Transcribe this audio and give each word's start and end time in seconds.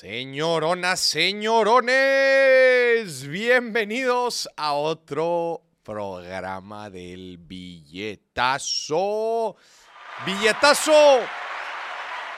Señoronas, 0.00 1.00
señorones, 1.00 1.90
bienvenidos 3.26 4.48
a 4.56 4.74
otro 4.74 5.64
programa 5.82 6.88
del 6.88 7.36
billetazo. 7.38 8.76
Billetazo. 10.24 11.18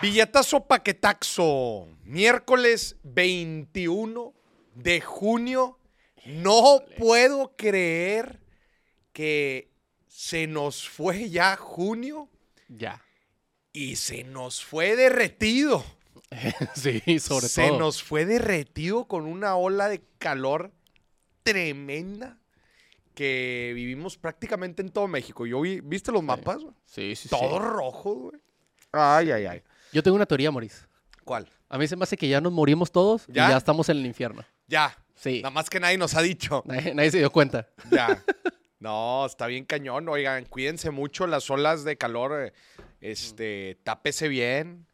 Billetazo 0.01 0.67
paquetaxo. 0.67 1.87
Miércoles 2.05 2.97
21 3.03 4.33
de 4.75 5.03
junio. 5.03 5.79
No 6.25 6.83
puedo 6.97 7.55
creer 7.57 8.41
que 9.13 9.71
se 10.09 10.47
nos 10.47 10.89
fue 10.89 11.29
ya 11.29 11.57
junio 11.57 12.31
Ya. 12.69 13.05
y 13.71 13.97
se 13.97 14.25
nos 14.25 14.65
fue 14.65 14.97
derretido. 14.97 15.85
sí, 16.75 17.19
sobre 17.19 17.49
se 17.49 17.69
todo. 17.69 17.79
nos 17.79 18.03
fue 18.03 18.25
derretido 18.25 19.07
con 19.07 19.27
una 19.27 19.57
ola 19.57 19.89
de 19.89 20.03
calor 20.19 20.71
tremenda 21.43 22.39
que 23.15 23.73
vivimos 23.75 24.17
prácticamente 24.17 24.83
en 24.83 24.91
todo 24.91 25.09
México. 25.09 25.47
Yo 25.47 25.61
vi, 25.61 25.81
¿viste 25.81 26.13
los 26.13 26.23
mapas? 26.23 26.59
Sí, 26.85 27.15
sí, 27.17 27.29
sí. 27.29 27.29
Todo 27.29 27.59
rojo, 27.59 28.15
güey. 28.15 28.41
Ay, 28.93 29.31
ay, 29.31 29.47
ay. 29.47 29.63
Yo 29.93 30.03
tengo 30.03 30.15
una 30.17 30.27
teoría, 30.27 30.51
Maurice. 30.51 30.87
¿Cuál? 31.25 31.49
A 31.69 31.79
mí 31.79 31.87
se 31.87 31.97
me 31.97 32.05
hace 32.05 32.17
que 32.17 32.29
ya 32.29 32.41
nos 32.41 32.53
morimos 32.53 32.91
todos 32.91 33.27
¿Ya? 33.29 33.47
y 33.47 33.51
ya 33.51 33.57
estamos 33.57 33.89
en 33.89 33.99
el 33.99 34.07
infierno. 34.07 34.45
Ya. 34.69 34.97
Sí. 35.15 35.41
Nada 35.43 35.51
más 35.51 35.69
que 35.69 35.79
nadie 35.81 35.99
nos 35.99 36.15
ha 36.15 36.23
dicho. 36.23 36.63
Nadie, 36.67 36.95
nadie 36.95 37.11
se 37.11 37.19
dio 37.19 37.31
cuenta. 37.31 37.69
Ya. 37.91 38.23
No, 38.81 39.27
está 39.27 39.47
bien 39.47 39.67
cañón. 39.67 40.09
Oigan, 40.09 40.47
cuídense 40.47 40.91
mucho 40.91 41.27
las 41.27 41.51
olas 41.51 41.85
de 41.85 41.99
calor. 41.99 42.47
eh, 42.47 42.53
Este, 43.03 43.79
tápese 43.85 44.27
bien. 44.29 44.87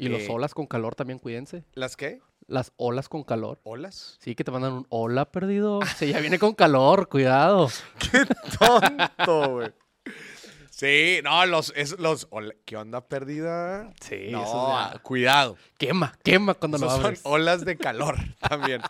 Y 0.00 0.08
los 0.08 0.22
Eh. 0.22 0.28
olas 0.30 0.54
con 0.54 0.66
calor 0.66 0.94
también, 0.94 1.18
cuídense. 1.18 1.64
¿Las 1.74 1.96
qué? 1.96 2.20
Las 2.46 2.72
olas 2.76 3.08
con 3.08 3.22
calor. 3.22 3.60
¿Olas? 3.62 4.16
Sí, 4.20 4.34
que 4.34 4.42
te 4.44 4.50
mandan 4.50 4.72
un 4.72 4.86
hola 4.88 5.30
perdido. 5.30 5.80
Sí, 5.98 6.08
ya 6.12 6.20
viene 6.20 6.38
con 6.38 6.54
calor, 6.54 7.08
cuidado. 7.08 7.68
Qué 7.98 8.26
tonto, 8.58 9.50
güey. 9.52 9.72
Sí, 10.70 11.20
no, 11.22 11.44
los, 11.44 11.72
es, 11.76 11.98
los, 11.98 12.26
¿qué 12.64 12.76
onda 12.78 13.06
perdida? 13.06 13.92
Sí, 14.00 14.28
no, 14.30 14.42
eso 14.42 14.68
ya- 14.94 14.98
cuidado. 15.00 15.56
Quema, 15.76 16.14
quema 16.24 16.54
cuando 16.54 16.78
lo 16.78 16.86
Esos 16.86 16.96
son 16.96 17.04
abres. 17.04 17.20
olas 17.24 17.64
de 17.66 17.76
calor 17.76 18.16
también. 18.48 18.80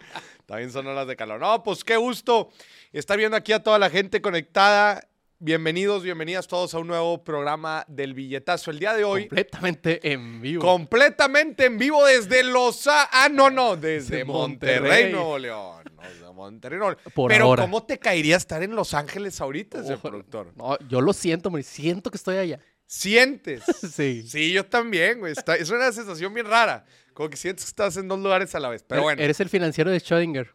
también 0.47 0.71
son 0.71 0.87
olas 0.87 1.09
de 1.09 1.17
calor. 1.17 1.41
No, 1.41 1.65
pues 1.65 1.83
qué 1.83 1.97
gusto 1.97 2.51
estar 2.93 3.19
viendo 3.19 3.37
aquí 3.37 3.53
a 3.53 3.63
toda 3.65 3.79
la 3.81 3.91
gente 3.91 4.23
conectada. 4.23 5.03
Bienvenidos, 5.43 6.03
bienvenidas 6.03 6.47
todos 6.47 6.75
a 6.75 6.79
un 6.81 6.87
nuevo 6.87 7.25
programa 7.25 7.83
del 7.89 8.13
billetazo. 8.13 8.71
El 8.71 8.79
día 8.79 8.93
de 8.93 9.05
hoy, 9.05 9.23
Completamente 9.23 10.13
en 10.13 10.43
vivo. 10.43 10.61
completamente 10.63 11.65
en 11.65 11.79
vivo 11.79 12.05
desde 12.05 12.43
Los... 12.45 12.87
Ah, 12.87 13.27
no, 13.33 13.49
no, 13.49 13.75
desde 13.77 14.19
De 14.19 14.25
Monterrey, 14.27 14.81
Monterrey. 14.83 15.13
Nuevo 15.13 15.39
León. 15.39 15.85
Desde 16.03 16.31
Monterrey, 16.35 16.79
Nuevo 16.79 16.91
León. 16.93 17.03
Por 17.15 17.31
Pero 17.31 17.47
ahora. 17.47 17.63
¿cómo 17.63 17.83
te 17.85 17.99
caería 17.99 18.37
estar 18.37 18.63
en 18.63 18.77
Los 18.77 18.93
Ángeles 18.93 19.41
ahorita, 19.41 19.81
ese 19.81 19.97
productor? 19.97 20.53
No, 20.57 20.77
yo 20.91 21.01
lo 21.01 21.15
siento, 21.15 21.51
Maurice. 21.51 21.71
Siento 21.75 22.11
que 22.11 22.19
estoy 22.19 22.37
allá. 22.37 22.61
¿Sientes? 22.87 23.63
Sí. 23.95 24.27
Sí, 24.29 24.53
yo 24.53 24.67
también, 24.67 25.21
güey. 25.21 25.33
Está- 25.33 25.57
es 25.57 25.71
una 25.71 25.91
sensación 25.91 26.35
bien 26.35 26.45
rara. 26.47 26.85
Como 27.15 27.31
que 27.31 27.39
sientes 27.39 27.65
que 27.65 27.69
estás 27.71 27.97
en 27.97 28.09
dos 28.09 28.19
lugares 28.19 28.55
a 28.55 28.61
la 28.61 28.69
vez. 28.69 28.85
Pero 28.87 29.01
Er- 29.01 29.05
bueno. 29.05 29.23
Eres 29.23 29.41
el 29.41 29.49
financiero 29.49 29.91
de 29.91 30.01
Schrödinger. 30.03 30.49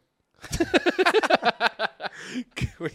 que, 2.53 2.69
güey, 2.77 2.93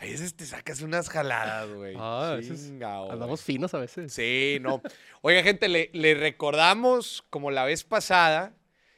a 0.00 0.04
veces 0.04 0.34
te 0.34 0.46
sacas 0.46 0.80
unas 0.80 1.10
jaladas, 1.10 1.68
güey. 1.74 1.94
Ah. 1.98 2.38
Andamos 3.10 3.42
finos 3.42 3.74
a 3.74 3.78
veces. 3.78 4.14
Sí, 4.14 4.56
no. 4.62 4.80
Oiga, 5.20 5.42
gente, 5.42 5.68
le, 5.68 5.90
le 5.92 6.14
recordamos, 6.14 7.22
como 7.28 7.50
la 7.50 7.64
vez 7.64 7.84
pasada, 7.84 8.54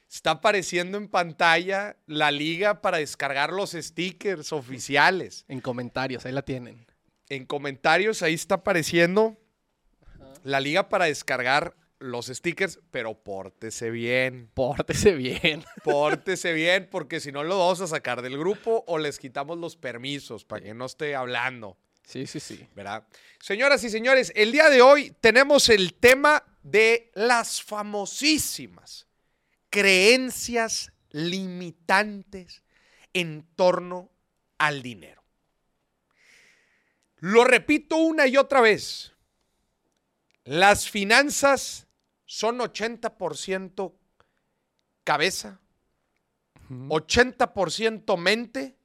está 0.09 0.31
apareciendo 0.31 0.99
en 0.99 1.09
pantalla 1.09 1.97
la 2.07 2.31
liga 2.31 2.83
para 2.83 2.99
descargar 2.99 3.53
los 3.53 3.73
stickers 3.73 4.53
oficiales. 4.53 5.45
En 5.49 5.61
comentarios, 5.61 6.25
ahí 6.25 6.33
la 6.33 6.43
tienen. 6.43 6.87
En 7.29 7.47
comentarios, 7.47 8.23
ahí 8.23 8.35
está 8.35 8.57
apareciendo 8.57 9.37
la 10.45 10.61
liga 10.61 10.89
para 10.89 11.07
descargar 11.07 11.75
los 12.03 12.27
stickers, 12.27 12.81
pero 12.91 13.15
pórtese 13.15 13.91
bien. 13.91 14.51
Pórtese 14.55 15.15
bien. 15.15 15.65
Pórtese 15.85 16.53
bien, 16.53 16.89
porque 16.91 17.21
si 17.21 17.33
no 17.33 17.43
lo 17.45 17.59
vamos 17.59 17.81
a 17.81 17.87
sacar 17.87 18.23
del 18.23 18.39
grupo 18.39 18.85
o 18.87 18.99
les 18.99 19.19
quitamos 19.19 19.59
los 19.59 19.77
permisos 19.77 20.45
para 20.45 20.63
que 20.63 20.75
no 20.75 20.87
esté 20.87 21.15
hablando, 21.15 21.77
Sí, 22.05 22.27
sí, 22.27 22.41
sí. 22.41 22.67
¿verdad? 22.75 23.07
Señoras 23.41 23.85
y 23.85 23.91
señores, 23.91 24.33
el 24.35 24.53
día 24.53 24.69
de 24.69 24.83
hoy 24.83 25.15
tenemos 25.21 25.69
el 25.69 25.95
tema 25.95 26.43
de 26.63 27.11
las 27.15 27.63
famosísimas 27.63 29.07
creencias 29.71 30.93
limitantes 31.11 32.63
en 33.13 33.47
torno 33.57 34.11
al 34.59 34.83
dinero. 34.83 35.23
Lo 37.19 37.45
repito 37.45 37.97
una 37.97 38.27
y 38.27 38.37
otra 38.37 38.61
vez. 38.61 39.13
Las 40.45 40.91
finanzas 40.91 41.87
son 42.33 42.61
80% 42.61 43.93
cabeza, 45.05 45.61
80% 46.71 48.17
mente, 48.17 48.79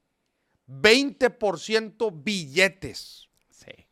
20% 0.68 2.12
billetes. 2.13 3.30
Sí. 3.50 3.88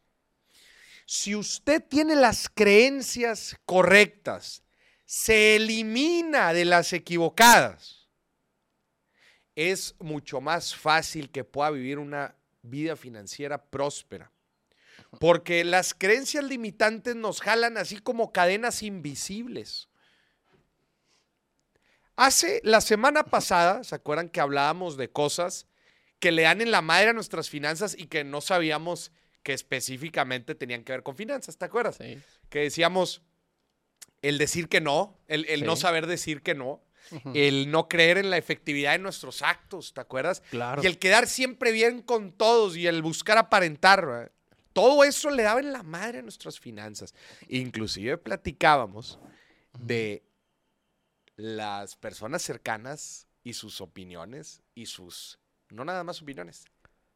Si 1.06 1.36
usted 1.36 1.82
tiene 1.88 2.18
las 2.18 2.50
creencias 2.50 3.56
correctas, 3.64 4.62
se 5.06 5.56
elimina 5.56 6.52
de 6.52 6.66
las 6.66 6.92
equivocadas, 6.92 8.10
es 9.56 9.96
mucho 10.00 10.42
más 10.42 10.76
fácil 10.76 11.32
que 11.32 11.46
pueda 11.46 11.70
vivir 11.70 11.98
una 11.98 12.36
vida 12.62 12.98
financiera 12.98 13.64
próspera. 13.64 14.30
Porque 15.20 15.64
las 15.64 15.94
creencias 15.94 16.44
limitantes 16.44 17.16
nos 17.16 17.42
jalan 17.42 17.78
así 17.78 17.98
como 17.98 18.32
cadenas 18.32 18.84
invisibles. 18.84 19.90
Hace 22.16 22.62
la 22.64 22.82
semana 22.82 23.24
pasada, 23.24 23.84
¿se 23.84 23.96
acuerdan 23.96 24.30
que 24.30 24.40
hablábamos 24.40 24.96
de 24.96 25.10
cosas 25.10 25.68
que 26.20 26.32
le 26.32 26.44
dan 26.44 26.62
en 26.62 26.72
la 26.72 26.82
madre 26.82 27.10
a 27.10 27.14
nuestras 27.14 27.50
finanzas 27.50 27.96
y 27.98 28.08
que 28.08 28.24
no 28.24 28.40
sabíamos 28.40 29.12
que 29.44 29.54
específicamente 29.54 30.56
tenían 30.56 30.84
que 30.84 30.94
ver 30.94 31.04
con 31.04 31.16
finanzas? 31.18 31.58
¿Te 31.58 31.66
acuerdas? 31.66 31.98
Sí. 31.98 32.18
Que 32.50 32.60
decíamos 32.60 33.22
el 34.22 34.38
decir 34.38 34.70
que 34.70 34.80
no, 34.80 35.20
el, 35.28 35.46
el 35.46 35.66
no 35.66 35.76
saber 35.76 36.08
decir 36.08 36.42
que 36.42 36.56
no, 36.56 36.82
el 37.34 37.70
no 37.70 37.88
creer 37.88 38.18
en 38.18 38.30
la 38.30 38.38
efectividad 38.38 38.94
de 38.94 39.00
nuestros 39.00 39.42
actos, 39.42 39.94
¿te 39.94 40.02
acuerdas? 40.02 40.42
Claro. 40.50 40.82
Y 40.82 40.88
el 40.88 40.98
quedar 40.98 41.28
siempre 41.28 41.72
bien 41.72 42.02
con 42.02 42.32
todos 42.32 42.76
y 42.78 42.88
el 42.88 43.02
buscar 43.02 43.38
aparentar. 43.38 44.06
¿verdad? 44.06 44.32
Todo 44.76 45.06
eso 45.06 45.30
le 45.30 45.44
daba 45.44 45.62
en 45.62 45.72
la 45.72 45.84
madre 45.84 46.20
a 46.20 46.22
nuestras 46.22 46.60
finanzas. 46.60 47.14
Inclusive 47.48 48.18
platicábamos 48.18 49.18
de 49.80 50.22
las 51.38 51.96
personas 51.96 52.42
cercanas 52.42 53.26
y 53.42 53.54
sus 53.54 53.80
opiniones 53.80 54.62
y 54.74 54.88
sus, 54.88 55.40
no 55.70 55.86
nada 55.86 56.04
más 56.04 56.22
opiniones, 56.22 56.66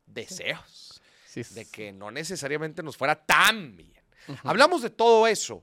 deseos 0.06 1.02
Sí, 1.26 1.44
de 1.54 1.66
que 1.66 1.92
no 1.92 2.12
necesariamente 2.12 2.82
nos 2.82 2.96
fuera 2.96 3.26
tan 3.26 3.76
bien. 3.76 4.02
Hablamos 4.44 4.82
de 4.82 4.90
todo 4.90 5.28
eso. 5.28 5.62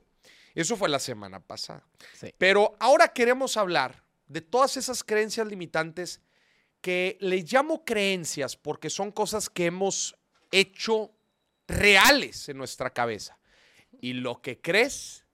Eso 0.53 0.77
fue 0.77 0.89
la 0.89 0.99
semana 0.99 1.39
pasada. 1.39 1.83
Sí. 2.13 2.31
Pero 2.37 2.75
ahora 2.79 3.07
queremos 3.07 3.57
hablar 3.57 4.03
de 4.27 4.41
todas 4.41 4.77
esas 4.77 5.03
creencias 5.03 5.47
limitantes 5.47 6.21
que 6.79 7.17
les 7.21 7.51
llamo 7.51 7.83
creencias 7.83 8.55
porque 8.55 8.91
son 8.91 9.11
cosas 9.11 9.49
que 9.49 9.65
hemos 9.65 10.15
hecho 10.51 11.16
reales 11.67 12.49
en 12.49 12.57
nuestra 12.57 12.91
cabeza. 12.91 13.37
Y 13.99 14.13
lo 14.13 14.41
que 14.41 14.59
crees, 14.61 15.25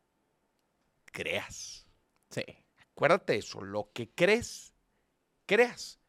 creas. 1.05 1.85
Sí. 2.29 2.44
Acuérdate 2.91 3.33
de 3.33 3.39
eso, 3.39 3.61
lo 3.61 3.91
que 3.91 4.09
crees, 4.09 4.74
creas. 5.45 6.00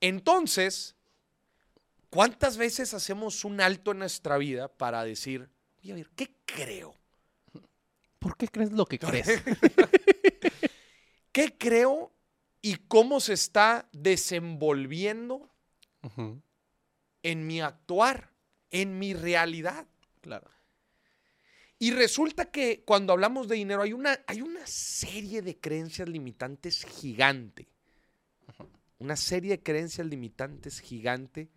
Entonces, 0.00 0.96
¿cuántas 2.10 2.56
veces 2.56 2.94
hacemos 2.94 3.44
un 3.44 3.60
alto 3.60 3.92
en 3.92 4.00
nuestra 4.00 4.36
vida 4.38 4.68
para 4.68 5.04
decir, 5.04 5.48
oye, 5.78 5.92
a 5.92 5.94
ver, 5.96 6.10
¿qué 6.14 6.36
creo? 6.44 6.94
¿Por 8.18 8.36
qué 8.36 8.48
crees 8.48 8.72
lo 8.72 8.84
que 8.84 8.98
crees? 8.98 9.42
¿Qué 11.32 11.56
creo 11.56 12.12
y 12.62 12.76
cómo 12.76 13.20
se 13.20 13.32
está 13.32 13.88
desenvolviendo 13.92 15.48
en 17.22 17.46
mi 17.46 17.60
actuar, 17.60 18.29
en 18.70 18.98
mi 18.98 19.14
realidad? 19.14 19.86
Claro. 20.20 20.50
Y 21.78 21.92
resulta 21.92 22.50
que 22.50 22.82
cuando 22.84 23.12
hablamos 23.12 23.48
de 23.48 23.56
dinero 23.56 23.82
hay 23.82 23.94
una, 23.94 24.20
hay 24.26 24.42
una 24.42 24.66
serie 24.66 25.40
de 25.40 25.58
creencias 25.58 26.08
limitantes 26.08 26.84
gigante. 26.84 27.68
Una 28.98 29.16
serie 29.16 29.52
de 29.52 29.62
creencias 29.62 30.06
limitantes 30.06 30.80
gigante 30.80 31.48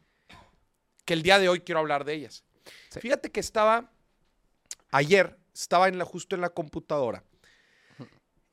que 1.04 1.14
el 1.14 1.24
día 1.24 1.40
de 1.40 1.50
hoy 1.50 1.60
quiero 1.60 1.80
hablar 1.80 2.06
de 2.06 2.14
ellas. 2.14 2.46
Sí. 2.90 3.02
Fíjate 3.02 3.32
que 3.32 3.42
estaba, 3.42 3.92
ayer, 4.92 5.38
estaba 5.54 5.90
en 5.90 5.98
la, 5.98 6.06
justo 6.06 6.36
en 6.36 6.42
la 6.42 6.52
computadora 6.52 7.26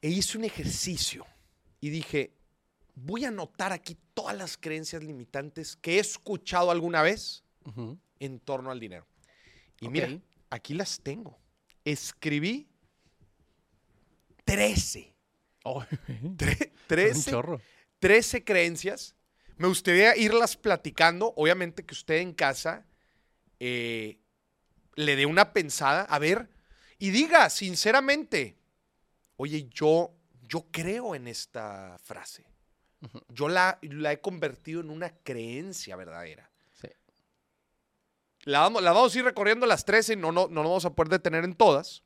e 0.02 0.08
hice 0.08 0.38
un 0.38 0.44
ejercicio 0.44 1.24
y 1.80 1.90
dije, 1.90 2.32
voy 2.96 3.24
a 3.24 3.28
anotar 3.28 3.72
aquí 3.72 3.96
todas 4.12 4.36
las 4.36 4.56
creencias 4.56 5.04
limitantes 5.04 5.76
que 5.76 5.96
he 5.96 5.98
escuchado 6.00 6.72
alguna 6.72 7.02
vez 7.02 7.44
Ujú. 7.64 7.98
En 8.20 8.38
torno 8.38 8.70
al 8.70 8.78
dinero. 8.78 9.06
Y 9.80 9.86
Ok. 9.86 9.92
mira, 9.92 10.18
aquí 10.50 10.74
las 10.74 11.00
tengo. 11.00 11.36
Escribí 11.84 12.68
13. 14.44 15.14
Oh, 15.64 15.82
Tre- 16.36 16.70
un 16.70 16.76
13 16.86 17.30
chorro. 17.30 17.60
13 17.98 18.44
creencias. 18.44 19.14
Me 19.56 19.68
gustaría 19.68 20.16
irlas 20.16 20.56
platicando. 20.56 21.32
Obviamente 21.36 21.84
que 21.84 21.92
usted 21.94 22.16
en 22.16 22.32
casa 22.32 22.86
eh, 23.58 24.18
le 24.96 25.16
dé 25.16 25.26
una 25.26 25.52
pensada, 25.52 26.02
a 26.02 26.18
ver, 26.18 26.48
y 26.98 27.10
diga 27.10 27.48
sinceramente, 27.50 28.56
oye, 29.36 29.68
yo, 29.70 30.14
yo 30.48 30.66
creo 30.70 31.14
en 31.14 31.28
esta 31.28 31.98
frase. 32.02 32.46
Yo 33.28 33.48
la, 33.48 33.78
la 33.82 34.12
he 34.12 34.20
convertido 34.20 34.80
en 34.82 34.90
una 34.90 35.10
creencia 35.10 35.96
verdadera. 35.96 36.49
La 38.44 38.60
vamos, 38.60 38.82
la 38.82 38.92
vamos 38.92 39.14
a 39.14 39.18
ir 39.18 39.24
recorriendo 39.24 39.66
las 39.66 39.84
13, 39.84 40.16
no, 40.16 40.32
no, 40.32 40.48
no 40.48 40.62
nos 40.62 40.70
vamos 40.70 40.84
a 40.86 40.94
poder 40.94 41.10
detener 41.10 41.44
en 41.44 41.54
todas. 41.54 42.02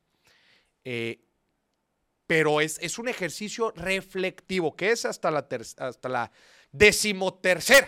Eh, 0.83 1.21
pero 2.27 2.59
es, 2.61 2.77
es 2.81 2.97
un 2.97 3.07
ejercicio 3.07 3.71
reflectivo, 3.75 4.75
que 4.75 4.91
es 4.91 5.05
hasta 5.05 5.29
la, 5.31 5.47
ter- 5.47 5.65
hasta 5.77 6.09
la 6.09 6.31
decimotercera, 6.71 7.87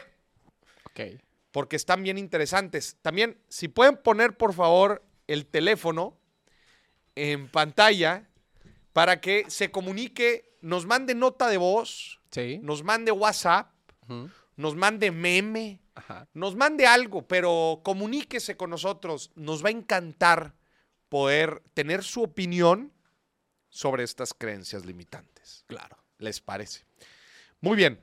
Ok. 0.86 1.20
porque 1.52 1.76
están 1.76 2.04
bien 2.04 2.18
interesantes. 2.18 2.98
También, 3.02 3.38
si 3.50 3.68
pueden 3.68 3.98
poner, 3.98 4.38
por 4.38 4.54
favor, 4.54 5.04
el 5.28 5.46
teléfono 5.48 6.18
en 7.16 7.50
pantalla 7.50 8.30
para 8.94 9.20
que 9.22 9.46
se 9.50 9.72
comunique, 9.72 10.56
nos 10.62 10.86
mande 10.86 11.16
nota 11.16 11.48
de 11.50 11.58
voz, 11.58 12.22
Sí. 12.32 12.60
nos 12.62 12.84
mande 12.84 13.12
WhatsApp, 13.12 13.72
Ujú. 14.08 14.30
Nos 14.58 14.76
mande 14.76 15.12
meme, 15.12 15.80
Ajá. 15.96 16.28
nos 16.34 16.56
mande 16.56 16.86
algo, 16.86 17.28
pero 17.28 17.82
comuníquese 17.84 18.58
con 18.58 18.70
nosotros. 18.72 19.32
Nos 19.36 19.64
va 19.64 19.70
a 19.70 19.72
encantar 19.72 20.56
poder 21.10 21.64
tener 21.74 22.04
su 22.04 22.24
opinión 22.24 22.92
sobre 23.70 24.04
estas 24.04 24.34
creencias 24.34 24.86
limitantes. 24.86 25.64
Claro. 25.68 25.98
¿Les 26.18 26.42
parece? 26.42 26.86
Muy 27.62 27.78
bien. 27.78 28.00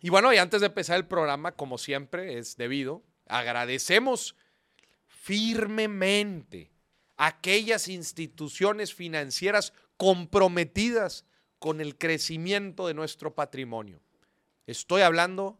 Y 0.00 0.10
bueno, 0.10 0.32
y 0.32 0.36
antes 0.36 0.60
de 0.60 0.68
empezar 0.68 0.96
el 0.96 1.06
programa, 1.06 1.52
como 1.52 1.78
siempre 1.78 2.38
es 2.38 2.56
debido, 2.56 3.02
agradecemos 3.26 4.36
firmemente 5.06 6.70
a 7.16 7.26
aquellas 7.26 7.88
instituciones 7.88 8.94
financieras 8.94 9.72
comprometidas 9.96 11.24
con 11.58 11.80
el 11.80 11.96
crecimiento 11.98 12.86
de 12.86 12.94
nuestro 12.94 13.34
patrimonio. 13.34 14.00
Estoy 14.68 15.00
hablando 15.00 15.58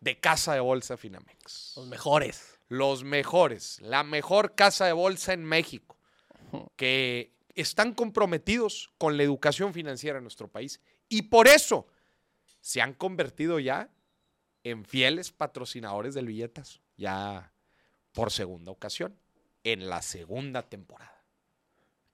de 0.00 0.18
Casa 0.18 0.52
de 0.52 0.58
Bolsa 0.58 0.96
Finamex 0.96 1.74
Los 1.76 1.86
mejores. 1.86 2.58
los 2.68 3.04
mejores, 3.04 3.80
la 3.80 4.02
mejor 4.02 4.56
casa 4.56 4.84
de 4.84 4.92
bolsa 4.92 5.32
en 5.32 5.44
México, 5.44 5.96
que 6.74 7.36
están 7.54 7.94
comprometidos 7.94 8.90
con 8.98 9.16
la 9.16 9.22
educación 9.22 9.72
financiera 9.72 10.18
en 10.18 10.24
nuestro 10.24 10.48
país 10.48 10.80
y 11.08 11.22
por 11.22 11.46
eso 11.46 11.86
se 12.60 12.82
han 12.82 12.94
convertido 12.94 13.60
ya 13.60 13.90
en 14.64 14.84
fieles 14.84 15.30
patrocinadores 15.30 16.14
del 16.14 16.26
billetazo, 16.26 16.80
ya 16.96 17.52
por 18.10 18.32
segunda 18.32 18.72
ocasión, 18.72 19.16
en 19.62 19.88
la 19.88 20.02
segunda 20.02 20.62
temporada. 20.62 21.24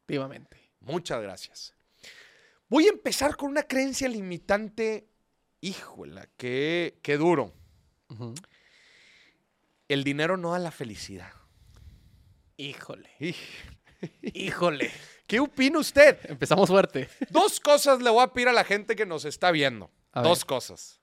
Efectivamente. 0.00 0.58
Muchas 0.80 1.22
gracias. 1.22 1.74
Voy 2.68 2.84
a 2.86 2.90
empezar 2.90 3.34
con 3.34 3.50
una 3.50 3.62
creencia 3.62 4.08
limitante, 4.08 5.08
híjola, 5.60 6.28
qué, 6.36 6.98
qué 7.02 7.16
duro. 7.16 7.52
El 9.88 10.04
dinero 10.04 10.36
no 10.36 10.52
da 10.52 10.58
la 10.58 10.70
felicidad. 10.70 11.32
Híjole. 12.56 13.10
Híjole. 14.22 14.90
¿Qué 15.26 15.40
opina 15.40 15.78
usted? 15.78 16.18
Empezamos 16.30 16.68
fuerte. 16.68 17.08
Dos 17.30 17.60
cosas 17.60 18.00
le 18.00 18.10
voy 18.10 18.22
a 18.22 18.32
pedir 18.32 18.48
a 18.48 18.52
la 18.52 18.64
gente 18.64 18.96
que 18.96 19.06
nos 19.06 19.24
está 19.24 19.50
viendo. 19.50 19.90
A 20.12 20.22
Dos 20.22 20.40
ver. 20.40 20.46
cosas. 20.46 21.00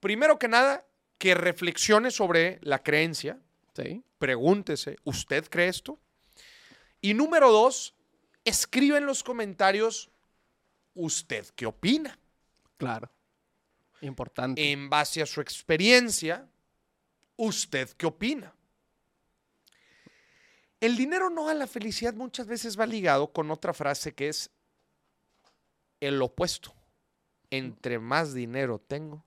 Primero 0.00 0.38
que 0.38 0.48
nada, 0.48 0.84
que 1.18 1.34
reflexione 1.34 2.10
sobre 2.10 2.58
la 2.62 2.82
creencia. 2.82 3.38
Sí. 3.74 4.02
Pregúntese, 4.18 4.96
¿usted 5.04 5.48
cree 5.48 5.68
esto? 5.68 5.98
Y 7.00 7.14
número 7.14 7.50
dos, 7.50 7.94
escribe 8.44 8.98
en 8.98 9.06
los 9.06 9.22
comentarios, 9.22 10.10
¿usted 10.94 11.46
qué 11.56 11.66
opina? 11.66 12.18
Claro. 12.76 13.10
Importante. 14.02 14.70
En 14.72 14.90
base 14.90 15.22
a 15.22 15.26
su 15.26 15.40
experiencia, 15.40 16.46
¿usted 17.36 17.88
qué 17.90 18.06
opina? 18.06 18.54
El 20.80 20.96
dinero 20.96 21.30
no 21.30 21.46
da 21.46 21.54
la 21.54 21.66
felicidad 21.66 22.12
muchas 22.14 22.46
veces 22.46 22.78
va 22.78 22.86
ligado 22.86 23.32
con 23.32 23.50
otra 23.50 23.72
frase 23.72 24.14
que 24.14 24.28
es 24.28 24.50
el 26.00 26.20
opuesto. 26.20 26.74
Entre 27.50 27.98
más 27.98 28.34
dinero 28.34 28.80
tengo, 28.80 29.24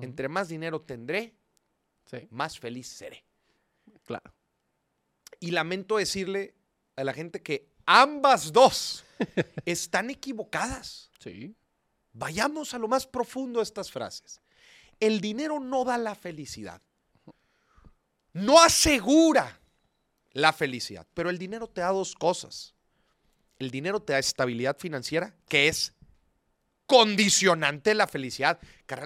entre 0.00 0.28
más 0.28 0.48
dinero 0.48 0.80
tendré, 0.80 1.34
Sí. 2.10 2.28
más 2.30 2.58
feliz 2.58 2.86
seré. 2.88 3.24
Claro. 4.04 4.32
Y 5.40 5.50
lamento 5.50 5.96
decirle 5.96 6.54
a 6.94 7.02
la 7.04 7.12
gente 7.12 7.42
que 7.42 7.68
ambas 7.84 8.52
dos 8.52 9.04
están 9.64 10.10
equivocadas. 10.10 11.10
Sí. 11.18 11.54
Vayamos 12.18 12.72
a 12.72 12.78
lo 12.78 12.88
más 12.88 13.06
profundo 13.06 13.60
de 13.60 13.64
estas 13.64 13.90
frases. 13.90 14.40
El 15.00 15.20
dinero 15.20 15.60
no 15.60 15.84
da 15.84 15.98
la 15.98 16.14
felicidad. 16.14 16.80
No 18.32 18.60
asegura 18.60 19.60
la 20.32 20.52
felicidad, 20.52 21.06
pero 21.14 21.28
el 21.28 21.38
dinero 21.38 21.68
te 21.68 21.82
da 21.82 21.88
dos 21.88 22.14
cosas. 22.14 22.74
El 23.58 23.70
dinero 23.70 24.00
te 24.00 24.14
da 24.14 24.18
estabilidad 24.18 24.78
financiera, 24.78 25.34
que 25.48 25.68
es 25.68 25.94
condicionante 26.86 27.90
de 27.90 27.94
la 27.94 28.06
felicidad. 28.06 28.60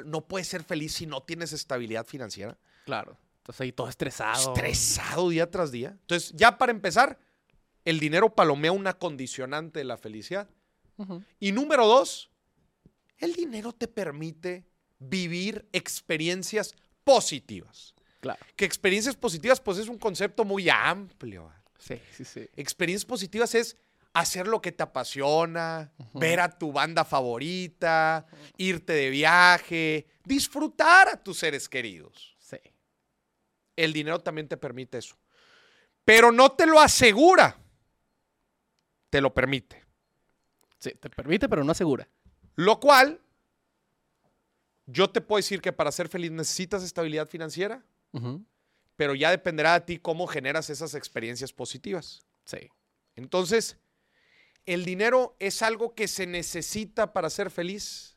No 0.05 0.27
puedes 0.27 0.49
ser 0.49 0.63
feliz 0.63 0.95
si 0.95 1.07
no 1.07 1.23
tienes 1.23 1.53
estabilidad 1.53 2.07
financiera. 2.07 2.59
Claro. 2.85 3.17
Entonces 3.39 3.61
ahí 3.61 3.73
todo 3.73 3.89
estresado. 3.89 4.55
Estresado 4.55 5.29
día 5.31 5.51
tras 5.51 5.73
día. 5.73 5.97
Entonces, 6.01 6.33
ya 6.37 6.59
para 6.59 6.71
empezar, 6.73 7.19
el 7.85 7.99
dinero 7.99 8.35
palomea 8.35 8.71
una 8.71 8.95
condicionante 8.95 9.81
de 9.81 9.85
la 9.85 9.97
felicidad. 9.97 10.49
Y 11.39 11.53
número 11.53 11.87
dos, 11.87 12.30
el 13.21 13.35
dinero 13.35 13.73
te 13.73 13.87
permite 13.87 14.67
vivir 14.99 15.69
experiencias 15.73 16.75
positivas. 17.05 17.95
Claro. 18.21 18.45
Que 18.57 18.65
experiencias 18.65 19.17
positivas, 19.17 19.61
pues 19.61 19.79
es 19.79 19.89
un 19.89 19.99
concepto 19.99 20.45
muy 20.45 20.69
amplio. 20.69 21.51
Sí, 21.79 22.01
sí, 22.13 22.25
sí. 22.25 22.49
Experiencias 22.57 23.07
positivas 23.07 23.55
es 23.55 23.77
hacer 24.13 24.47
lo 24.49 24.61
que 24.61 24.73
te 24.73 24.83
apasiona, 24.83 25.93
ver 26.15 26.41
a 26.41 26.51
tu 26.51 26.73
banda 26.73 27.05
favorita, 27.05 28.27
irte 28.59 28.93
de 28.93 29.09
viaje, 29.09 30.07
disfrutar 30.25 31.09
a 31.09 31.23
tus 31.23 31.39
seres 31.39 31.69
queridos. 31.69 32.37
Sí. 32.39 32.59
El 33.77 33.93
dinero 33.93 34.21
también 34.21 34.49
te 34.49 34.57
permite 34.57 34.99
eso. 34.99 35.17
Pero 36.05 36.33
no 36.33 36.53
te 36.53 36.67
lo 36.67 36.81
asegura. 36.81 37.57
Te 39.09 39.21
lo 39.21 39.33
permite. 39.33 39.85
Sí, 40.79 40.93
te 40.93 41.11
permite, 41.11 41.49
pero 41.49 41.63
no 41.65 41.73
asegura. 41.73 42.09
Lo 42.57 42.81
cual, 42.81 43.21
yo 44.87 45.11
te 45.11 45.21
puedo 45.21 45.39
decir 45.39 45.61
que 45.61 45.73
para 45.73 45.93
ser 45.93 46.09
feliz 46.09 46.31
necesitas 46.31 46.83
estabilidad 46.83 47.29
financiera, 47.29 47.83
pero 48.97 49.15
ya 49.15 49.31
dependerá 49.31 49.75
de 49.75 49.87
ti 49.87 49.99
cómo 49.99 50.27
generas 50.27 50.69
esas 50.71 50.95
experiencias 50.95 51.53
positivas. 51.53 52.23
Sí. 52.45 52.71
Entonces, 53.17 53.79
el 54.67 54.85
dinero 54.85 55.37
es 55.39 55.63
algo 55.63 55.95
que 55.95 56.09
se 56.09 56.27
necesita 56.27 57.13
para 57.13 57.31
ser 57.31 57.51
feliz, 57.51 58.17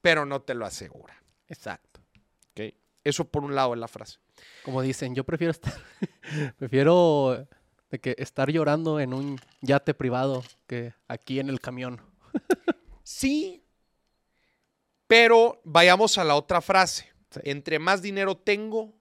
pero 0.00 0.26
no 0.26 0.42
te 0.42 0.54
lo 0.54 0.66
asegura. 0.66 1.22
Exacto. 1.48 2.00
¿ok? 2.50 2.74
Eso 3.02 3.24
por 3.24 3.44
un 3.44 3.54
lado 3.54 3.74
es 3.74 3.80
la 3.80 3.88
frase. 3.88 4.18
Como 4.64 4.82
dicen, 4.82 5.14
yo 5.14 5.24
prefiero 5.24 5.52
estar, 5.52 5.74
prefiero 6.58 7.46
de 7.90 8.00
que 8.00 8.14
estar 8.18 8.50
llorando 8.50 8.98
en 8.98 9.14
un 9.14 9.40
yate 9.60 9.94
privado 9.94 10.42
que 10.66 10.94
aquí 11.08 11.38
en 11.38 11.48
el 11.48 11.60
camión. 11.60 12.00
Sí, 13.04 13.62
pero 15.06 15.60
vayamos 15.64 16.18
a 16.18 16.24
la 16.24 16.34
otra 16.34 16.60
frase. 16.60 17.12
Sí. 17.30 17.40
Entre 17.44 17.78
más 17.78 18.02
dinero 18.02 18.36
tengo, 18.36 18.92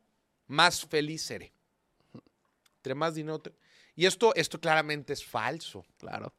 más 0.48 0.86
feliz 0.86 1.24
seré. 1.24 1.54
Entre 2.78 2.94
más 2.96 3.16
dinero 3.16 3.40
te- 3.40 3.54
Y 3.96 4.06
esto, 4.06 4.34
esto 4.36 4.60
claramente 4.60 5.14
es 5.14 5.24
falso, 5.24 5.86
Claro. 5.98 6.34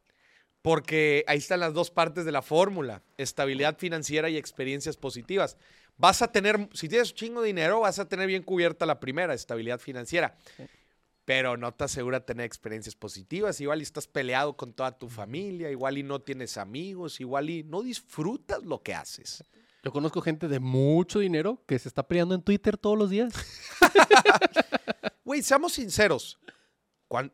porque 0.61 1.25
ahí 1.26 1.38
están 1.38 1.61
las 1.61 1.73
dos 1.73 1.90
partes 1.90 2.25
de 2.25 2.33
la 2.33 2.42
fórmula, 2.42 3.02
estabilidad 3.16 3.78
financiera 3.78 4.28
y 4.28 4.37
experiencias 4.37 4.97
positivas. 4.97 5.56
Vas 5.97 6.21
a 6.23 6.33
tener, 6.33 6.68
si 6.73 6.88
tienes 6.88 7.11
un 7.11 7.16
chingo 7.16 7.40
de 7.42 7.47
dinero, 7.49 7.80
vas 7.80 7.99
a 8.00 8.09
tener 8.09 8.26
bien 8.26 8.42
cubierta 8.42 8.85
la 8.87 8.99
primera, 8.99 9.33
estabilidad 9.35 9.78
financiera. 9.78 10.37
Sí. 10.56 10.64
Pero 11.24 11.56
no 11.56 11.72
te 11.72 11.84
asegura 11.84 12.24
tener 12.26 12.44
experiencias 12.46 12.94
positivas. 12.94 13.60
Igual 13.60 13.80
y 13.80 13.82
estás 13.82 14.06
peleado 14.06 14.56
con 14.56 14.72
toda 14.72 14.98
tu 14.98 15.08
familia, 15.08 15.70
igual 15.70 15.98
y 15.98 16.02
no 16.02 16.20
tienes 16.20 16.56
amigos, 16.56 17.20
igual 17.20 17.50
y 17.50 17.62
no 17.64 17.82
disfrutas 17.82 18.62
lo 18.62 18.82
que 18.82 18.94
haces. 18.94 19.42
Yo 19.82 19.92
conozco 19.92 20.20
gente 20.22 20.48
de 20.48 20.60
mucho 20.60 21.18
dinero 21.18 21.62
que 21.66 21.78
se 21.78 21.88
está 21.88 22.06
peleando 22.06 22.34
en 22.34 22.42
Twitter 22.42 22.76
todos 22.78 22.98
los 22.98 23.10
días. 23.10 23.32
Güey, 25.24 25.42
seamos 25.42 25.72
sinceros. 25.74 26.38
¿Cuán- 27.08 27.32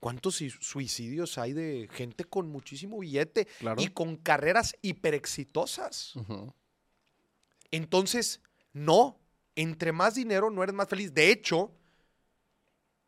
¿Cuántos 0.00 0.36
suicidios 0.60 1.38
hay 1.38 1.52
de 1.52 1.88
gente 1.92 2.24
con 2.24 2.48
muchísimo 2.48 2.98
billete 3.00 3.46
Claro. 3.58 3.80
y 3.82 3.88
con 3.88 4.16
carreras 4.16 4.76
hiper 4.82 5.14
exitosas? 5.14 6.14
Ujú. 6.16 6.52
Entonces, 7.70 8.40
no, 8.72 9.18
entre 9.56 9.92
más 9.92 10.14
dinero 10.14 10.50
no 10.50 10.62
eres 10.62 10.74
más 10.74 10.88
feliz. 10.88 11.12
De 11.14 11.30
hecho, 11.30 11.72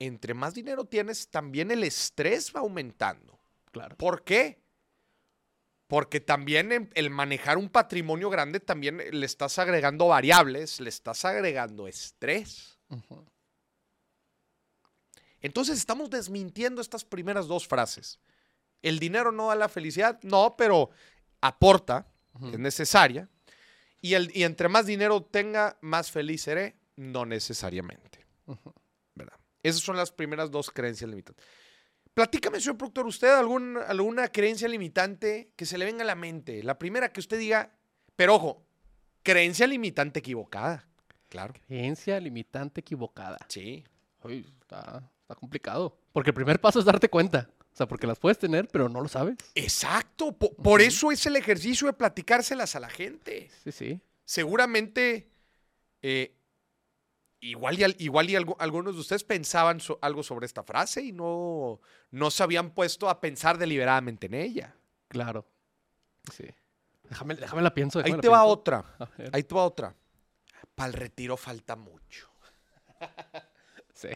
entre 0.00 0.34
más 0.34 0.54
dinero 0.54 0.86
tienes, 0.86 1.28
también 1.28 1.70
el 1.70 1.84
estrés 1.84 2.52
va 2.54 2.60
aumentando. 2.60 3.38
Claro. 3.70 3.96
¿Por 3.96 4.24
qué? 4.24 4.60
Porque 5.86 6.20
también 6.20 6.90
el 6.94 7.10
manejar 7.10 7.58
un 7.58 7.68
patrimonio 7.68 8.30
grande 8.30 8.60
también 8.60 9.02
le 9.12 9.26
estás 9.26 9.58
agregando 9.58 10.08
variables, 10.08 10.80
le 10.80 10.88
estás 10.88 11.24
agregando 11.24 11.86
estrés. 11.86 12.78
Entonces 15.40 15.78
estamos 15.78 16.10
desmintiendo 16.10 16.80
estas 16.80 17.04
primeras 17.04 17.46
dos 17.46 17.66
frases. 17.68 18.18
El 18.82 18.98
dinero 18.98 19.32
no 19.32 19.48
da 19.48 19.54
la 19.54 19.68
felicidad, 19.68 20.18
no, 20.22 20.54
pero 20.56 20.90
aporta, 21.40 22.06
es 22.52 22.58
necesaria. 22.58 23.28
Y, 24.00 24.14
el, 24.14 24.34
y 24.34 24.44
entre 24.44 24.68
más 24.68 24.86
dinero 24.86 25.22
tenga, 25.22 25.76
más 25.82 26.10
feliz 26.10 26.42
seré, 26.42 26.76
no 26.96 27.26
necesariamente. 27.26 28.24
Esas 29.62 29.82
son 29.82 29.96
las 29.96 30.10
primeras 30.12 30.50
dos 30.50 30.70
creencias 30.70 31.08
limitantes. 31.10 31.44
Platícame, 32.14 32.60
señor 32.60 32.76
productor, 32.76 33.06
usted 33.06 33.28
algún, 33.28 33.76
alguna 33.86 34.28
creencia 34.28 34.66
limitante 34.68 35.52
que 35.56 35.64
se 35.66 35.78
le 35.78 35.84
venga 35.84 36.02
a 36.02 36.06
la 36.06 36.14
mente. 36.16 36.62
La 36.62 36.78
primera 36.78 37.12
que 37.12 37.20
usted 37.20 37.38
diga, 37.38 37.72
pero 38.16 38.34
ojo, 38.34 38.66
creencia 39.22 39.66
limitante 39.66 40.18
equivocada. 40.18 40.88
Claro. 41.28 41.54
Creencia 41.66 42.18
limitante 42.18 42.80
equivocada. 42.80 43.38
Sí. 43.48 43.84
Uy, 44.24 44.44
está, 44.60 45.08
está 45.22 45.34
complicado. 45.36 45.96
Porque 46.12 46.30
el 46.30 46.34
primer 46.34 46.60
paso 46.60 46.80
es 46.80 46.84
darte 46.84 47.08
cuenta. 47.08 47.48
O 47.72 47.76
sea, 47.76 47.86
porque 47.86 48.08
las 48.08 48.18
puedes 48.18 48.36
tener, 48.38 48.66
pero 48.66 48.88
no 48.88 49.00
lo 49.00 49.06
sabes. 49.08 49.36
Exacto. 49.54 50.32
po- 50.32 50.52
por 50.56 50.80
eso 50.82 51.12
es 51.12 51.24
el 51.26 51.36
ejercicio 51.36 51.86
de 51.86 51.92
platicárselas 51.92 52.74
a 52.74 52.80
la 52.80 52.90
gente. 52.90 53.48
Sí, 53.62 53.70
sí. 53.70 54.00
Seguramente, 54.24 55.30
eh, 56.02 56.34
igual 57.40 57.78
y, 57.78 57.84
al- 57.84 57.96
igual 57.98 58.28
y 58.30 58.34
algu- 58.34 58.56
algunos 58.58 58.94
de 58.94 59.00
ustedes 59.00 59.24
pensaban 59.24 59.80
so- 59.80 59.98
algo 60.02 60.22
sobre 60.22 60.46
esta 60.46 60.62
frase 60.62 61.02
y 61.02 61.12
no, 61.12 61.80
no 62.10 62.30
se 62.30 62.42
habían 62.42 62.70
puesto 62.70 63.08
a 63.08 63.20
pensar 63.20 63.58
deliberadamente 63.58 64.26
en 64.26 64.34
ella. 64.34 64.74
Claro. 65.08 65.46
Sí. 66.32 66.44
Déjame, 67.04 67.34
déjame 67.34 67.62
la 67.62 67.74
pienso. 67.74 67.98
Ahí 67.98 68.04
déjame 68.04 68.16
la 68.18 68.22
te 68.22 68.28
va 68.28 68.38
pienso. 68.42 68.52
otra. 68.52 68.84
Ahí 69.32 69.42
te 69.42 69.54
va 69.54 69.64
otra. 69.64 69.94
Para 70.74 70.88
el 70.88 70.92
retiro 70.94 71.36
falta 71.36 71.76
mucho. 71.76 72.28
Sí. 73.94 74.08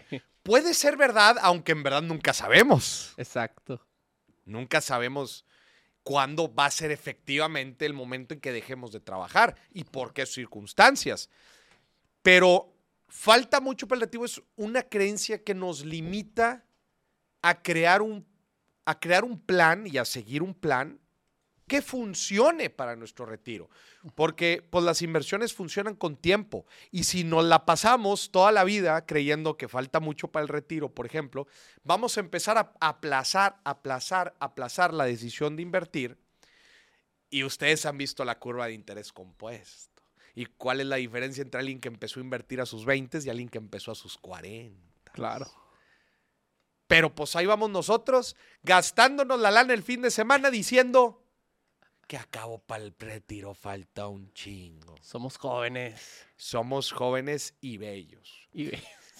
Puede 0.42 0.72
ser 0.72 0.96
verdad, 0.96 1.36
aunque 1.42 1.72
en 1.72 1.82
verdad 1.82 2.00
nunca 2.00 2.32
sabemos. 2.32 3.12
Exacto. 3.18 3.86
Nunca 4.46 4.80
sabemos 4.80 5.44
cuándo 6.02 6.54
va 6.54 6.66
a 6.66 6.70
ser 6.70 6.90
efectivamente 6.90 7.84
el 7.84 7.92
momento 7.92 8.32
en 8.32 8.40
que 8.40 8.50
dejemos 8.52 8.92
de 8.92 9.00
trabajar 9.00 9.56
y 9.72 9.84
por 9.84 10.14
qué 10.14 10.24
circunstancias. 10.24 11.28
Pero 12.22 12.73
falta 13.14 13.60
mucho 13.60 13.86
para 13.86 13.98
el 13.98 14.02
retiro. 14.02 14.24
Es 14.24 14.42
una 14.56 14.82
creencia 14.82 15.42
que 15.44 15.54
nos 15.54 15.84
limita 15.84 16.64
a 17.42 17.62
crear 17.62 18.02
un, 18.02 18.26
a 18.84 18.98
crear 18.98 19.24
un 19.24 19.40
plan 19.40 19.86
y 19.86 19.98
a 19.98 20.04
seguir 20.04 20.42
un 20.42 20.52
plan 20.52 20.98
que 21.68 21.80
funcione 21.80 22.70
para 22.70 22.96
nuestro 22.96 23.24
retiro. 23.24 23.70
Porque 24.16 24.66
pues, 24.68 24.84
las 24.84 25.00
inversiones 25.00 25.54
funcionan 25.54 25.94
con 25.94 26.16
tiempo. 26.16 26.66
Y 26.90 27.04
si 27.04 27.22
nos 27.22 27.44
la 27.44 27.64
pasamos 27.64 28.32
toda 28.32 28.50
la 28.50 28.64
vida 28.64 29.06
creyendo 29.06 29.56
que 29.56 29.68
falta 29.68 30.00
mucho 30.00 30.28
para 30.28 30.42
el 30.42 30.48
retiro, 30.48 30.92
por 30.92 31.06
ejemplo, 31.06 31.46
vamos 31.84 32.16
a 32.16 32.20
empezar 32.20 32.58
a 32.58 32.72
aplazar, 32.80 33.60
aplazar, 33.64 34.34
aplazar 34.40 34.92
la 34.92 35.04
decisión 35.04 35.54
de 35.54 35.62
invertir. 35.62 36.18
Y 37.30 37.44
ustedes 37.44 37.86
han 37.86 37.96
visto 37.96 38.24
la 38.24 38.38
curva 38.38 38.66
de 38.66 38.74
interés 38.74 39.12
compuesto. 39.12 39.93
¿Y 40.34 40.46
cuál 40.46 40.80
es 40.80 40.86
la 40.86 40.96
diferencia 40.96 41.42
entre 41.42 41.60
alguien 41.60 41.80
que 41.80 41.88
empezó 41.88 42.20
a 42.20 42.22
invertir 42.22 42.60
a 42.60 42.66
sus 42.66 42.84
20 42.84 43.18
y 43.24 43.28
alguien 43.28 43.48
que 43.48 43.58
empezó 43.58 43.92
a 43.92 43.94
sus 43.94 44.18
40? 44.18 45.12
Claro. 45.12 45.46
Pero 46.86 47.14
pues 47.14 47.34
ahí 47.36 47.46
vamos 47.46 47.70
nosotros 47.70 48.36
gastándonos 48.62 49.40
la 49.40 49.50
lana 49.50 49.72
el 49.72 49.82
fin 49.82 50.02
de 50.02 50.10
semana 50.10 50.50
diciendo 50.50 51.22
que 52.06 52.16
acabo 52.16 52.58
para 52.58 52.84
el 52.84 52.94
retiro 52.98 53.54
falta 53.54 54.08
un 54.08 54.32
chingo. 54.32 54.96
Somos 55.00 55.38
jóvenes. 55.38 56.26
Somos 56.36 56.92
jóvenes 56.92 57.54
y 57.60 57.78
bellos. 57.78 58.48
Y 58.52 58.70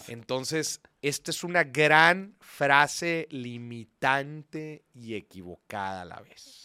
Entonces, 0.08 0.80
esta 1.00 1.30
es 1.30 1.44
una 1.44 1.64
gran 1.64 2.36
frase 2.40 3.26
limitante 3.30 4.84
y 4.92 5.14
equivocada 5.14 6.02
a 6.02 6.04
la 6.04 6.20
vez. 6.20 6.62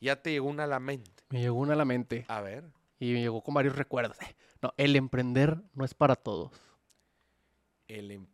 Ya 0.00 0.20
te 0.20 0.30
llegó 0.30 0.48
una 0.48 0.64
a 0.64 0.68
la 0.68 0.78
mente. 0.78 1.24
me 1.30 1.40
llegó 1.40 1.58
una 1.58 1.72
a 1.72 1.76
la 1.76 1.84
mente. 1.84 2.24
A 2.28 2.40
ver. 2.40 2.64
Y 3.02 3.14
me 3.14 3.20
llegó 3.20 3.42
con 3.42 3.54
varios 3.54 3.74
recuerdos. 3.76 4.16
No, 4.62 4.72
el 4.76 4.94
emprender 4.94 5.60
no 5.74 5.84
es 5.84 5.92
para 5.92 6.14
todos. 6.14 6.52
El 7.88 8.28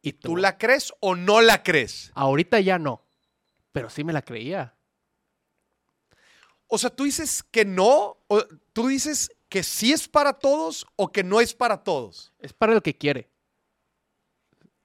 Y 0.00 0.14
¿Tú 0.14 0.38
la 0.38 0.56
crees 0.56 0.90
o 1.00 1.14
no 1.14 1.42
la 1.42 1.62
crees? 1.62 2.10
Ahorita 2.14 2.60
ya 2.60 2.78
no. 2.78 3.04
Pero 3.70 3.90
sí 3.90 4.02
me 4.02 4.14
la 4.14 4.22
creía. 4.22 4.74
O 6.66 6.78
sea, 6.78 6.88
tú 6.88 7.04
dices 7.04 7.42
que 7.42 7.66
no, 7.66 8.16
o 8.28 8.42
tú 8.72 8.88
dices 8.88 9.36
que 9.50 9.62
sí 9.62 9.92
es 9.92 10.08
para 10.08 10.32
todos 10.32 10.86
o 10.96 11.12
que 11.12 11.22
no 11.22 11.42
es 11.42 11.52
para 11.52 11.84
todos. 11.84 12.32
Es 12.38 12.54
para 12.54 12.72
el 12.72 12.80
que 12.80 12.96
quiere. 12.96 13.28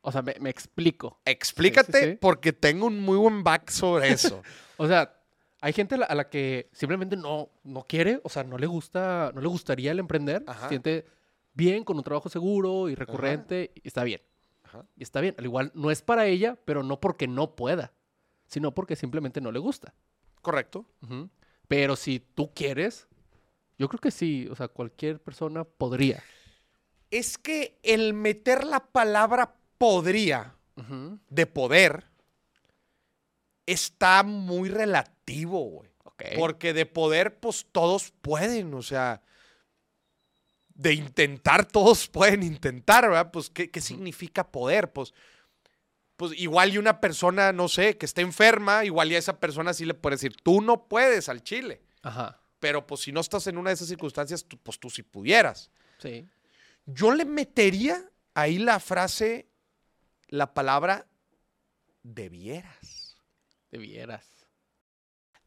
O 0.02 0.12
sea, 0.12 0.24
me, 0.24 0.36
me 0.42 0.50
explico. 0.50 1.22
Explícate 1.24 2.00
Sí, 2.00 2.04
sí, 2.04 2.12
sí. 2.12 2.18
porque 2.20 2.52
tengo 2.52 2.88
un 2.88 3.00
muy 3.00 3.16
buen 3.16 3.46
back 3.46 3.70
sobre 3.70 4.10
eso. 4.10 4.44
O 4.76 4.88
sea, 4.88 5.18
hay 5.66 5.74
gente 5.74 5.96
a 5.96 6.14
la, 6.14 6.30
que 6.30 6.70
simplemente 6.74 7.18
no, 7.18 7.50
no 7.64 7.88
quiere, 7.88 8.22
o 8.24 8.30
sea, 8.30 8.44
no 8.44 8.60
le 8.60 8.68
gusta, 8.68 9.32
no 9.34 9.42
le 9.42 9.48
gustaría 9.48 9.94
el 9.94 9.98
emprender, 9.98 10.44
Ajá. 10.46 10.62
se 10.62 10.70
siente 10.70 11.08
bien 11.56 11.84
con 11.84 11.98
un 11.98 12.04
trabajo 12.04 12.30
seguro 12.30 12.88
y 12.88 12.94
recurrente, 12.94 13.72
y 13.74 13.88
está 13.88 14.04
bien. 14.04 14.22
Ajá. 14.62 14.86
Y 14.96 15.02
está 15.02 15.22
bien. 15.22 15.34
Al 15.40 15.46
igual, 15.46 15.72
no 15.74 15.90
es 15.90 16.04
para 16.04 16.28
ella, 16.28 16.56
pero 16.66 16.84
no 16.84 17.00
porque 17.02 17.28
no 17.28 17.56
pueda, 17.56 17.94
sino 18.46 18.76
porque 18.76 18.96
simplemente 18.96 19.42
no 19.42 19.52
le 19.52 19.58
gusta. 19.58 19.96
Correcto. 20.44 20.86
Pero 21.68 21.96
si 21.96 22.20
tú 22.20 22.54
quieres, 22.54 23.08
yo 23.80 23.90
creo 23.90 24.00
que 24.00 24.12
sí, 24.12 24.48
o 24.52 24.56
sea, 24.56 24.68
cualquier 24.68 25.20
persona 25.20 25.64
podría. 25.64 26.22
Es 27.10 27.40
que 27.40 27.80
el 27.82 28.14
meter 28.14 28.66
la 28.66 28.82
palabra 28.82 29.56
podría 29.80 30.54
de 31.28 31.48
poder 31.48 32.06
está 33.66 34.24
muy 34.24 34.70
relativo, 34.70 35.60
güey. 35.64 35.90
Ok. 36.04 36.24
Porque 36.38 36.74
de 36.74 36.86
poder, 36.86 37.40
pues 37.40 37.66
todos 37.72 38.12
pueden, 38.22 38.74
o 38.74 38.82
sea, 38.82 39.22
de 40.74 40.94
intentar, 40.94 41.66
todos 41.66 42.08
pueden 42.10 42.44
intentar, 42.44 43.04
¿verdad? 43.10 43.32
Pues, 43.32 43.50
¿qué, 43.50 43.70
qué 43.72 43.82
significa 43.82 44.50
poder? 44.52 44.92
Pues, 44.94 45.14
pues 46.18 46.32
igual 46.40 46.74
y 46.74 46.78
una 46.78 47.02
persona, 47.02 47.52
no 47.52 47.68
sé, 47.68 47.98
que 47.98 48.06
esté 48.06 48.22
enferma, 48.22 48.86
igual 48.86 49.12
y 49.12 49.16
a 49.16 49.20
esa 49.20 49.40
persona 49.40 49.74
sí 49.74 49.86
le 49.86 49.94
puede 49.94 50.16
decir, 50.16 50.36
tú 50.44 50.62
no 50.62 50.88
puedes 50.88 51.28
al 51.28 51.44
chile. 51.44 51.82
Ajá. 52.04 52.40
Pero 52.60 52.88
pues 52.88 53.02
si 53.02 53.12
no 53.12 53.20
estás 53.20 53.48
en 53.48 53.58
una 53.58 53.70
de 53.70 53.74
esas 53.76 53.90
circunstancias, 53.90 54.46
tú- 54.46 54.58
pues 54.58 54.80
tú 54.80 54.90
sí 54.90 55.04
pudieras. 55.04 55.70
Sí. 55.98 56.28
Yo 56.86 57.14
le 57.14 57.26
metería 57.26 58.02
ahí 58.34 58.58
la 58.60 58.80
frase, 58.80 59.50
la 60.30 60.54
palabra 60.54 61.06
debieras. 62.04 63.05
Debieras. 63.80 64.26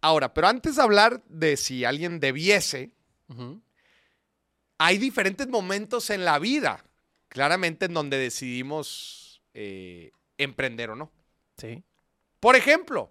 Ahora, 0.03 0.35
pero 0.35 0.49
antes 0.49 0.77
de 0.77 0.83
hablar 0.83 1.23
de 1.29 1.57
si 1.57 1.87
alguien 1.87 2.21
debiese, 2.21 2.93
hay 4.77 4.99
diferentes 4.99 5.49
momentos 5.49 6.11
en 6.11 6.27
la 6.27 6.39
vida, 6.39 6.85
claramente 7.29 7.87
en 7.87 7.95
donde 7.95 8.19
decidimos 8.19 9.41
eh, 9.55 10.13
emprender 10.37 10.91
o 10.91 10.97
no. 10.97 11.11
Sí. 11.57 11.83
Por 12.39 12.55
ejemplo, 12.55 13.11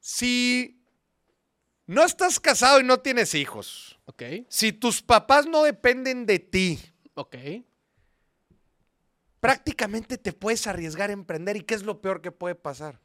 si 0.00 0.82
no 1.86 2.02
estás 2.04 2.40
casado 2.40 2.80
y 2.80 2.84
no 2.84 2.98
tienes 2.98 3.34
hijos, 3.34 3.98
Ok. 4.06 4.22
si 4.48 4.72
tus 4.72 5.02
papás 5.02 5.46
no 5.46 5.62
dependen 5.62 6.26
de 6.26 6.40
ti, 6.40 6.80
Ok. 7.14 7.36
Prácticamente 9.44 10.16
te 10.16 10.32
puedes 10.32 10.66
arriesgar 10.66 11.10
a 11.10 11.12
emprender. 11.12 11.58
¿Y 11.58 11.60
qué 11.60 11.74
es 11.74 11.82
lo 11.82 12.00
peor 12.00 12.22
que 12.22 12.32
puede 12.32 12.54
pasar? 12.54 12.98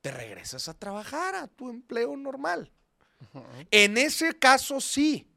Te 0.00 0.10
regresas 0.10 0.66
a 0.66 0.72
trabajar 0.72 1.34
a 1.34 1.46
tu 1.46 1.68
empleo 1.68 2.16
normal. 2.16 2.72
En 3.70 3.98
ese 3.98 4.32
caso 4.38 4.80
sí. 4.80 5.28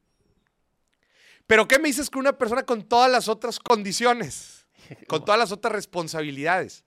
Pero 1.45 1.67
¿qué 1.67 1.79
me 1.79 1.89
dices 1.89 2.09
que 2.09 2.17
una 2.17 2.37
persona 2.37 2.65
con 2.65 2.81
todas 2.83 3.11
las 3.11 3.27
otras 3.27 3.59
condiciones? 3.59 4.65
con 5.09 5.25
todas 5.25 5.37
las 5.37 5.51
otras 5.51 5.73
responsabilidades. 5.73 6.85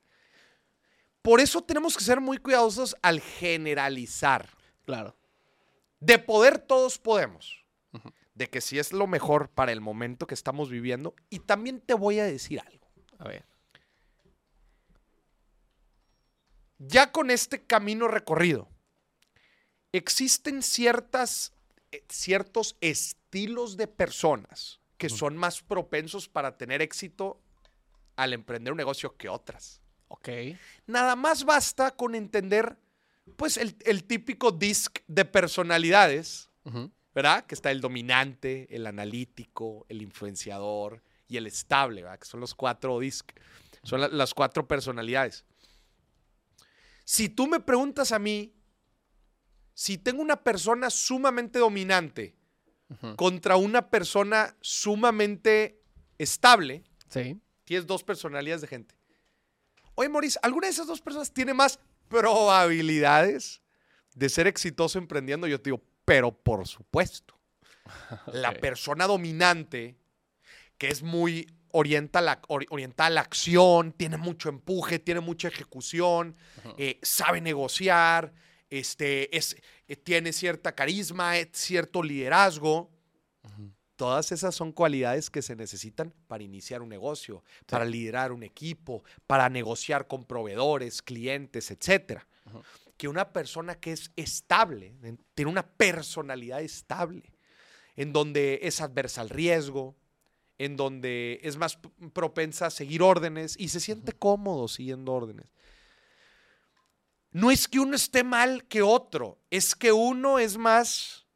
Por 1.20 1.38
eso 1.38 1.60
tenemos 1.60 1.98
que 1.98 2.04
ser 2.04 2.18
muy 2.18 2.38
cuidadosos 2.38 2.96
al 3.02 3.20
generalizar. 3.20 4.48
Claro. 4.86 5.18
De 6.00 6.18
poder 6.18 6.60
todos 6.60 6.96
podemos. 6.98 7.62
De 8.32 8.48
que 8.48 8.62
sí 8.62 8.78
es 8.78 8.90
lo 8.90 9.06
mejor 9.06 9.50
para 9.50 9.70
el 9.70 9.82
momento 9.82 10.26
que 10.26 10.32
estamos 10.32 10.70
viviendo. 10.70 11.14
Y 11.28 11.40
también 11.40 11.78
te 11.78 11.92
voy 11.92 12.18
a 12.18 12.24
decir 12.24 12.58
algo. 12.58 12.81
A 13.22 13.28
ver. 13.28 13.44
Ya 16.78 17.12
con 17.12 17.30
este 17.30 17.62
camino 17.62 18.08
recorrido, 18.08 18.68
existen 19.92 20.62
ciertas, 20.62 21.52
eh, 21.92 22.04
ciertos 22.08 22.76
estilos 22.80 23.76
de 23.76 23.86
personas 23.86 24.80
que 24.98 25.08
son 25.08 25.36
más 25.36 25.62
propensos 25.62 26.28
para 26.28 26.56
tener 26.56 26.82
éxito 26.82 27.40
al 28.16 28.32
emprender 28.32 28.72
un 28.72 28.76
negocio 28.76 29.16
que 29.16 29.28
otras. 29.28 29.80
Ok. 30.08 30.28
Nada 30.86 31.14
más 31.14 31.44
basta 31.44 31.92
con 31.92 32.16
entender, 32.16 32.76
pues, 33.36 33.56
el, 33.56 33.76
el 33.84 34.04
típico 34.04 34.50
disc 34.50 34.98
de 35.06 35.24
personalidades. 35.24 36.50
¿verdad? 37.14 37.44
Que 37.44 37.54
está 37.54 37.70
el 37.70 37.80
dominante, 37.80 38.74
el 38.74 38.86
analítico, 38.86 39.84
el 39.88 40.00
influenciador 40.00 41.02
y 41.32 41.36
el 41.38 41.46
estable, 41.46 42.02
¿verdad? 42.02 42.18
Que 42.18 42.26
son 42.26 42.40
los 42.40 42.54
cuatro 42.54 42.98
disc. 42.98 43.30
Son 43.82 44.00
la- 44.00 44.08
las 44.08 44.34
cuatro 44.34 44.66
personalidades. 44.68 45.44
Si 47.04 47.28
tú 47.28 47.46
me 47.46 47.60
preguntas 47.60 48.12
a 48.12 48.18
mí, 48.18 48.54
si 49.74 49.98
tengo 49.98 50.22
una 50.22 50.42
persona 50.44 50.90
sumamente 50.90 51.58
dominante 51.58 52.36
contra 53.16 53.56
una 53.56 53.88
persona 53.88 54.54
sumamente 54.60 55.80
estable, 56.18 56.84
Sí. 57.08 57.40
tienes 57.64 57.86
dos 57.86 58.04
personalidades 58.04 58.60
de 58.60 58.66
gente. 58.68 58.94
Oye, 59.94 60.08
Maurice, 60.10 60.38
¿alguna 60.42 60.66
de 60.66 60.72
esas 60.72 60.86
dos 60.86 61.00
personas 61.00 61.32
tiene 61.32 61.54
más 61.54 61.78
probabilidades 62.08 63.62
de 64.14 64.28
ser 64.28 64.46
exitoso 64.46 64.98
emprendiendo? 64.98 65.46
Yo 65.46 65.58
te 65.60 65.70
digo, 65.70 65.82
pero 66.04 66.30
por 66.32 66.66
supuesto. 66.68 67.34
La 68.26 68.52
persona 68.60 69.06
dominante, 69.06 69.96
que 70.82 70.88
es 70.88 71.04
muy 71.04 71.46
orienta 71.70 72.18
a 72.18 72.22
la, 72.22 72.42
ori- 72.48 72.66
orientada 72.70 73.06
a 73.06 73.10
la 73.10 73.20
acción, 73.20 73.92
tiene 73.92 74.16
mucho 74.16 74.48
empuje, 74.48 74.98
tiene 74.98 75.20
mucha 75.20 75.46
ejecución, 75.46 76.34
eh, 76.76 76.98
sabe 77.02 77.40
negociar, 77.40 78.32
este, 78.68 79.36
es, 79.36 79.56
eh, 79.86 79.94
tiene 79.94 80.32
cierta 80.32 80.74
carisma, 80.74 81.38
eh, 81.38 81.48
cierto 81.52 82.02
liderazgo. 82.02 82.90
Todas 83.94 84.32
esas 84.32 84.56
son 84.56 84.72
cualidades 84.72 85.30
que 85.30 85.40
se 85.40 85.54
necesitan 85.54 86.12
para 86.26 86.42
iniciar 86.42 86.82
un 86.82 86.88
negocio, 86.88 87.44
para 87.66 87.84
liderar 87.84 88.32
un 88.32 88.42
equipo, 88.42 89.04
para 89.28 89.48
negociar 89.48 90.08
con 90.08 90.24
proveedores, 90.24 91.00
clientes. 91.00 91.70
Ujú. 92.46 92.60
Que 92.96 93.06
una 93.06 93.32
persona 93.32 93.76
que 93.76 93.92
es 93.92 94.10
estable, 94.16 94.96
en- 95.04 95.20
tiene 95.36 95.48
una 95.52 95.64
personalidad 95.64 96.60
estable, 96.60 97.32
en 97.94 98.12
donde 98.12 98.58
es 98.64 98.80
adversa 98.80 99.20
al 99.20 99.28
riesgo, 99.30 99.94
en 100.64 100.76
donde 100.76 101.40
es 101.42 101.56
más 101.56 101.78
propensa 102.12 102.66
a 102.66 102.70
seguir 102.70 103.02
órdenes 103.02 103.56
y 103.58 103.68
se 103.68 103.80
siente 103.80 104.12
cómodo 104.12 104.68
siguiendo 104.68 105.12
órdenes. 105.12 105.46
No 107.32 107.50
es 107.50 107.66
que 107.66 107.80
uno 107.80 107.96
esté 107.96 108.22
mal 108.22 108.64
que 108.68 108.80
otro, 108.82 109.40
es 109.50 109.74
que 109.74 109.90
uno 109.90 110.38
es 110.38 110.56
más 110.56 111.26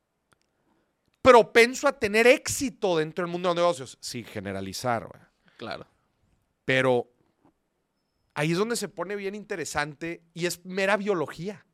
propenso 1.22 1.88
a 1.88 1.98
tener 1.98 2.28
éxito 2.28 2.98
dentro 2.98 3.24
del 3.24 3.32
mundo 3.32 3.48
de 3.48 3.54
los 3.54 3.62
negocios, 3.62 3.98
sin 4.00 4.24
generalizar, 4.24 5.08
¿verdad? 5.08 5.28
Claro. 5.56 5.86
pero 6.66 7.10
ahí 8.34 8.52
es 8.52 8.58
donde 8.58 8.76
se 8.76 8.88
pone 8.88 9.16
bien 9.16 9.34
interesante 9.34 10.22
y 10.34 10.44
es 10.44 10.64
mera 10.66 10.98
biología. 10.98 11.64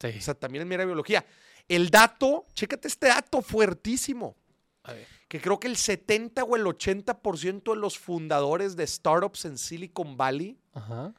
Sí. 0.00 0.08
O 0.16 0.20
sea, 0.20 0.34
también 0.34 0.62
es 0.62 0.68
mera 0.68 0.84
biología. 0.84 1.26
El 1.68 1.90
dato, 1.90 2.46
chécate 2.54 2.86
este 2.86 3.08
dato 3.08 3.42
fuertísimo, 3.42 4.36
A 4.84 4.92
ver. 4.92 5.06
que 5.28 5.40
creo 5.40 5.58
que 5.58 5.66
el 5.68 5.76
70 5.76 6.44
o 6.44 6.56
el 6.56 6.64
80% 6.64 7.72
de 7.74 7.80
los 7.80 7.98
fundadores 7.98 8.76
de 8.76 8.86
startups 8.86 9.44
en 9.46 9.58
Silicon 9.58 10.16
Valley 10.16 10.58
Ajá. 10.72 11.12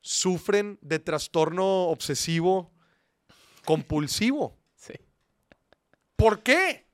sufren 0.00 0.78
de 0.80 0.98
trastorno 0.98 1.64
obsesivo 1.88 2.72
compulsivo. 3.64 4.56
Sí. 4.76 4.92
¿Por 6.14 6.42
qué? 6.42 6.86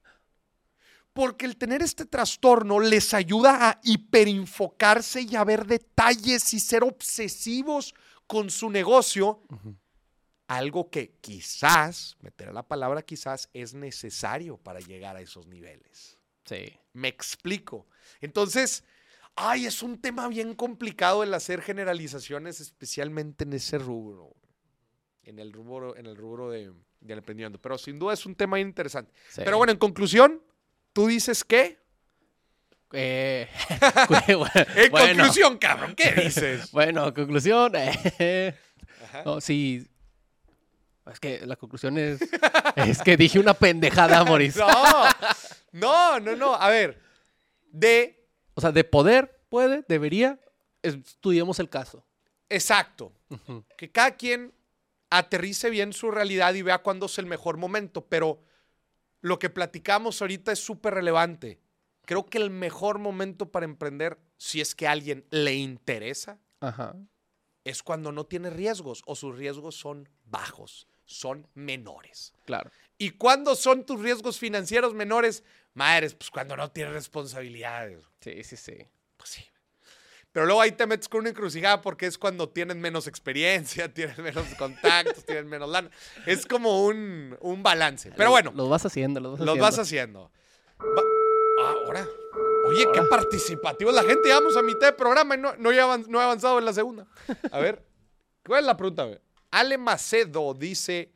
Porque 1.13 1.45
el 1.45 1.57
tener 1.59 1.83
este 1.83 2.07
trastorno 2.07 2.81
les 2.81 3.13
ayuda 3.13 3.69
a 3.69 3.81
hiperenfocarse 3.83 5.21
y 5.23 5.37
a 5.37 5.45
ver 5.45 5.67
detalles 5.67 6.55
y 6.55 6.61
ser 6.61 6.85
obsesivos 6.85 7.93
con 8.27 8.49
su 8.49 8.71
negocio. 8.71 9.43
Ujú. 9.51 9.77
Algo 10.53 10.91
que 10.91 11.15
quizás, 11.23 12.19
meteré 12.21 12.53
la 12.53 12.63
palabra 12.63 13.01
quizás, 13.01 13.49
es 13.55 13.73
necesario 13.73 14.59
para 14.59 14.81
llegar 14.81 15.17
a 15.17 15.23
esos 15.23 15.47
niveles. 15.47 16.19
Sí. 16.45 16.79
Me 16.93 17.09
explico. 17.09 17.87
Entonces, 18.21 18.85
ay, 19.35 19.65
es 19.65 19.83
un 19.83 19.99
tema 19.99 20.29
bien 20.29 20.55
complicado 20.55 21.23
el 21.23 21.33
hacer 21.33 21.63
generalizaciones, 21.63 22.61
especialmente 22.61 23.45
en 23.45 23.55
ese 23.55 23.79
rubro. 23.79 24.37
En 25.23 25.39
el 25.39 25.55
rubro, 25.55 25.97
en 25.97 26.05
el 26.05 26.17
rubro 26.17 26.51
de, 26.51 26.71
del 27.01 27.19
emprendimiento. 27.19 27.59
Pero 27.59 27.79
sin 27.79 27.99
duda 27.99 28.13
es 28.13 28.27
un 28.27 28.35
tema 28.35 28.61
interesante. 28.61 29.11
Sí. 29.31 29.41
Pero 29.45 29.57
bueno, 29.57 29.73
en 29.73 29.79
conclusión, 29.79 30.43
tú 30.93 31.07
dices 31.07 31.45
que. 31.45 31.81
Eh, 32.93 33.49
En 34.29 34.91
bueno, 34.91 35.15
conclusión, 35.17 35.57
cabrón, 35.57 35.95
¿qué 35.95 36.13
dices? 36.13 36.71
Bueno, 36.73 37.15
conclusión. 37.15 37.73
eh, 37.75 38.55
no, 39.25 39.41
sí. 39.41 39.89
Es 41.11 41.19
que 41.21 41.45
la 41.47 41.57
conclusión 41.57 41.99
es. 41.99 42.21
es 42.77 43.03
que 43.03 43.17
dije 43.17 43.39
una 43.39 43.55
pendejada, 43.55 44.25
Moris. 44.27 44.57
No, 44.57 45.05
no, 45.73 46.21
no, 46.21 46.37
no. 46.37 46.55
A 46.55 46.69
ver, 46.69 47.01
de. 47.71 48.29
O 48.55 48.61
sea, 48.61 48.73
de 48.73 48.85
poder, 48.85 49.43
puede, 49.49 49.85
debería. 49.89 50.39
Estudiemos 50.83 51.59
el 51.59 51.69
caso. 51.69 52.05
Exacto. 52.49 53.13
Que 53.77 53.91
cada 53.91 54.17
quien 54.17 54.53
aterrice 55.11 55.71
bien 55.71 55.93
su 55.93 56.11
realidad 56.11 56.55
y 56.55 56.63
vea 56.63 56.83
cuándo 56.83 57.07
es 57.07 57.19
el 57.19 57.27
mejor 57.27 57.57
momento, 57.57 58.07
pero 58.07 58.43
lo 59.21 59.39
que 59.39 59.51
platicamos 59.51 60.21
ahorita 60.21 60.53
es 60.53 60.59
súper 60.59 60.95
relevante. 60.95 61.61
Creo 62.05 62.27
que 62.27 62.39
el 62.39 62.51
mejor 62.51 62.99
momento 62.99 63.51
para 63.53 63.65
emprender, 63.65 64.19
si 64.37 64.61
es 64.61 64.75
que 64.75 64.89
a 64.89 64.91
alguien 64.93 65.25
le 65.31 65.55
interesa, 65.55 66.41
Ajá. 66.61 66.97
es 67.65 67.83
cuando 67.83 68.11
no 68.11 68.25
tiene 68.27 68.51
riesgos 68.51 69.03
o 69.07 69.15
sus 69.15 69.37
riesgos 69.37 69.77
son 69.77 70.09
bajos, 70.25 70.89
son 71.13 71.47
menores. 71.55 72.33
Claro. 72.45 72.71
¿Y 72.99 73.11
cuándo 73.11 73.55
son 73.55 73.85
tus 73.85 74.01
riesgos 74.01 74.39
financieros 74.39 74.95
menores? 74.95 75.45
Madres, 75.75 76.15
pues 76.15 76.31
cuando 76.31 76.57
no 76.57 76.71
tienes 76.71 76.93
responsabilidades. 76.95 78.01
Sí, 78.21 78.45
sí, 78.45 78.57
sí. 78.57 78.77
Pues 79.17 79.31
sí. 79.31 79.45
Pero 80.33 80.47
luego 80.47 80.61
ahí 80.63 80.73
te 80.73 80.87
metes 80.87 81.09
con 81.09 81.21
una 81.21 81.31
encrucijada 81.31 81.81
porque 81.83 82.07
es 82.07 82.17
cuando 82.17 82.49
tienes 82.49 82.77
menos 82.77 83.07
experiencia, 83.07 83.93
tienes 83.95 84.19
menos 84.19 84.47
contactos, 84.59 85.25
tienes 85.27 85.45
menos 85.45 85.69
lana. 85.69 85.91
Es 86.27 86.47
como 86.47 86.85
un, 86.87 87.37
un 87.41 87.63
balance. 87.63 88.11
Pero 88.17 88.31
bueno, 88.31 88.53
Los 88.55 88.69
vas 88.69 88.85
haciendo, 88.87 89.21
los 89.21 89.33
vas 89.33 89.41
los 89.41 89.49
haciendo. 89.49 89.63
vas 89.65 89.79
haciendo. 89.79 90.33
Va- 90.81 91.03
Ah, 91.61 91.75
ahora. 91.85 92.09
Oye, 92.67 92.87
qué 92.95 93.03
participativo 93.03 93.93
la 93.93 94.03
gente. 94.03 94.27
Llevamos 94.29 94.57
a 94.57 94.63
mitad 94.63 94.87
de 94.87 94.93
programa 94.95 95.35
y 95.35 95.39
no, 95.39 95.55
no, 95.57 95.71
he 95.71 95.77
no 96.09 96.21
he 96.21 96.25
avanzado 96.25 96.59
en 96.59 96.65
la 96.65 96.73
segunda. 96.73 97.07
A 97.53 97.59
ver, 97.59 97.85
¿cuál 98.45 98.61
es 98.61 98.67
la 98.67 98.77
pregunta? 98.77 99.05
güey? 99.05 99.21
Ale 99.53 99.77
Macedo 99.77 100.55
dice, 100.55 101.13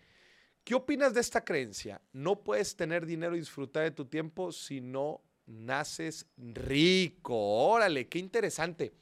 ¿qué 0.62 0.74
opinas 0.74 1.14
de 1.14 1.22
esta 1.22 1.42
creencia? 1.42 2.02
No 2.12 2.44
puedes 2.44 2.76
tener 2.76 3.06
dinero 3.06 3.34
y 3.34 3.38
disfrutar 3.38 3.84
de 3.84 3.90
tu 3.92 4.04
tiempo 4.04 4.52
si 4.52 4.82
no 4.82 5.22
naces 5.46 6.26
rico. 6.36 7.34
Órale, 7.34 8.08
qué 8.08 8.18
interesante. 8.18 8.92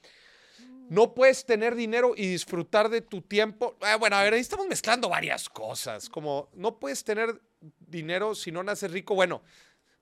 No 0.88 1.14
puedes 1.14 1.44
tener 1.44 1.75
dinero 1.75 2.12
y 2.16 2.29
disfrutar 2.29 2.88
de 2.88 3.01
tu 3.01 3.23
tiempo. 3.23 3.77
Ah, 3.81 3.97
bueno, 3.97 4.14
a 4.14 4.23
ver, 4.23 4.35
ahí 4.35 4.40
estamos 4.40 4.68
mezclando 4.68 5.09
varias 5.09 5.49
cosas. 5.49 6.09
Como 6.09 6.49
no 6.55 6.79
puedes 6.79 7.03
tener 7.03 7.40
dinero 7.81 8.37
si 8.37 8.53
no 8.53 8.62
naces 8.62 8.92
rico. 8.92 9.16
Bueno, 9.16 9.42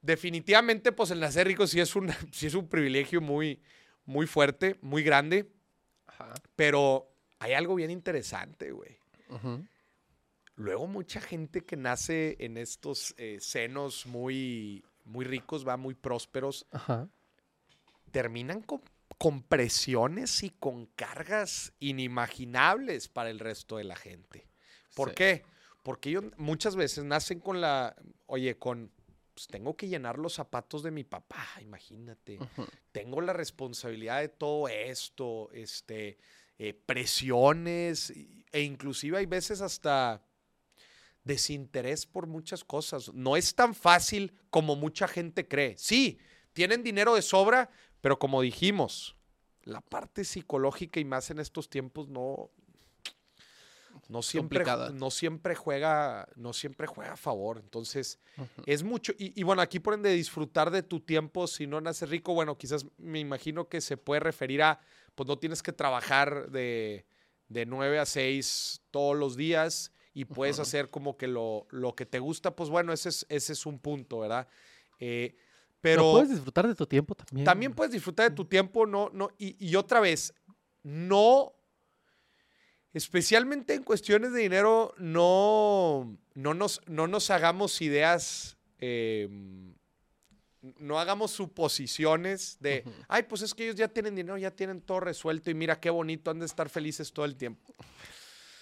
definitivamente, 0.03 0.93
pues 0.93 1.11
el 1.11 1.21
nacer 1.21 1.47
rico 1.47 1.67
sí 1.67 1.81
es 1.81 1.97
un, 1.97 2.13
sí 2.33 2.49
es 2.49 2.55
un 2.55 2.69
privilegio 2.69 3.23
muy, 3.23 3.63
muy 4.05 4.27
fuerte, 4.27 4.77
muy 4.83 5.03
grande. 5.03 5.49
Ajá. 6.07 6.35
Pero 6.55 7.09
hay 7.39 7.55
algo 7.55 7.75
bien 7.77 7.91
interesante, 7.91 8.73
güey. 8.73 9.02
Luego 10.55 10.87
mucha 10.87 11.21
gente 11.21 11.65
que 11.65 11.77
nace 11.77 12.37
en 12.41 12.57
estos 12.59 13.15
eh, 13.17 13.39
senos 13.41 14.07
muy, 14.07 14.85
muy 15.05 15.25
ricos, 15.25 15.67
va 15.67 15.77
muy 15.77 15.95
prósperos, 15.95 16.67
Ajá. 16.71 17.09
terminan 18.11 18.61
con, 18.63 18.83
con 19.19 19.43
presiones 19.43 20.43
y 20.43 20.51
con 20.51 20.87
cargas 20.87 21.73
inimaginables 21.81 23.09
para 23.09 23.31
el 23.31 23.39
resto 23.39 23.77
de 23.79 23.85
la 23.85 23.97
gente. 23.97 24.47
¿Por 24.95 25.11
Sí. 25.11 25.15
qué? 25.17 25.43
Porque 25.83 26.11
ellos 26.11 26.25
muchas 26.37 26.77
veces 26.77 27.05
nacen 27.05 27.41
con 27.41 27.61
la, 27.61 27.97
oye, 28.27 28.59
con 28.59 28.93
pues 29.35 29.47
tengo 29.47 29.75
que 29.79 29.89
llenar 29.89 30.19
los 30.19 30.35
zapatos 30.35 30.83
de 30.83 30.91
mi 30.91 31.05
papá, 31.05 31.43
imagínate. 31.63 32.39
Tengo 32.93 33.23
la 33.23 33.33
responsabilidad 33.33 34.21
de 34.21 34.29
todo 34.29 34.69
esto, 34.69 35.51
este, 35.53 36.19
eh, 36.59 36.75
presiones 36.75 38.13
e 38.53 38.63
inclusive 38.63 39.19
hay 39.19 39.27
veces 39.27 39.61
hasta 39.61 40.23
desinterés 41.25 42.07
por 42.07 42.27
muchas 42.27 42.65
cosas. 42.65 43.13
No 43.15 43.37
es 43.37 43.55
tan 43.55 43.75
fácil 43.75 44.33
como 44.51 44.77
mucha 44.77 45.09
gente 45.09 45.47
cree. 45.47 45.77
Sí, 45.79 46.19
tienen 46.53 46.83
dinero 46.83 47.15
de 47.15 47.23
sobra, 47.23 47.71
pero 48.01 48.19
como 48.19 48.43
dijimos, 48.43 49.17
la 49.63 49.81
parte 49.81 50.25
psicológica 50.25 51.01
y 51.01 51.05
más 51.05 51.31
en 51.31 51.39
estos 51.39 51.69
tiempos 51.71 52.09
no 52.09 52.51
no 54.09 54.21
siempre, 54.23 54.59
Complicada. 54.59 54.91
no 54.91 55.11
siempre 55.11 55.55
juega 55.55 56.29
no 56.35 56.53
siempre 56.53 56.87
juega 56.87 57.13
a 57.13 57.17
favor. 57.17 57.59
Entonces, 57.59 58.19
es 58.67 58.83
mucho. 58.83 59.13
Y, 59.19 59.39
y 59.39 59.43
bueno, 59.43 59.63
aquí 59.63 59.81
ponen 59.81 60.03
de 60.03 60.13
disfrutar 60.13 60.71
de 60.71 60.83
tu 60.83 61.01
tiempo 61.01 61.47
si 61.47 61.67
no 61.67 61.81
naces 61.81 62.09
rico. 62.11 62.35
Bueno, 62.35 62.59
quizás 62.59 62.85
me 62.99 63.21
imagino 63.21 63.69
que 63.69 63.81
se 63.81 63.97
puede 63.97 64.21
referir 64.21 64.63
a, 64.63 64.81
pues 65.15 65.27
no 65.27 65.39
tienes 65.39 65.63
que 65.63 65.73
trabajar 65.73 66.51
de, 66.51 67.07
de 67.49 67.67
9 67.67 67.99
a 67.99 68.07
6 68.07 68.83
todos 68.91 69.17
los 69.17 69.37
días 69.37 69.93
y 70.15 70.25
puedes 70.27 70.59
hacer 70.59 70.91
como 70.91 71.17
que 71.17 71.27
lo, 71.27 71.67
lo 71.71 71.95
que 71.95 72.05
te 72.07 72.19
gusta. 72.19 72.55
Pues 72.55 72.69
bueno, 72.71 72.93
ese 72.93 73.09
es, 73.09 73.27
ese 73.29 73.53
es 73.55 73.65
un 73.67 73.79
punto, 73.79 74.21
¿verdad? 74.21 74.47
Eh, 75.01 75.35
Pero 75.81 76.03
pero 76.03 76.13
puedes 76.13 76.31
disfrutar 76.31 76.69
de 76.69 76.75
tu 76.75 76.87
tiempo 76.87 77.15
también. 77.15 77.45
también 77.45 77.75
puedes 77.75 77.93
disfrutar 77.93 78.31
de 78.31 78.37
tu 78.37 78.45
tiempo, 78.45 78.87
no, 78.87 79.11
no, 79.13 79.31
y, 79.39 79.57
y 79.59 79.75
otra 79.77 80.01
vez, 80.01 80.35
no, 80.83 81.55
especialmente 82.93 83.75
en 83.75 83.83
cuestiones 83.85 84.33
de 84.33 84.41
dinero, 84.41 84.95
no, 84.99 86.17
no, 86.35 86.55
nos, 86.55 86.81
no 86.87 87.07
nos 87.07 87.31
hagamos 87.31 87.81
ideas, 87.81 88.59
eh, 88.79 89.29
no 90.79 90.99
hagamos 90.99 91.33
suposiciones 91.33 92.57
de, 92.61 92.85
ay, 93.09 93.25
pues 93.25 93.43
es 93.43 93.55
que 93.55 93.65
ellos 93.65 93.77
ya 93.77 93.89
tienen 93.89 94.15
dinero, 94.15 94.39
ya 94.39 94.51
tienen 94.51 94.81
todo 94.81 95.01
resuelto 95.01 95.51
y 95.51 95.55
mira 95.55 95.81
qué 95.81 95.91
bonito, 95.91 96.31
han 96.31 96.39
de 96.39 96.47
estar 96.47 96.69
felices 96.69 97.13
todo 97.13 97.25
el 97.25 97.37
tiempo. 97.37 97.75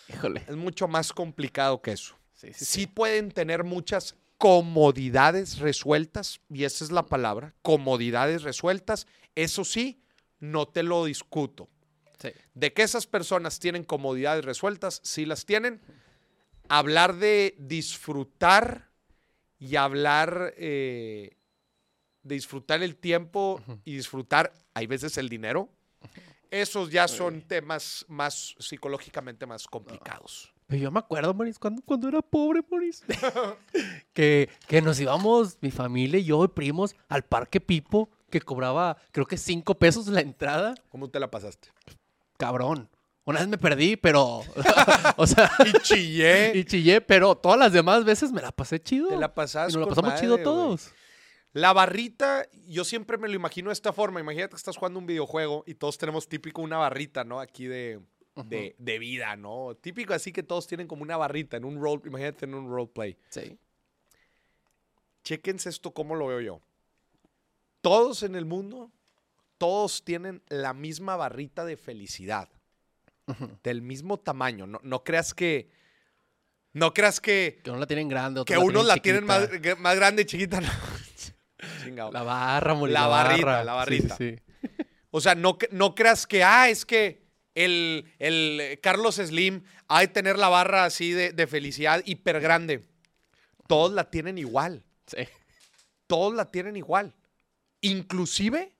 Híjole. 0.09 0.45
Es 0.49 0.57
mucho 0.57 0.89
más 0.89 1.13
complicado 1.13 1.81
que 1.81 1.93
eso 1.93 2.17
Sí, 2.35 2.55
sí, 2.55 2.65
sí 2.65 2.87
pueden 2.87 3.31
tener 3.33 3.65
muchas 3.65 4.17
comodidades 4.39 5.59
resueltas, 5.59 6.41
y 6.49 6.65
esa 6.65 6.85
es 6.85 6.91
la 6.91 7.05
palabra, 7.05 7.55
comodidades 7.61 8.43
resueltas. 8.43 9.07
Eso 9.35 9.65
sí, 9.67 10.03
no 10.39 10.67
te 10.67 10.83
lo 10.83 11.05
discuto. 11.05 11.69
Sí. 12.19 12.31
De 12.55 12.73
que 12.73 12.83
esas 12.83 13.07
personas 13.07 13.59
tienen 13.59 13.85
comodidades 13.85 14.47
resueltas, 14.47 15.03
sí 15.05 15.27
las 15.27 15.45
tienen. 15.45 15.83
Hablar 16.71 17.17
de 17.17 17.55
disfrutar 17.59 18.89
y 19.59 19.77
hablar 19.77 20.55
eh, 20.57 21.37
de 22.23 22.35
disfrutar 22.35 22.83
el 22.83 22.97
tiempo 22.97 23.63
y 23.85 23.97
disfrutar, 23.97 24.53
hay 24.75 24.87
veces 24.87 25.17
el 25.19 25.29
dinero, 25.29 25.69
esos 26.51 26.91
ya 26.91 27.07
son 27.09 27.43
temas 27.43 28.05
más 28.09 28.55
psicológicamente 28.59 29.47
más 29.47 29.67
complicados. 29.67 30.53
Pero 30.67 30.83
yo 30.83 30.91
me 30.91 31.01
acuerdo, 31.01 31.35
Moris, 31.35 31.59
cuando, 31.59 31.83
cuando 31.83 32.09
era 32.09 32.23
pobre, 32.23 32.63
Moris. 32.71 33.03
que, 34.13 34.49
que 34.69 34.83
nos 34.83 35.01
íbamos, 35.01 35.59
mi 35.61 35.71
familia 35.71 36.21
y 36.21 36.25
yo 36.25 36.45
y 36.45 36.49
primos, 36.49 36.95
al 37.09 37.25
Parque 37.25 37.61
Pipo, 37.61 38.09
que 38.31 38.41
cobraba, 38.41 38.97
creo 39.11 39.27
que 39.27 39.37
cinco 39.37 39.75
pesos 39.75 40.07
la 40.07 40.21
entrada. 40.21 40.75
¿Cómo 40.89 41.11
te 41.11 41.19
la 41.19 41.31
pasaste? 41.31 41.69
Cabrón. 42.37 42.89
Una 43.25 43.41
vez 43.41 43.49
me 43.49 43.59
perdí, 43.59 43.97
pero. 43.97 44.43
o 45.17 45.27
sea. 45.27 45.51
Y 45.67 45.73
chillé. 45.81 46.57
Y 46.57 46.65
chillé, 46.65 47.01
pero 47.01 47.35
todas 47.35 47.59
las 47.59 47.73
demás 47.73 48.05
veces 48.05 48.33
me 48.33 48.41
la 48.41 48.51
pasé 48.51 48.81
chido. 48.81 49.09
Te 49.09 49.17
la 49.17 49.27
y 49.27 49.29
pasaste. 49.29 49.77
nos 49.77 49.89
la 49.89 49.95
pasamos 49.95 50.21
chido 50.21 50.39
todos. 50.39 50.91
La 51.53 51.73
barrita, 51.73 52.47
yo 52.69 52.85
siempre 52.85 53.19
me 53.19 53.29
lo 53.29 53.35
imagino 53.35 53.71
de 53.71 53.75
esta 53.75 53.93
forma. 53.93 54.21
Imagínate 54.21 54.51
que 54.51 54.57
estás 54.57 54.77
jugando 54.77 54.99
un 54.99 55.07
videojuego 55.07 55.65
y 55.67 55.75
todos 55.75 55.99
tenemos 55.99 56.29
típico 56.29 56.63
una 56.63 56.79
barrita, 56.79 57.25
¿no? 57.25 57.41
Aquí 57.41 57.67
de, 57.67 58.01
de, 58.45 58.77
de 58.79 58.99
vida, 58.99 59.35
¿no? 59.37 59.75
Típico 59.81 60.15
así 60.15 60.33
que 60.33 60.43
todos 60.43 60.67
tienen 60.67 60.87
como 60.87 61.03
una 61.03 61.17
barrita 61.17 61.57
en 61.57 61.65
un 61.65 61.81
role, 61.81 62.03
imagínate 62.07 62.45
en 62.45 62.55
un 62.55 62.71
roleplay. 62.71 63.17
Sí. 63.31 63.59
Chéquense 65.25 65.69
esto 65.69 65.93
cómo 65.93 66.15
lo 66.15 66.29
veo 66.29 66.41
yo. 66.41 66.61
Todos 67.81 68.23
en 68.23 68.37
el 68.37 68.45
mundo, 68.45 68.93
todos 69.59 70.05
tienen 70.05 70.43
la 70.49 70.73
misma 70.73 71.17
barrita 71.17 71.65
de 71.65 71.77
felicidad, 71.77 72.49
del 73.63 73.83
mismo 73.83 74.19
tamaño. 74.19 74.67
No, 74.67 74.81
no 74.83 75.03
creas 75.03 75.35
que, 75.35 75.71
no 76.73 76.93
creas 76.95 77.21
que, 77.21 77.61
Que 77.65 77.71
uno 77.71 77.81
la 77.81 77.87
tienen 77.87 78.09
grande, 78.09 78.45
que 78.45 78.57
unos 78.57 78.87
la 78.87 78.97
tienen 78.99 79.25
más, 79.25 79.49
más 79.79 79.97
grande 79.97 80.23
y 80.23 80.25
chiquita. 80.27 80.61
No. 80.61 80.89
Chingado. 81.85 82.12
La 82.12 82.23
barra, 82.23 82.75
La 82.75 82.87
la, 82.88 83.07
barrita, 83.07 83.45
barra. 83.47 83.64
la 83.64 83.73
barrita. 83.73 84.16
sí, 84.16 84.37
sí. 84.37 84.77
O 85.11 85.21
sea, 85.21 85.35
no, 85.35 85.59
no 85.73 85.95
creas 85.95 86.27
que, 86.27 86.45
ah, 86.45 86.69
es 86.69 86.87
que 86.87 87.25
el, 87.55 88.07
el 88.19 88.79
Carlos 88.81 89.16
Slim 89.16 89.64
ha 89.88 90.01
de 90.01 90.09
tener 90.09 90.38
la 90.38 90.49
barra 90.49 90.85
así 90.85 91.11
de, 91.12 91.33
de 91.33 91.47
felicidad 91.47 92.01
hiper 92.05 92.40
grande. 92.40 92.87
Todos 93.66 93.93
la 93.93 94.09
tienen 94.11 94.38
igual. 94.38 94.85
Sí. 95.07 95.27
Todos 96.07 96.35
la 96.35 96.45
tienen 96.45 96.77
igual. 96.77 97.14
Inclusive, 97.81 98.73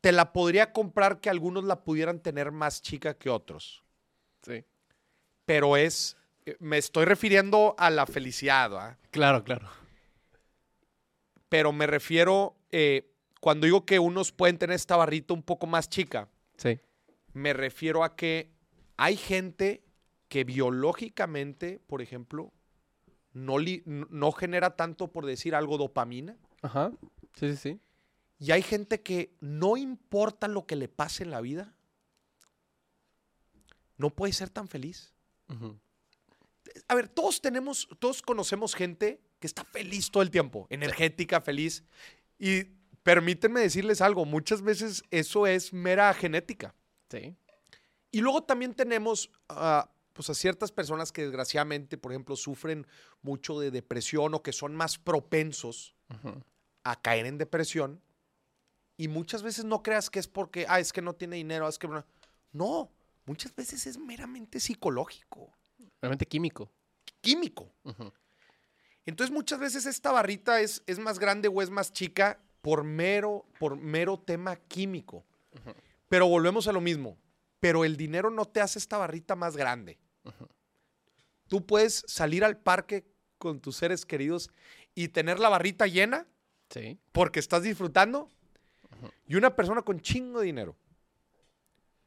te 0.00 0.12
la 0.12 0.32
podría 0.32 0.72
comprar 0.72 1.20
que 1.20 1.28
algunos 1.30 1.64
la 1.64 1.82
pudieran 1.82 2.20
tener 2.20 2.52
más 2.52 2.80
chica 2.80 3.14
que 3.14 3.28
otros. 3.28 3.82
Sí. 4.42 4.64
Pero 5.44 5.76
es, 5.76 6.16
eh, 6.44 6.56
me 6.60 6.78
estoy 6.78 7.04
refiriendo 7.04 7.74
a 7.78 7.90
la 7.90 8.06
felicidad, 8.06 8.70
¿va? 8.72 8.98
Claro, 9.10 9.44
claro. 9.44 9.68
Pero 11.48 11.72
me 11.72 11.86
refiero, 11.86 12.56
eh, 12.70 13.12
cuando 13.40 13.66
digo 13.66 13.84
que 13.86 13.98
unos 13.98 14.32
pueden 14.32 14.58
tener 14.58 14.74
esta 14.76 14.96
barrita 14.96 15.34
un 15.34 15.42
poco 15.42 15.66
más 15.66 15.88
chica, 15.88 16.28
Sí. 16.58 16.80
Me 17.34 17.52
refiero 17.52 18.02
a 18.02 18.16
que 18.16 18.50
hay 18.96 19.14
gente 19.18 19.84
que 20.28 20.44
biológicamente, 20.44 21.80
por 21.86 22.00
ejemplo, 22.00 22.50
no, 23.34 23.58
li- 23.58 23.82
no 23.84 24.32
genera 24.32 24.74
tanto, 24.74 25.08
por 25.12 25.26
decir 25.26 25.54
algo, 25.54 25.76
dopamina. 25.76 26.38
Ajá. 26.62 26.90
Sí, 27.34 27.50
sí, 27.50 27.56
sí. 27.56 27.80
Y 28.38 28.52
hay 28.52 28.62
gente 28.62 29.02
que 29.02 29.34
no 29.40 29.76
importa 29.76 30.48
lo 30.48 30.64
que 30.66 30.76
le 30.76 30.88
pase 30.88 31.24
en 31.24 31.30
la 31.30 31.42
vida, 31.42 31.74
no 33.98 34.10
puede 34.10 34.32
ser 34.32 34.48
tan 34.50 34.68
feliz. 34.68 35.12
Ujú. 35.50 35.78
A 36.88 36.94
ver, 36.94 37.08
todos 37.08 37.40
tenemos, 37.42 37.88
todos 37.98 38.22
conocemos 38.22 38.74
gente 38.74 39.20
que 39.38 39.46
está 39.46 39.64
feliz 39.64 40.10
todo 40.10 40.22
el 40.22 40.30
tiempo, 40.30 40.66
energética, 40.70 41.40
feliz. 41.40 41.84
Y 42.38 42.64
permítanme 43.02 43.60
decirles 43.60 44.00
algo, 44.00 44.24
muchas 44.24 44.62
veces 44.62 45.02
eso 45.10 45.46
es 45.46 45.72
mera 45.72 46.12
genética. 46.14 46.74
Sí. 47.10 47.36
Y 48.10 48.20
luego 48.20 48.42
también 48.42 48.74
tenemos 48.74 49.30
pues 50.12 50.30
a 50.30 50.34
ciertas 50.34 50.72
personas 50.72 51.12
que 51.12 51.22
desgraciadamente, 51.22 51.98
por 51.98 52.12
ejemplo, 52.12 52.36
sufren 52.36 52.86
mucho 53.20 53.60
de 53.60 53.70
depresión 53.70 54.34
o 54.34 54.42
que 54.42 54.52
son 54.52 54.74
más 54.74 54.98
propensos 54.98 55.94
a 56.84 57.00
caer 57.02 57.26
en 57.26 57.36
depresión. 57.36 58.00
Y 58.96 59.08
muchas 59.08 59.42
veces 59.42 59.66
no 59.66 59.82
creas 59.82 60.08
que 60.08 60.18
es 60.18 60.26
porque, 60.26 60.64
ah, 60.68 60.80
es 60.80 60.92
que 60.92 61.02
no 61.02 61.14
tiene 61.14 61.36
dinero, 61.36 61.68
es 61.68 61.78
que 61.78 61.86
no. 61.86 62.06
No, 62.52 62.90
muchas 63.26 63.54
veces 63.54 63.86
es 63.86 63.98
meramente 63.98 64.58
psicológico, 64.58 65.52
Realmente 66.00 66.24
químico. 66.24 66.72
químico. 67.20 67.70
Entonces 69.06 69.32
muchas 69.34 69.58
veces 69.60 69.86
esta 69.86 70.12
barrita 70.12 70.60
es, 70.60 70.82
es 70.86 70.98
más 70.98 71.18
grande 71.18 71.48
o 71.48 71.62
es 71.62 71.70
más 71.70 71.92
chica 71.92 72.38
por 72.60 72.82
mero, 72.84 73.46
por 73.58 73.76
mero 73.76 74.18
tema 74.18 74.56
químico. 74.56 75.24
Pero 76.08 76.26
volvemos 76.28 76.66
a 76.68 76.72
lo 76.72 76.80
mismo. 76.80 77.16
Pero 77.60 77.84
el 77.84 77.96
dinero 77.96 78.30
no 78.30 78.44
te 78.44 78.60
hace 78.60 78.78
esta 78.78 78.98
barrita 78.98 79.34
más 79.36 79.56
grande. 79.56 79.98
Tú 81.48 81.64
puedes 81.64 82.04
salir 82.06 82.44
al 82.44 82.58
parque 82.58 83.04
con 83.38 83.60
tus 83.60 83.76
seres 83.76 84.04
queridos 84.04 84.50
y 84.94 85.08
tener 85.08 85.38
la 85.38 85.48
barrita 85.48 85.86
llena 85.86 86.26
Sí. 86.70 86.98
porque 87.12 87.38
estás 87.38 87.62
disfrutando. 87.62 88.28
Y 89.28 89.36
una 89.36 89.54
persona 89.54 89.82
con 89.82 90.00
chingo 90.00 90.40
de 90.40 90.46
dinero 90.46 90.76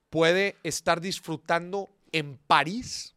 puede 0.09 0.57
estar 0.63 0.99
disfrutando 0.99 1.89
en 2.12 2.38
París. 2.38 3.15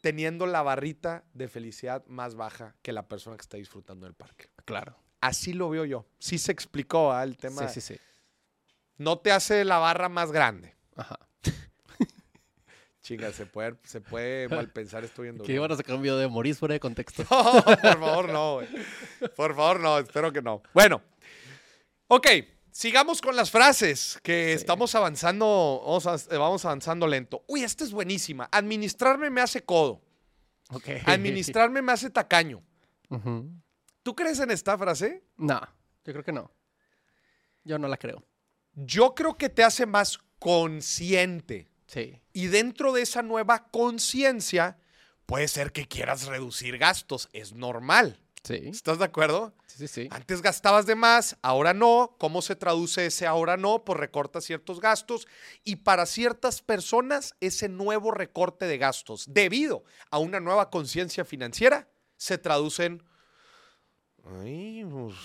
Teniendo 0.00 0.46
la 0.46 0.62
barrita 0.62 1.24
de 1.34 1.48
felicidad 1.48 2.04
más 2.06 2.34
baja 2.34 2.74
que 2.82 2.92
la 2.92 3.08
persona 3.08 3.36
que 3.36 3.42
está 3.42 3.56
disfrutando 3.56 4.06
del 4.06 4.14
parque. 4.14 4.50
Claro. 4.64 4.96
Así 5.20 5.52
lo 5.52 5.68
veo 5.68 5.84
yo. 5.84 6.06
Sí 6.18 6.38
se 6.38 6.52
explicó 6.52 7.12
¿ah? 7.12 7.22
el 7.22 7.36
tema. 7.36 7.68
Sí, 7.68 7.80
sí, 7.80 7.94
sí. 7.94 8.00
No 8.96 9.18
te 9.18 9.32
hace 9.32 9.64
la 9.64 9.78
barra 9.78 10.08
más 10.08 10.32
grande. 10.32 10.74
Ajá. 10.96 11.18
Chinga, 13.02 13.32
se 13.32 13.46
puede, 13.46 13.76
se 13.84 14.00
puede 14.00 14.48
mal 14.48 14.70
pensar 14.70 15.04
esto 15.04 15.22
viendo. 15.22 15.44
Que 15.44 15.52
iban 15.52 15.70
a 15.72 15.76
sacar 15.76 15.96
un 15.96 16.02
video 16.02 16.16
de 16.18 16.28
Moris 16.28 16.58
fuera 16.58 16.74
de 16.74 16.80
contexto. 16.80 17.24
No, 17.30 17.62
por 17.64 17.98
favor, 17.98 18.28
no, 18.28 18.54
güey. 18.54 18.68
Por 19.36 19.54
favor, 19.54 19.80
no, 19.80 19.98
espero 19.98 20.32
que 20.32 20.42
no. 20.42 20.62
Bueno, 20.72 21.02
ok, 22.08 22.26
sigamos 22.72 23.20
con 23.20 23.36
las 23.36 23.50
frases, 23.50 24.18
que 24.22 24.48
Sí. 24.48 24.56
estamos 24.60 24.94
avanzando, 24.94 25.82
vamos, 25.84 26.06
a- 26.06 26.38
vamos 26.38 26.64
avanzando 26.64 27.06
lento. 27.06 27.44
Uy, 27.46 27.62
esta 27.64 27.84
es 27.84 27.92
buenísima. 27.92 28.48
Administrarme 28.52 29.30
me 29.30 29.40
hace 29.40 29.64
codo. 29.64 30.02
Ok. 30.70 30.88
Administrarme 31.06 31.82
me 31.82 31.92
hace 31.92 32.10
tacaño. 32.10 32.62
¿Tú 34.02 34.14
crees 34.14 34.38
en 34.40 34.50
esta 34.50 34.78
frase? 34.78 35.24
No, 35.36 35.60
yo 36.04 36.12
creo 36.12 36.24
que 36.24 36.32
no. 36.32 36.50
Yo 37.64 37.78
no 37.78 37.88
la 37.88 37.96
creo. 37.96 38.24
Yo 38.74 39.14
creo 39.14 39.36
que 39.36 39.48
te 39.48 39.64
hace 39.64 39.84
más 39.84 40.18
consciente. 40.38 41.68
Sí. 41.86 42.20
Y 42.32 42.46
dentro 42.46 42.92
de 42.92 43.02
esa 43.02 43.22
nueva 43.22 43.66
conciencia, 43.70 44.78
puede 45.26 45.48
ser 45.48 45.72
que 45.72 45.86
quieras 45.88 46.26
reducir 46.26 46.78
gastos. 46.78 47.28
Es 47.32 47.52
normal. 47.52 48.18
Sí. 48.42 48.60
¿Estás 48.64 48.98
de 48.98 49.04
acuerdo? 49.04 49.52
Sí, 49.66 49.78
sí, 49.78 49.88
sí. 49.88 50.08
Antes 50.10 50.40
gastabas 50.42 50.86
de 50.86 50.94
más, 50.94 51.36
ahora 51.42 51.74
no. 51.74 52.16
¿Cómo 52.18 52.42
se 52.42 52.56
traduce 52.56 53.06
ese 53.06 53.26
ahora 53.26 53.56
no? 53.56 53.84
Pues 53.84 53.98
recorta 53.98 54.40
ciertos 54.40 54.80
gastos. 54.80 55.28
Y 55.62 55.76
para 55.76 56.06
ciertas 56.06 56.62
personas, 56.62 57.34
ese 57.40 57.68
nuevo 57.68 58.10
recorte 58.10 58.66
de 58.66 58.78
gastos, 58.78 59.26
debido 59.28 59.84
a 60.10 60.18
una 60.18 60.40
nueva 60.40 60.70
conciencia 60.70 61.24
financiera, 61.24 61.88
se 62.16 62.38
traduce 62.38 62.86
en. 62.86 63.02
Ay, 64.40 64.84
pues. 64.90 65.16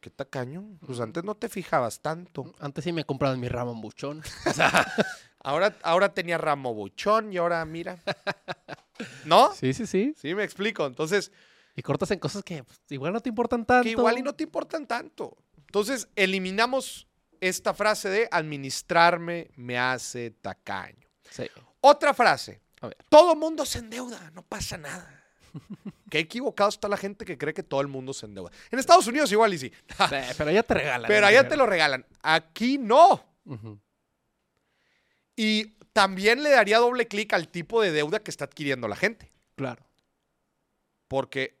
Qué 0.00 0.10
tacaño. 0.10 0.78
Pues 0.86 1.00
antes 1.00 1.24
no 1.24 1.34
te 1.34 1.48
fijabas 1.48 2.00
tanto. 2.00 2.54
Antes 2.60 2.84
sí 2.84 2.92
me 2.92 3.04
compraban 3.04 3.40
mi 3.40 3.48
Ramón 3.48 3.80
Buchón. 3.80 4.22
O 4.46 4.52
sea, 4.52 4.86
Ahora, 5.40 5.76
ahora 5.82 6.12
tenía 6.12 6.36
ramo 6.36 6.74
buchón 6.74 7.32
y 7.32 7.36
ahora 7.36 7.64
mira. 7.64 8.02
¿No? 9.24 9.54
sí, 9.54 9.72
sí, 9.72 9.86
sí. 9.86 10.14
Sí, 10.20 10.34
me 10.34 10.42
explico. 10.42 10.84
Entonces, 10.84 11.30
Y 11.78 11.82
cortas 11.82 12.10
en 12.10 12.18
cosas 12.18 12.42
que 12.42 12.64
pues, 12.64 12.76
igual 12.90 13.12
no 13.12 13.20
te 13.20 13.28
importan 13.28 13.64
tanto. 13.64 13.84
que 13.84 13.90
igual 13.90 14.18
y 14.18 14.22
no 14.22 14.34
te 14.34 14.42
importan 14.42 14.84
tanto. 14.84 15.36
Entonces, 15.58 16.08
eliminamos 16.16 17.06
esta 17.40 17.72
frase 17.72 18.08
de 18.08 18.28
administrarme 18.32 19.52
me 19.54 19.78
hace 19.78 20.32
tacaño. 20.32 21.06
Sí. 21.30 21.44
Otra 21.80 22.12
frase. 22.14 22.60
A 22.80 22.88
ver. 22.88 22.96
Todo 23.08 23.36
mundo 23.36 23.64
se 23.64 23.78
endeuda, 23.78 24.28
no 24.34 24.42
pasa 24.42 24.76
nada. 24.76 25.22
Qué 26.10 26.18
equivocado 26.18 26.68
está 26.68 26.88
la 26.88 26.96
gente 26.96 27.24
que 27.24 27.38
cree 27.38 27.54
que 27.54 27.62
todo 27.62 27.80
el 27.80 27.86
mundo 27.86 28.12
se 28.12 28.26
endeuda. 28.26 28.50
En 28.72 28.80
Estados 28.80 29.06
Unidos 29.06 29.30
igual 29.30 29.54
y 29.54 29.58
sí. 29.58 29.72
Pero 30.36 30.50
ya 30.50 30.64
te 30.64 30.74
regalan. 30.74 31.06
Pero 31.06 31.26
allá 31.28 31.46
te 31.46 31.56
lo 31.56 31.64
regalan. 31.64 32.04
Aquí 32.22 32.76
no. 32.76 33.24
Y 35.36 35.76
también 35.92 36.42
le 36.42 36.50
daría 36.50 36.78
doble 36.78 37.06
clic 37.06 37.32
al 37.34 37.46
tipo 37.46 37.80
de 37.80 37.92
deuda 37.92 38.18
que 38.18 38.32
está 38.32 38.46
adquiriendo 38.46 38.88
la 38.88 38.96
gente. 38.96 39.30
Claro. 39.54 39.86
Porque 41.06 41.57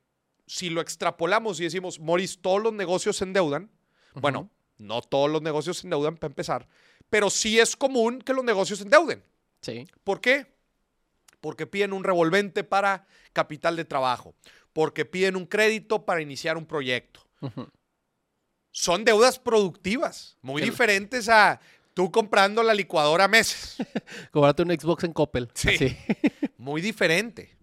si 0.48 0.70
lo 0.70 0.80
extrapolamos 0.80 1.60
y 1.60 1.64
decimos, 1.64 2.00
Moris, 2.00 2.40
todos 2.40 2.60
los 2.62 2.72
negocios 2.72 3.16
se 3.18 3.24
endeudan, 3.24 3.70
bueno, 4.14 4.50
no 4.78 5.00
todos 5.02 5.30
los 5.30 5.42
negocios 5.42 5.78
se 5.78 5.86
endeudan 5.86 6.16
para 6.16 6.30
empezar, 6.32 6.66
pero 7.10 7.30
sí 7.30 7.60
es 7.60 7.76
común 7.76 8.20
que 8.20 8.32
los 8.32 8.44
negocios 8.44 8.78
se 8.80 8.84
endeuden. 8.84 9.22
Sí. 9.60 9.86
¿Por 10.04 10.20
qué? 10.20 10.46
Porque 11.40 11.66
piden 11.66 11.92
un 11.92 12.02
revolvente 12.02 12.64
para 12.64 13.06
capital 13.32 13.76
de 13.76 13.84
trabajo, 13.84 14.34
porque 14.72 15.04
piden 15.04 15.36
un 15.36 15.46
crédito 15.46 16.04
para 16.04 16.20
iniciar 16.22 16.56
un 16.56 16.66
proyecto. 16.66 17.20
Son 18.70 19.04
deudas 19.04 19.38
productivas, 19.38 20.36
muy 20.42 20.62
El- 20.62 20.70
diferentes 20.70 21.28
a 21.28 21.60
tú 21.94 22.10
comprando 22.10 22.62
la 22.62 22.74
licuadora 22.74 23.24
a 23.24 23.28
meses. 23.28 23.76
Cobrarte 24.30 24.62
un 24.62 24.70
Xbox 24.70 25.04
en 25.04 25.12
Coppel. 25.12 25.50
Sí. 25.54 25.68
Así. 25.74 25.96
muy 26.56 26.80
diferente. 26.80 27.56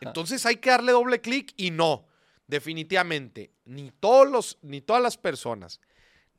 Entonces 0.00 0.46
hay 0.46 0.56
que 0.56 0.70
darle 0.70 0.92
doble 0.92 1.20
clic 1.20 1.52
y 1.56 1.70
no, 1.70 2.06
definitivamente, 2.48 3.52
ni 3.64 3.92
todos 3.92 4.28
los, 4.28 4.58
ni 4.62 4.80
todas 4.80 5.02
las 5.02 5.16
personas, 5.16 5.80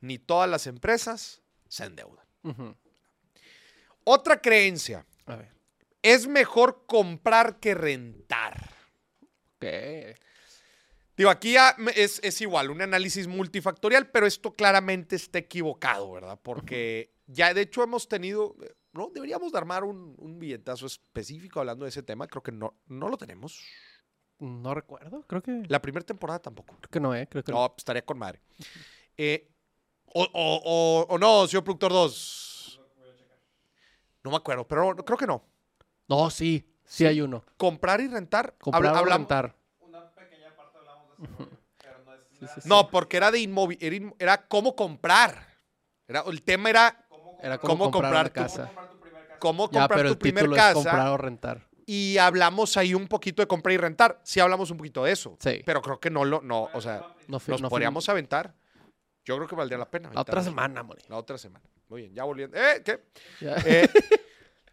ni 0.00 0.18
todas 0.18 0.50
las 0.50 0.66
empresas 0.66 1.40
se 1.68 1.84
endeudan. 1.84 2.26
Otra 4.04 4.40
creencia, 4.42 5.06
A 5.26 5.36
ver. 5.36 5.48
es 6.02 6.26
mejor 6.26 6.84
comprar 6.86 7.58
que 7.60 7.74
rentar. 7.74 8.70
¿Qué? 9.58 10.16
Digo, 11.16 11.30
aquí 11.30 11.52
ya 11.52 11.76
es, 11.94 12.18
es 12.22 12.40
igual, 12.40 12.70
un 12.70 12.80
análisis 12.80 13.26
multifactorial, 13.26 14.10
pero 14.10 14.26
esto 14.26 14.54
claramente 14.54 15.16
está 15.16 15.38
equivocado, 15.38 16.10
¿verdad? 16.12 16.40
Porque 16.42 17.14
ya 17.26 17.52
de 17.54 17.60
hecho 17.60 17.82
hemos 17.82 18.08
tenido, 18.08 18.56
¿no? 18.92 19.10
Deberíamos 19.14 19.52
de 19.52 19.58
armar 19.58 19.84
un, 19.84 20.14
un 20.18 20.38
billetazo 20.38 20.86
específico 20.86 21.60
hablando 21.60 21.84
de 21.84 21.90
ese 21.90 22.02
tema, 22.02 22.26
creo 22.26 22.42
que 22.42 22.52
no, 22.52 22.74
no 22.86 23.08
lo 23.10 23.18
tenemos. 23.18 23.62
No 24.40 24.74
recuerdo. 24.74 25.22
Creo 25.26 25.42
que. 25.42 25.62
La 25.68 25.80
primera 25.82 26.04
temporada 26.04 26.38
tampoco. 26.38 26.74
Creo 26.80 26.90
que 26.90 27.00
no, 27.00 27.14
¿eh? 27.14 27.26
Creo 27.28 27.44
que 27.44 27.52
no. 27.52 27.60
No, 27.62 27.68
pues, 27.68 27.78
estaría 27.78 28.04
con 28.04 28.18
madre. 28.18 28.40
Eh, 29.16 29.48
o, 30.06 30.22
o- 30.24 30.60
o- 30.64 31.06
o 31.14 31.18
no, 31.18 31.46
señor 31.46 31.62
productor 31.64 31.92
2. 31.92 32.80
No 34.24 34.30
me 34.30 34.36
acuerdo, 34.36 34.66
pero 34.66 34.94
no- 34.94 35.04
creo 35.04 35.16
que 35.18 35.26
no. 35.26 35.42
No, 36.08 36.30
sí. 36.30 36.66
Sí 36.84 37.06
hay 37.06 37.20
uno. 37.20 37.44
Comprar 37.56 38.00
y 38.00 38.08
rentar. 38.08 38.54
Comprar 38.58 38.86
habla- 38.96 39.14
o 39.14 39.18
rentar. 39.18 39.54
Sí, 42.38 42.46
sí, 42.54 42.60
sí. 42.62 42.68
No, 42.68 42.88
porque 42.90 43.18
era 43.18 43.30
de 43.30 43.38
inmovi- 43.40 43.76
era, 43.80 43.94
inmo- 43.96 44.16
era 44.18 44.46
cómo 44.48 44.74
comprar. 44.74 45.58
Era, 46.08 46.22
el 46.26 46.42
tema 46.42 46.70
era 46.70 47.06
Era 47.42 47.58
como 47.58 47.74
¿cómo 47.74 47.90
comprar, 47.90 48.10
comprar 48.12 48.20
una 48.22 48.28
tu- 48.30 48.34
casa. 48.34 48.72
cómo 49.38 49.64
Ya, 49.70 49.80
comprar 49.80 49.98
pero 49.98 50.08
tu 50.08 50.12
el 50.14 50.18
primer 50.18 50.44
título 50.44 50.56
es 50.56 50.62
casa. 50.62 50.74
comprar 50.74 51.08
o 51.08 51.16
rentar. 51.18 51.66
Y 51.92 52.18
hablamos 52.18 52.76
ahí 52.76 52.94
un 52.94 53.08
poquito 53.08 53.42
de 53.42 53.48
comprar 53.48 53.72
y 53.72 53.76
rentar. 53.76 54.20
Sí 54.22 54.38
hablamos 54.38 54.70
un 54.70 54.76
poquito 54.76 55.02
de 55.02 55.10
eso. 55.10 55.36
Sí. 55.40 55.62
Pero 55.66 55.82
creo 55.82 55.98
que 55.98 56.08
no 56.08 56.24
lo, 56.24 56.40
no, 56.40 56.68
o 56.72 56.80
sea, 56.80 57.02
No 57.26 57.40
fui- 57.40 57.50
nos 57.52 57.60
no 57.62 57.68
fui- 57.68 57.70
podríamos 57.70 58.08
aventar. 58.08 58.54
Yo 59.24 59.36
creo 59.36 59.48
que 59.48 59.56
valdría 59.56 59.76
la 59.78 59.90
pena. 59.90 60.08
La 60.12 60.20
otra 60.20 60.34
aventarnos. 60.40 60.44
semana, 60.44 60.82
Moni. 60.84 61.02
La 61.08 61.16
otra 61.16 61.36
semana. 61.36 61.64
Muy 61.88 62.02
bien, 62.02 62.14
ya 62.14 62.22
volviendo. 62.22 62.56
¿Eh? 62.56 62.80
¿Qué? 62.84 63.00
Ya. 63.40 63.56
Eh, 63.66 63.88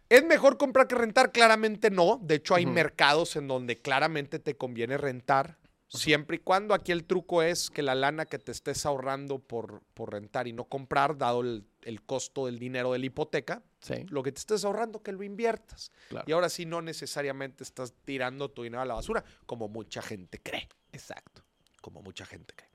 ¿Es 0.08 0.24
mejor 0.24 0.58
comprar 0.58 0.86
que 0.86 0.94
rentar? 0.94 1.32
Claramente 1.32 1.90
no. 1.90 2.20
De 2.22 2.36
hecho, 2.36 2.54
hay 2.54 2.66
mercados 2.66 3.34
en 3.34 3.48
donde 3.48 3.76
claramente 3.82 4.38
te 4.38 4.56
conviene 4.56 4.96
rentar. 4.96 5.58
Siempre 5.88 6.36
y 6.36 6.40
cuando 6.40 6.74
aquí 6.74 6.92
el 6.92 7.04
truco 7.04 7.42
es 7.42 7.70
que 7.70 7.82
la 7.82 7.94
lana 7.94 8.26
que 8.26 8.38
te 8.38 8.52
estés 8.52 8.84
ahorrando 8.84 9.38
por, 9.38 9.82
por 9.94 10.12
rentar 10.12 10.46
y 10.46 10.52
no 10.52 10.64
comprar, 10.64 11.16
dado 11.16 11.40
el, 11.40 11.64
el 11.82 12.02
costo 12.02 12.44
del 12.46 12.58
dinero 12.58 12.92
de 12.92 12.98
la 12.98 13.06
hipoteca, 13.06 13.62
Sí, 13.80 13.94
lo 14.08 14.22
que 14.24 14.32
te 14.32 14.40
estés 14.40 14.64
ahorrando, 14.64 15.02
que 15.02 15.12
lo 15.12 15.22
inviertas. 15.22 15.92
claro. 16.08 16.24
Y 16.28 16.32
ahora 16.32 16.48
sí, 16.48 16.66
no 16.66 16.82
necesariamente 16.82 17.62
estás 17.62 17.94
tirando 18.04 18.50
tu 18.50 18.64
dinero 18.64 18.82
a 18.82 18.84
la 18.84 18.94
basura, 18.94 19.24
como 19.46 19.68
mucha 19.68 20.02
gente 20.02 20.40
cree. 20.42 20.68
Exacto. 20.92 21.42
Como 21.80 22.02
mucha 22.02 22.26
gente 22.26 22.54
cree. 22.56 22.68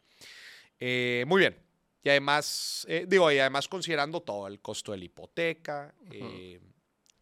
Eh, 0.79 1.25
muy 1.27 1.39
bien. 1.41 1.57
Y 2.03 2.09
además, 2.09 2.85
eh, 2.89 3.05
digo, 3.07 3.31
y 3.31 3.39
además 3.39 3.67
considerando 3.67 4.21
todo, 4.21 4.47
el 4.47 4.59
costo 4.61 4.91
de 4.93 4.97
la 4.97 5.05
hipoteca, 5.05 5.93
eh, 6.11 6.59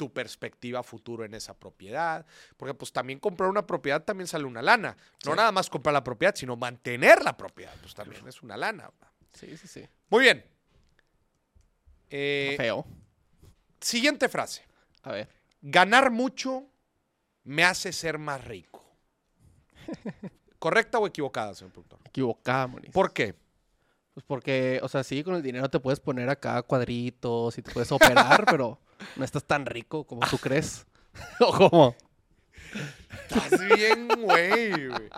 tu 0.01 0.11
perspectiva 0.11 0.81
futuro 0.81 1.23
en 1.25 1.35
esa 1.35 1.53
propiedad, 1.53 2.25
porque 2.57 2.73
pues 2.73 2.91
también 2.91 3.19
comprar 3.19 3.47
una 3.51 3.67
propiedad 3.67 4.01
también 4.03 4.25
sale 4.27 4.45
una 4.45 4.63
lana. 4.63 4.97
No 5.23 5.31
Sí. 5.33 5.37
nada 5.37 5.51
más 5.51 5.69
comprar 5.69 5.93
la 5.93 6.03
propiedad, 6.03 6.33
sino 6.33 6.55
mantener 6.55 7.23
la 7.23 7.37
propiedad, 7.37 7.75
pues 7.81 7.93
también 7.93 8.27
es 8.27 8.41
una 8.41 8.57
lana. 8.57 8.89
Sí, 9.33 9.55
sí, 9.57 9.67
sí. 9.67 9.87
Muy 10.09 10.23
bien. 10.23 10.43
Eh, 12.09 12.55
Feo. 12.57 12.83
siguiente 13.79 14.27
frase. 14.27 14.63
A 15.03 15.11
ver. 15.11 15.29
Ganar 15.61 16.09
mucho 16.09 16.65
me 17.43 17.63
hace 17.63 17.93
ser 17.93 18.17
más 18.17 18.43
rico. 18.43 18.83
¿Correcta 20.57 20.97
o 20.97 21.05
equivocada, 21.05 21.53
señor 21.53 21.73
productor? 21.73 21.99
Equivocada, 22.05 22.65
Moni. 22.65 22.89
¿Por 22.89 23.13
qué? 23.13 23.35
Pues 24.15 24.25
porque, 24.25 24.79
o 24.81 24.89
sea, 24.89 25.03
sí, 25.03 25.23
con 25.23 25.35
el 25.35 25.43
dinero 25.43 25.69
te 25.69 25.79
puedes 25.79 25.99
poner 25.99 26.27
acá 26.27 26.63
cuadritos 26.63 27.55
y 27.59 27.61
te 27.61 27.71
puedes 27.71 27.91
operar, 27.91 28.45
pero 28.49 28.79
no 29.15 29.25
estás 29.25 29.43
tan 29.43 29.65
rico 29.65 30.05
como 30.05 30.21
tú 30.29 30.37
crees. 30.41 30.85
¿O 31.39 31.51
cómo? 31.53 31.95
Estás 33.29 33.59
bien, 33.75 34.07
güey. 34.07 34.87
güey. 34.87 35.09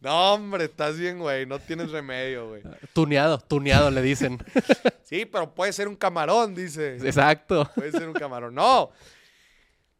No, 0.00 0.34
hombre, 0.34 0.64
estás 0.64 0.98
bien, 0.98 1.18
güey. 1.18 1.46
No 1.46 1.58
tienes 1.58 1.90
remedio, 1.90 2.48
güey. 2.48 2.62
Tuneado, 2.92 3.38
tuneado 3.38 3.90
le 3.90 4.02
dicen. 4.02 4.38
Sí, 5.12 5.26
pero 5.26 5.54
puede 5.54 5.74
ser 5.74 5.88
un 5.88 5.96
camarón, 5.96 6.54
dice. 6.54 6.96
Exacto. 6.96 7.70
Puede 7.74 7.92
ser 7.92 8.08
un 8.08 8.14
camarón. 8.14 8.54
No. 8.54 8.92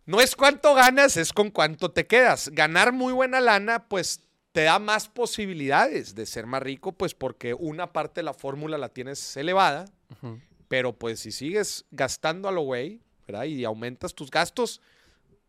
No 0.06 0.22
es 0.22 0.34
cuánto 0.34 0.74
ganas, 0.74 1.18
es 1.18 1.34
con 1.34 1.50
cuánto 1.50 1.90
te 1.90 2.06
quedas. 2.06 2.48
Ganar 2.48 2.92
muy 2.92 3.12
buena 3.12 3.38
lana, 3.42 3.86
pues 3.88 4.22
te 4.52 4.62
da 4.62 4.78
más 4.78 5.10
posibilidades 5.10 6.14
de 6.14 6.24
ser 6.24 6.46
más 6.46 6.62
rico, 6.62 6.92
pues 6.92 7.14
porque 7.14 7.52
una 7.52 7.92
parte 7.92 8.20
de 8.20 8.24
la 8.24 8.32
fórmula 8.32 8.78
la 8.78 8.88
tienes 8.88 9.36
elevada, 9.36 9.84
pero 10.68 10.94
pues 10.94 11.20
si 11.20 11.30
sigues 11.30 11.84
gastando 11.90 12.48
a 12.48 12.52
lo 12.52 12.62
güey, 12.62 13.02
¿verdad? 13.32 13.46
Y 13.46 13.64
aumentas 13.64 14.14
tus 14.14 14.30
gastos, 14.30 14.80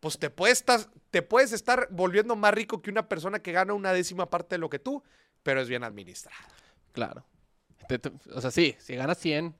pues 0.00 0.18
te 0.18 0.30
puedes, 0.30 0.58
estar, 0.58 0.80
te 1.10 1.22
puedes 1.22 1.52
estar 1.52 1.88
volviendo 1.90 2.34
más 2.36 2.52
rico 2.52 2.82
que 2.82 2.90
una 2.90 3.08
persona 3.08 3.38
que 3.40 3.52
gana 3.52 3.72
una 3.74 3.92
décima 3.92 4.28
parte 4.28 4.56
de 4.56 4.58
lo 4.58 4.68
que 4.68 4.78
tú, 4.78 5.02
pero 5.42 5.60
es 5.60 5.68
bien 5.68 5.84
administrada. 5.84 6.36
Claro. 6.92 7.24
O 8.34 8.40
sea, 8.40 8.50
sí, 8.50 8.74
si 8.78 8.96
ganas 8.96 9.18
100 9.18 9.54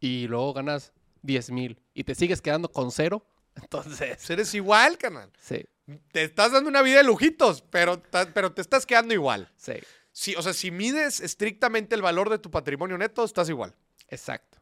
y 0.00 0.26
luego 0.28 0.52
ganas 0.54 0.92
10 1.22 1.50
mil 1.50 1.78
y 1.94 2.04
te 2.04 2.14
sigues 2.14 2.40
quedando 2.42 2.70
con 2.70 2.90
cero, 2.90 3.26
entonces, 3.54 4.16
Pues 4.16 4.30
eres 4.30 4.54
igual, 4.54 4.98
canal. 4.98 5.30
sí, 5.38 5.64
Te 6.12 6.24
estás 6.24 6.52
dando 6.52 6.68
una 6.68 6.82
vida 6.82 6.98
de 6.98 7.04
lujitos, 7.04 7.62
pero, 7.70 8.02
pero 8.34 8.52
te 8.52 8.60
estás 8.62 8.86
quedando 8.86 9.14
igual. 9.14 9.50
sí, 9.56 9.74
Sí, 10.12 10.34
o 10.34 10.40
sea, 10.40 10.54
si 10.54 10.70
mides 10.70 11.20
estrictamente 11.20 11.94
el 11.94 12.00
valor 12.00 12.30
de 12.30 12.38
tu 12.38 12.50
patrimonio 12.50 12.96
neto, 12.96 13.22
estás 13.22 13.50
igual. 13.50 13.74
exacto. 14.08 14.56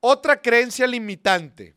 Otra 0.00 0.42
creencia 0.42 0.86
limitante. 0.86 1.75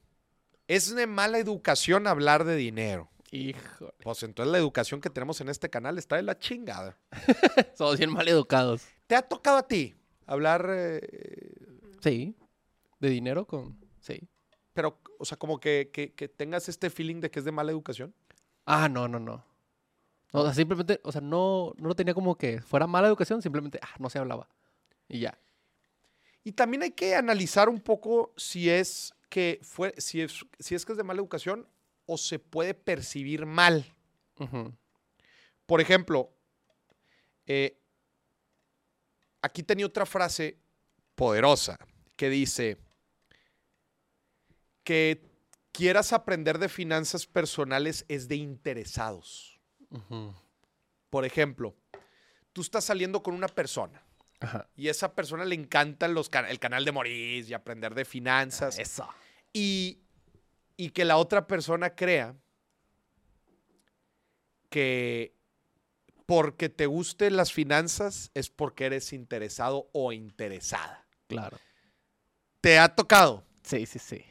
Es 0.69 0.93
de 0.93 1.07
mala 1.07 1.39
educación 1.39 2.05
hablar 2.05 2.43
de 2.43 2.55
dinero. 2.55 3.09
Hijo. 3.31 3.91
Pues 4.03 4.21
entonces 4.21 4.51
la 4.51 4.59
educación 4.59 5.01
que 5.01 5.09
tenemos 5.09 5.41
en 5.41 5.49
este 5.49 5.69
canal 5.69 5.97
está 5.97 6.15
de 6.15 6.21
la 6.21 6.37
chingada. 6.37 6.95
Somos 7.75 7.97
bien 7.97 8.11
mal 8.11 8.27
educados. 8.27 8.83
¿Te 9.07 9.15
ha 9.15 9.23
tocado 9.23 9.57
a 9.57 9.67
ti 9.67 9.95
hablar, 10.27 10.67
eh, 10.71 11.01
Sí. 12.01 12.35
De 12.99 13.09
dinero 13.09 13.45
con. 13.47 13.77
Sí. 13.99 14.21
pero, 14.73 14.99
o 15.17 15.25
sea, 15.25 15.37
como 15.37 15.59
que, 15.59 15.89
que- 15.91 16.13
que 16.13 16.27
tengas 16.29 16.69
este 16.69 16.89
feeling 16.89 17.19
de 17.19 17.29
que 17.31 17.39
es 17.39 17.45
de 17.45 17.51
mala 17.51 17.71
educación? 17.71 18.13
Ah, 18.65 18.87
no, 18.87 19.07
no, 19.07 19.19
no. 19.19 19.43
No, 20.31 20.41
o 20.41 20.43
sea, 20.45 20.53
simplemente, 20.53 21.01
o 21.03 21.11
sea, 21.11 21.21
no, 21.21 21.73
no 21.77 21.87
lo 21.87 21.95
tenía 21.95 22.13
como 22.13 22.37
que 22.37 22.61
fuera 22.61 22.85
mala 22.85 23.07
educación, 23.07 23.41
simplemente, 23.41 23.79
ah, 23.81 23.95
no 23.97 24.09
se 24.11 24.19
hablaba. 24.19 24.47
Y 25.07 25.19
ya. 25.21 25.37
Y 26.43 26.51
también 26.51 26.83
hay 26.83 26.91
que 26.91 27.15
analizar 27.15 27.67
un 27.67 27.79
poco 27.81 28.31
si 28.37 28.69
es 28.69 29.13
que 29.29 29.59
fue, 29.61 29.93
si 29.97 30.21
es, 30.21 30.45
si 30.59 30.75
es 30.75 30.85
que 30.85 30.91
es 30.91 30.97
de 30.97 31.03
mala 31.03 31.19
educación 31.19 31.67
o 32.05 32.17
se 32.17 32.39
puede 32.39 32.73
percibir 32.73 33.45
mal. 33.45 33.95
Por 35.65 35.81
ejemplo, 35.81 36.33
eh, 37.45 37.79
aquí 39.41 39.63
tenía 39.63 39.85
otra 39.85 40.05
frase 40.05 40.57
poderosa 41.15 41.77
que 42.15 42.29
dice 42.29 42.77
que 44.83 45.29
quieras 45.71 46.13
aprender 46.13 46.57
de 46.57 46.69
finanzas 46.69 47.27
personales 47.27 48.05
es 48.07 48.27
de 48.27 48.37
interesados. 48.37 49.59
Por 51.09 51.25
ejemplo, 51.25 51.75
tú 52.53 52.61
estás 52.61 52.85
saliendo 52.85 53.21
con 53.21 53.35
una 53.35 53.47
persona 53.47 54.03
Ajá. 54.41 54.69
y 54.75 54.87
a 54.87 54.91
esa 54.91 55.13
persona 55.15 55.43
le 55.45 55.55
encantan 55.55 56.13
los 56.13 56.29
can- 56.29 56.45
el 56.45 56.59
canal 56.59 56.85
de 56.85 56.91
Maurice 56.93 57.49
y 57.49 57.53
aprender 57.53 57.93
de 57.93 58.05
finanzas 58.05 58.79
Eso. 58.79 59.07
y, 59.51 59.99
y 60.77 60.91
que 60.91 61.03
la 61.05 61.17
otra 61.17 61.45
persona 61.47 61.95
crea 61.95 62.35
que 64.69 65.35
porque 66.25 66.69
te 66.69 66.85
gusten 66.85 67.35
las 67.35 67.51
finanzas 67.51 68.29
es 68.35 68.49
porque 68.49 68.85
eres 68.85 69.13
interesado 69.13 69.89
o 69.93 70.13
interesada. 70.13 71.05
Claro. 71.27 71.57
¿Te 72.61 72.77
ha 72.77 72.93
tocado? 72.95 73.43
Sí, 73.63 73.85
sí, 73.85 73.97
sí. 73.99 74.23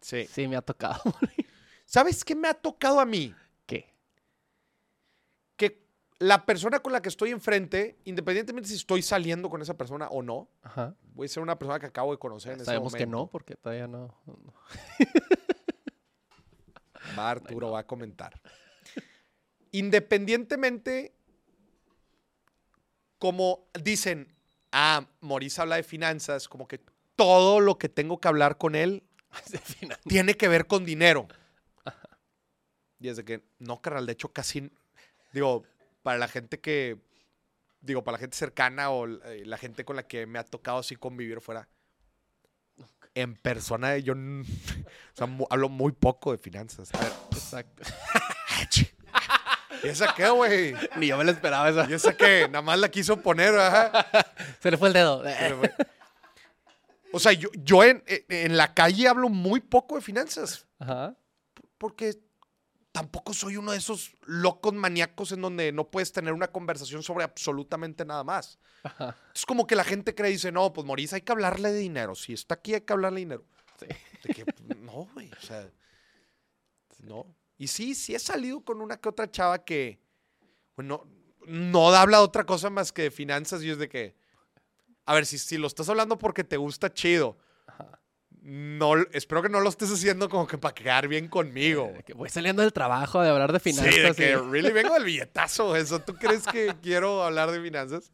Sí. 0.00 0.26
Sí, 0.32 0.48
me 0.48 0.56
ha 0.56 0.62
tocado. 0.62 1.02
¿Sabes 1.84 2.24
qué 2.24 2.34
me 2.34 2.48
ha 2.48 2.54
tocado 2.54 3.00
a 3.00 3.04
mí? 3.06 3.34
Que 6.18 6.26
la 6.26 6.44
persona 6.44 6.80
con 6.80 6.92
la 6.92 7.00
que 7.00 7.08
estoy 7.08 7.30
enfrente, 7.30 7.98
independientemente 8.04 8.68
si 8.68 8.74
estoy 8.76 9.02
saliendo 9.02 9.48
con 9.48 9.62
esa 9.62 9.76
persona 9.76 10.08
o 10.08 10.22
no, 10.22 10.48
Ajá. 10.62 10.94
voy 11.14 11.26
a 11.26 11.28
ser 11.28 11.42
una 11.42 11.58
persona 11.58 11.78
que 11.78 11.86
acabo 11.86 12.12
de 12.12 12.18
conocer 12.18 12.54
en 12.54 12.64
Sabemos 12.64 12.92
ese 12.92 12.98
que 12.98 13.06
momento. 13.06 13.24
no, 13.26 13.30
porque 13.30 13.54
todavía 13.54 13.86
no. 13.86 14.14
no. 14.26 14.54
Va 17.18 17.30
Arturo, 17.30 17.70
va 17.70 17.80
a 17.80 17.86
comentar. 17.86 18.40
Independientemente, 19.72 21.14
como 23.18 23.68
dicen, 23.82 24.34
ah, 24.72 25.06
Maurice 25.20 25.60
habla 25.60 25.76
de 25.76 25.82
finanzas, 25.82 26.48
como 26.48 26.68
que 26.68 26.80
todo 27.16 27.60
lo 27.60 27.78
que 27.78 27.88
tengo 27.88 28.20
que 28.20 28.28
hablar 28.28 28.58
con 28.58 28.74
él 28.74 29.02
tiene 30.06 30.36
que 30.36 30.48
ver 30.48 30.66
con 30.66 30.84
dinero. 30.84 31.28
Y 33.00 33.08
es 33.08 33.16
de 33.16 33.24
que, 33.24 33.44
no, 33.58 33.80
carnal, 33.80 34.06
de 34.06 34.12
hecho 34.12 34.32
casi, 34.32 34.70
digo, 35.32 35.64
para 36.08 36.16
la 36.18 36.26
gente 36.28 36.58
que, 36.58 36.96
digo, 37.82 38.02
para 38.02 38.14
la 38.16 38.18
gente 38.20 38.34
cercana 38.34 38.88
o 38.88 39.06
eh, 39.06 39.42
la 39.44 39.58
gente 39.58 39.84
con 39.84 39.94
la 39.94 40.04
que 40.04 40.24
me 40.26 40.38
ha 40.38 40.42
tocado 40.44 40.78
así 40.78 40.96
convivir 40.96 41.42
fuera, 41.42 41.68
en 43.14 43.34
persona 43.34 43.98
yo 43.98 44.14
o 44.14 44.46
sea, 45.12 45.26
mu- 45.26 45.46
hablo 45.50 45.68
muy 45.68 45.92
poco 45.92 46.32
de 46.32 46.38
finanzas. 46.38 46.94
A 46.94 46.98
ver, 47.00 47.12
Exacto. 47.32 47.82
¿Y 49.84 49.88
esa 49.88 50.14
qué, 50.14 50.30
güey? 50.30 50.74
Ni 50.96 51.08
yo 51.08 51.18
me 51.18 51.24
lo 51.24 51.30
esperaba 51.30 51.68
esa. 51.68 51.86
¿Y 51.90 51.92
esa 51.92 52.16
qué? 52.16 52.46
Nada 52.50 52.62
más 52.62 52.78
la 52.78 52.88
quiso 52.88 53.20
poner, 53.20 53.54
ajá. 53.54 54.06
Se 54.60 54.70
le 54.70 54.78
fue 54.78 54.88
el 54.88 54.94
dedo. 54.94 55.22
O 57.12 57.20
sea, 57.20 57.32
yo, 57.32 57.50
yo 57.52 57.84
en, 57.84 58.02
en- 58.06 58.24
en 58.28 58.56
la 58.56 58.72
calle 58.72 59.08
hablo 59.08 59.28
muy 59.28 59.60
poco 59.60 59.96
de 59.96 60.00
finanzas. 60.00 60.66
Ajá. 60.78 61.14
Porque 61.76 62.14
tampoco 62.92 63.32
soy 63.34 63.56
uno 63.56 63.72
de 63.72 63.78
esos 63.78 64.12
locos 64.24 64.74
maníacos 64.74 65.32
en 65.32 65.42
donde 65.42 65.72
no 65.72 65.90
puedes 65.90 66.12
tener 66.12 66.32
una 66.32 66.48
conversación 66.48 67.02
sobre 67.02 67.24
absolutamente 67.24 68.04
nada 68.04 68.24
más. 68.24 68.58
Ajá. 68.82 69.16
Es 69.34 69.46
como 69.46 69.66
que 69.66 69.76
la 69.76 69.84
gente 69.84 70.14
cree 70.14 70.30
y 70.30 70.34
dice, 70.34 70.52
no, 70.52 70.72
pues 70.72 70.86
Maurice 70.86 71.16
hay 71.16 71.22
que 71.22 71.32
hablarle 71.32 71.72
de 71.72 71.78
dinero. 71.78 72.14
Si 72.14 72.32
está 72.32 72.54
aquí 72.54 72.74
hay 72.74 72.80
que 72.80 72.92
hablarle 72.92 73.20
de 73.20 73.24
dinero. 73.24 73.44
Sí. 73.78 73.86
De 74.24 74.34
que, 74.34 74.44
pues, 74.44 74.78
no, 74.78 75.08
güey, 75.14 75.30
o 75.30 75.40
sea, 75.40 75.70
no. 77.04 77.26
Y 77.56 77.68
sí, 77.68 77.94
sí 77.94 78.14
he 78.14 78.18
salido 78.18 78.60
con 78.60 78.80
una 78.80 78.96
que 78.96 79.08
otra 79.08 79.30
chava 79.30 79.64
que, 79.64 80.00
bueno, 80.76 81.06
no 81.46 81.88
habla 81.94 82.18
de 82.18 82.24
otra 82.24 82.44
cosa 82.44 82.70
más 82.70 82.92
que 82.92 83.02
de 83.02 83.10
finanzas 83.10 83.62
y 83.62 83.70
es 83.70 83.78
de 83.78 83.88
que, 83.88 84.16
a 85.04 85.14
ver, 85.14 85.26
si, 85.26 85.38
si 85.38 85.56
lo 85.56 85.66
estás 85.66 85.88
hablando 85.88 86.18
porque 86.18 86.44
te 86.44 86.56
gusta, 86.56 86.92
chido. 86.92 87.38
Ajá. 87.66 87.97
No, 88.42 88.94
espero 89.12 89.42
que 89.42 89.48
no 89.48 89.60
lo 89.60 89.68
estés 89.68 89.90
haciendo 89.92 90.28
como 90.28 90.46
que 90.46 90.56
para 90.58 90.74
quedar 90.74 91.08
bien 91.08 91.28
conmigo. 91.28 91.90
De 91.94 92.02
que 92.02 92.14
voy 92.14 92.28
saliendo 92.30 92.62
del 92.62 92.72
trabajo 92.72 93.20
de 93.20 93.28
hablar 93.30 93.52
de 93.52 93.60
finanzas. 93.60 93.94
Sí, 93.94 94.00
de 94.00 94.08
y- 94.10 94.14
que 94.14 94.36
really 94.36 94.70
vengo 94.70 94.94
del 94.94 95.04
billetazo. 95.04 95.76
¿Eso 95.76 96.00
tú 96.00 96.14
crees 96.14 96.46
que 96.46 96.74
quiero 96.82 97.22
hablar 97.24 97.50
de 97.50 97.60
finanzas? 97.60 98.10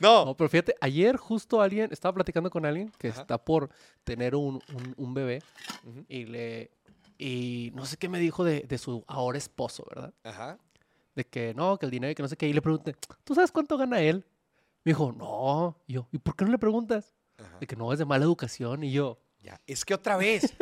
No. 0.00 0.26
No, 0.26 0.36
pero 0.36 0.48
fíjate, 0.50 0.74
ayer 0.80 1.16
justo 1.16 1.60
alguien, 1.60 1.88
estaba 1.92 2.14
platicando 2.14 2.50
con 2.50 2.64
alguien 2.66 2.92
que 2.98 3.08
Ajá. 3.08 3.20
está 3.22 3.38
por 3.38 3.70
tener 4.04 4.34
un, 4.34 4.62
un- 4.74 4.94
un 4.96 5.14
bebé 5.14 5.42
y 6.08 6.24
le... 6.26 6.70
Y 7.20 7.72
no 7.74 7.84
sé 7.84 7.96
qué 7.96 8.08
me 8.08 8.20
dijo 8.20 8.44
de, 8.44 8.60
de 8.60 8.78
su 8.78 9.02
ahora 9.08 9.38
esposo, 9.38 9.84
¿verdad? 9.88 10.14
Ajá. 10.22 10.56
De 11.16 11.24
que 11.26 11.52
no, 11.54 11.76
que 11.78 11.86
el 11.86 11.90
dinero 11.90 12.12
y 12.12 12.14
que 12.14 12.22
no 12.22 12.28
sé 12.28 12.36
qué. 12.36 12.46
Y 12.48 12.52
le 12.52 12.62
pregunté, 12.62 12.94
¿tú 13.24 13.34
sabes 13.34 13.50
cuánto 13.50 13.76
gana 13.76 14.00
él? 14.00 14.24
Me 14.84 14.90
dijo, 14.90 15.10
no. 15.12 15.76
Y 15.88 15.94
yo, 15.94 16.06
¿y 16.12 16.18
por 16.18 16.36
qué 16.36 16.44
no 16.44 16.52
le 16.52 16.58
preguntas? 16.58 17.16
Ajá. 17.38 17.58
De 17.58 17.66
que 17.66 17.74
no, 17.74 17.92
es 17.92 17.98
de 17.98 18.04
mala 18.04 18.24
educación. 18.24 18.84
Y 18.84 18.92
yo, 18.92 19.18
Ya, 19.40 19.60
Es 19.66 19.84
que 19.84 19.94
otra 19.94 20.16
vez, 20.16 20.54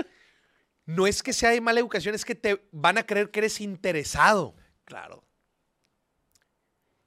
no 0.85 1.07
es 1.07 1.23
que 1.23 1.33
sea 1.33 1.51
de 1.51 1.61
mala 1.61 1.81
educación, 1.81 2.15
es 2.15 2.25
que 2.25 2.35
te 2.35 2.69
van 2.73 2.99
a 2.99 3.07
creer 3.07 3.31
que 3.31 3.41
eres 3.41 3.61
interesado. 3.61 4.55
claro. 4.85 5.23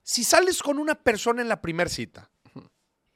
Si 0.01 0.23
sales 0.23 0.63
con 0.63 0.79
una 0.79 0.95
persona 0.95 1.43
en 1.43 1.47
la 1.49 1.61
primera 1.61 1.87
cita 1.87 2.31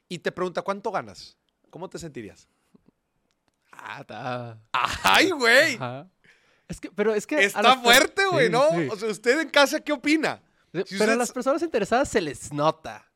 y 0.08 0.20
te 0.20 0.30
pregunta 0.30 0.62
cuánto 0.62 0.92
ganas, 0.92 1.36
¿cómo 1.68 1.90
te 1.90 1.98
sentirías? 1.98 2.48
Ah, 3.72 4.00
está... 4.02 4.60
¡Ay, 5.02 5.30
güey! 5.32 5.74
Ajá. 5.74 6.08
Es 6.68 6.78
que, 6.80 6.92
pero 6.92 7.12
es 7.12 7.26
que... 7.26 7.42
Está 7.44 7.76
fuerte, 7.78 8.24
güey, 8.26 8.46
Sí, 8.46 8.52
¿no? 8.52 8.70
sí. 8.70 8.88
O 8.92 8.96
sea, 8.96 9.08
¿usted 9.08 9.40
en 9.40 9.50
casa 9.50 9.80
qué 9.80 9.92
opina? 9.92 10.40
Si 10.86 10.96
pero 10.96 11.12
a 11.12 11.16
las 11.16 11.32
personas 11.32 11.62
interesadas 11.62 12.08
se 12.08 12.20
les 12.20 12.52
nota. 12.52 13.10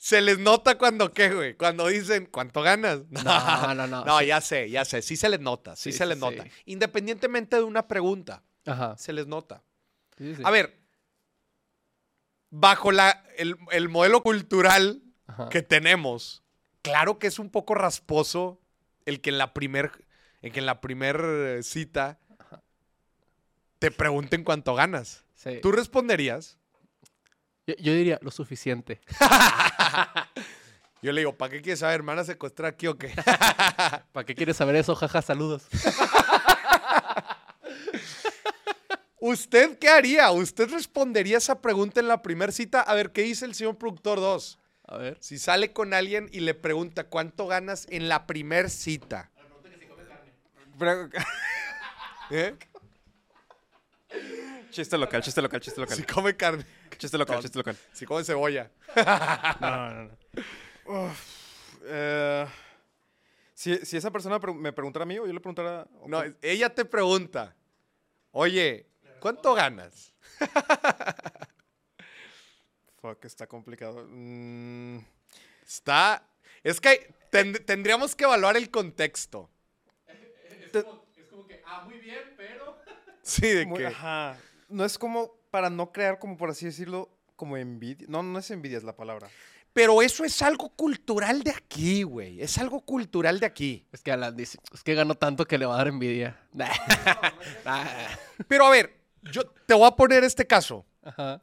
Se 0.00 0.20
les 0.20 0.38
nota 0.38 0.78
cuando 0.78 1.12
qué, 1.12 1.34
güey. 1.34 1.54
Cuando 1.56 1.88
dicen, 1.88 2.26
¿cuánto 2.30 2.62
ganas? 2.62 3.00
No, 3.10 3.74
no, 3.74 3.86
no. 3.88 4.04
No, 4.04 4.18
sí. 4.20 4.26
ya 4.26 4.40
sé, 4.40 4.70
ya 4.70 4.84
sé. 4.84 5.02
Sí 5.02 5.16
se 5.16 5.28
les 5.28 5.40
nota, 5.40 5.74
sí, 5.76 5.90
Sí, 5.92 5.98
se 5.98 6.06
les 6.06 6.16
sí. 6.18 6.20
nota. 6.24 6.44
Independientemente 6.66 7.56
de 7.56 7.62
una 7.64 7.88
pregunta, 7.88 8.42
Ajá. 8.64 8.96
se 8.96 9.12
les 9.12 9.26
nota. 9.26 9.62
A 10.44 10.50
ver, 10.50 10.78
bajo 12.50 12.92
la, 12.92 13.24
el, 13.36 13.56
el 13.72 13.88
modelo 13.88 14.22
cultural 14.22 15.02
Ajá. 15.26 15.48
que 15.48 15.62
tenemos, 15.62 16.42
claro 16.82 17.18
que 17.18 17.26
es 17.26 17.38
un 17.38 17.50
poco 17.50 17.74
rasposo 17.74 18.60
el 19.04 19.20
que 19.20 19.30
en 19.30 19.38
la 19.38 19.52
primer, 19.54 19.90
el 20.42 20.52
que 20.52 20.60
en 20.60 20.66
la 20.66 20.80
primer 20.80 21.20
eh, 21.24 21.62
cita 21.62 22.18
te 23.78 23.90
pregunten 23.90 24.44
cuánto 24.44 24.74
ganas. 24.74 25.24
Sí. 25.34 25.60
¿Tú 25.62 25.70
responderías? 25.72 26.57
Yo, 27.68 27.74
yo 27.76 27.92
diría 27.92 28.18
lo 28.22 28.30
suficiente. 28.30 28.98
Yo 31.02 31.12
le 31.12 31.20
digo, 31.20 31.36
¿para 31.36 31.52
qué 31.52 31.60
quieres 31.60 31.80
saber, 31.80 31.96
hermana 31.96 32.24
secuestrar 32.24 32.72
aquí 32.72 32.86
o 32.86 32.96
qué? 32.96 33.14
¿Para 34.12 34.24
qué 34.24 34.34
quieres 34.34 34.56
saber 34.56 34.74
eso? 34.74 34.96
Jaja, 34.96 35.20
saludos. 35.20 35.68
¿Usted 39.20 39.78
qué 39.78 39.90
haría? 39.90 40.30
¿Usted 40.30 40.70
respondería 40.70 41.36
esa 41.36 41.60
pregunta 41.60 42.00
en 42.00 42.08
la 42.08 42.22
primera 42.22 42.50
cita? 42.50 42.80
A 42.80 42.94
ver, 42.94 43.12
¿qué 43.12 43.20
dice 43.22 43.44
el 43.44 43.54
señor 43.54 43.76
productor 43.76 44.18
2? 44.18 44.58
A 44.86 44.96
ver. 44.96 45.18
Si 45.20 45.38
sale 45.38 45.74
con 45.74 45.92
alguien 45.92 46.30
y 46.32 46.40
le 46.40 46.54
pregunta 46.54 47.04
cuánto 47.04 47.46
ganas 47.46 47.86
en 47.90 48.08
la 48.08 48.26
primer 48.26 48.70
cita. 48.70 49.30
¿Eh? 52.30 52.56
chiste 54.70 54.96
local, 54.96 55.22
chiste 55.22 55.42
local, 55.42 55.60
chiste 55.60 55.80
local. 55.80 55.96
Si 55.96 56.02
come 56.04 56.34
carne. 56.34 56.64
Chiste 56.96 57.18
local, 57.18 57.40
chiste 57.42 57.58
local. 57.58 57.76
Si 57.92 58.04
come 58.06 58.24
cebolla. 58.24 58.70
No, 59.60 59.90
no, 59.90 60.10
no. 60.86 61.14
Eh, 61.84 62.46
si, 63.54 63.76
si 63.84 63.96
esa 63.96 64.10
persona 64.10 64.38
me 64.38 64.72
preguntara 64.72 65.02
a 65.02 65.06
mí 65.06 65.18
o 65.18 65.26
yo 65.26 65.32
le 65.32 65.40
preguntara... 65.40 65.86
o 66.00 66.08
No, 66.08 66.22
ella 66.42 66.74
te 66.74 66.84
pregunta, 66.84 67.54
oye, 68.32 68.86
¿cuánto 69.20 69.54
ganas? 69.54 70.12
Fuck, 73.00 73.24
está 73.24 73.46
complicado. 73.46 74.06
Mm, 74.08 74.98
Está... 75.66 76.24
Es 76.64 76.80
que 76.80 77.14
ten- 77.30 77.64
tendríamos 77.64 78.16
que 78.16 78.24
evaluar 78.24 78.56
el 78.56 78.70
contexto. 78.70 79.48
Es 80.72 80.82
como, 81.30 81.46
que, 81.46 81.62
ah, 81.64 81.82
muy 81.84 81.98
bien, 81.98 82.34
pero. 82.36 82.76
Sí, 83.22 83.46
de 83.48 83.64
Muy- 83.66 83.78
que... 83.78 83.86
ajá. 83.86 84.36
No 84.68 84.84
es 84.84 84.98
como 84.98 85.37
para 85.50 85.70
no 85.70 85.92
crear, 85.92 86.18
como 86.18 86.36
por 86.36 86.50
así 86.50 86.66
decirlo, 86.66 87.08
como 87.36 87.56
envidia. 87.56 88.06
No, 88.08 88.22
no 88.22 88.38
es 88.38 88.50
envidia, 88.50 88.78
es 88.78 88.84
la 88.84 88.96
palabra. 88.96 89.28
Pero 89.72 90.02
eso 90.02 90.24
es 90.24 90.42
algo 90.42 90.70
cultural 90.70 91.42
de 91.42 91.50
aquí, 91.52 92.02
güey. 92.02 92.40
Es 92.40 92.58
algo 92.58 92.80
cultural 92.80 93.38
de 93.38 93.46
aquí. 93.46 93.86
Es 93.92 94.02
que 94.02 94.10
Alan 94.10 94.34
dice, 94.36 94.58
es 94.72 94.82
que 94.82 94.94
ganó 94.94 95.14
tanto 95.14 95.44
que 95.46 95.58
le 95.58 95.66
va 95.66 95.74
a 95.74 95.78
dar 95.78 95.88
envidia. 95.88 96.36
Pero 98.48 98.66
a 98.66 98.70
ver, 98.70 98.98
yo 99.22 99.44
te 99.66 99.74
voy 99.74 99.86
a 99.86 99.92
poner 99.92 100.24
este 100.24 100.46
caso. 100.46 100.84
Ajá. 101.02 101.42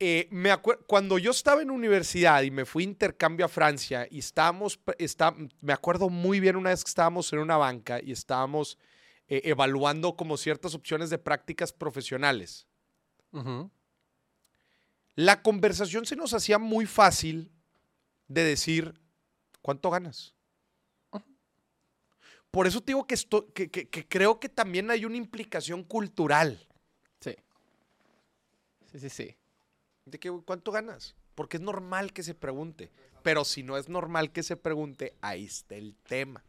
Eh, 0.00 0.28
me 0.30 0.50
cuando 0.86 1.18
yo 1.18 1.30
estaba 1.30 1.62
en 1.62 1.70
universidad 1.70 2.42
y 2.42 2.50
me 2.50 2.64
fui 2.64 2.82
a 2.82 2.86
intercambio 2.86 3.46
a 3.46 3.48
Francia 3.48 4.06
y 4.10 4.18
estábamos, 4.18 4.78
está- 4.98 5.34
me 5.60 5.72
acuerdo 5.72 6.08
muy 6.10 6.40
bien 6.40 6.56
una 6.56 6.70
vez 6.70 6.82
que 6.84 6.88
estábamos 6.88 7.32
en 7.32 7.38
una 7.38 7.56
banca 7.56 8.00
y 8.02 8.10
estábamos 8.12 8.76
eh, 9.28 9.42
evaluando 9.44 10.16
como 10.16 10.36
ciertas 10.36 10.74
opciones 10.74 11.10
de 11.10 11.18
prácticas 11.18 11.72
profesionales. 11.72 12.66
La 15.16 15.42
conversación 15.42 16.06
se 16.06 16.16
nos 16.16 16.34
hacía 16.34 16.58
muy 16.58 16.86
fácil 16.86 17.50
de 18.28 18.42
decir, 18.44 19.00
¿cuánto 19.62 19.90
ganas? 19.90 20.34
Por 22.50 22.66
eso 22.68 22.80
te 22.80 22.86
digo 22.92 23.06
que, 23.06 23.14
esto- 23.14 23.52
que- 23.52 23.68
que- 23.70 23.88
que 23.88 24.06
creo 24.06 24.38
que 24.38 24.48
también 24.48 24.90
hay 24.90 25.04
una 25.04 25.16
implicación 25.16 25.82
cultural. 25.82 26.64
Sí. 27.20 27.34
Sí, 28.92 28.98
sí, 29.00 29.10
sí. 29.10 29.36
De 30.04 30.18
que, 30.20 30.30
¿cuánto 30.44 30.70
ganas? 30.70 31.16
Porque 31.34 31.56
es 31.56 31.62
normal 31.62 32.12
que 32.12 32.22
se 32.22 32.34
pregunte. 32.34 32.90
Pero 33.24 33.44
si 33.44 33.62
no 33.64 33.76
es 33.76 33.88
normal 33.88 34.30
que 34.30 34.42
se 34.44 34.56
pregunte, 34.56 35.16
ahí 35.20 35.46
está 35.46 35.74
el 35.74 35.96
tema. 35.96 36.44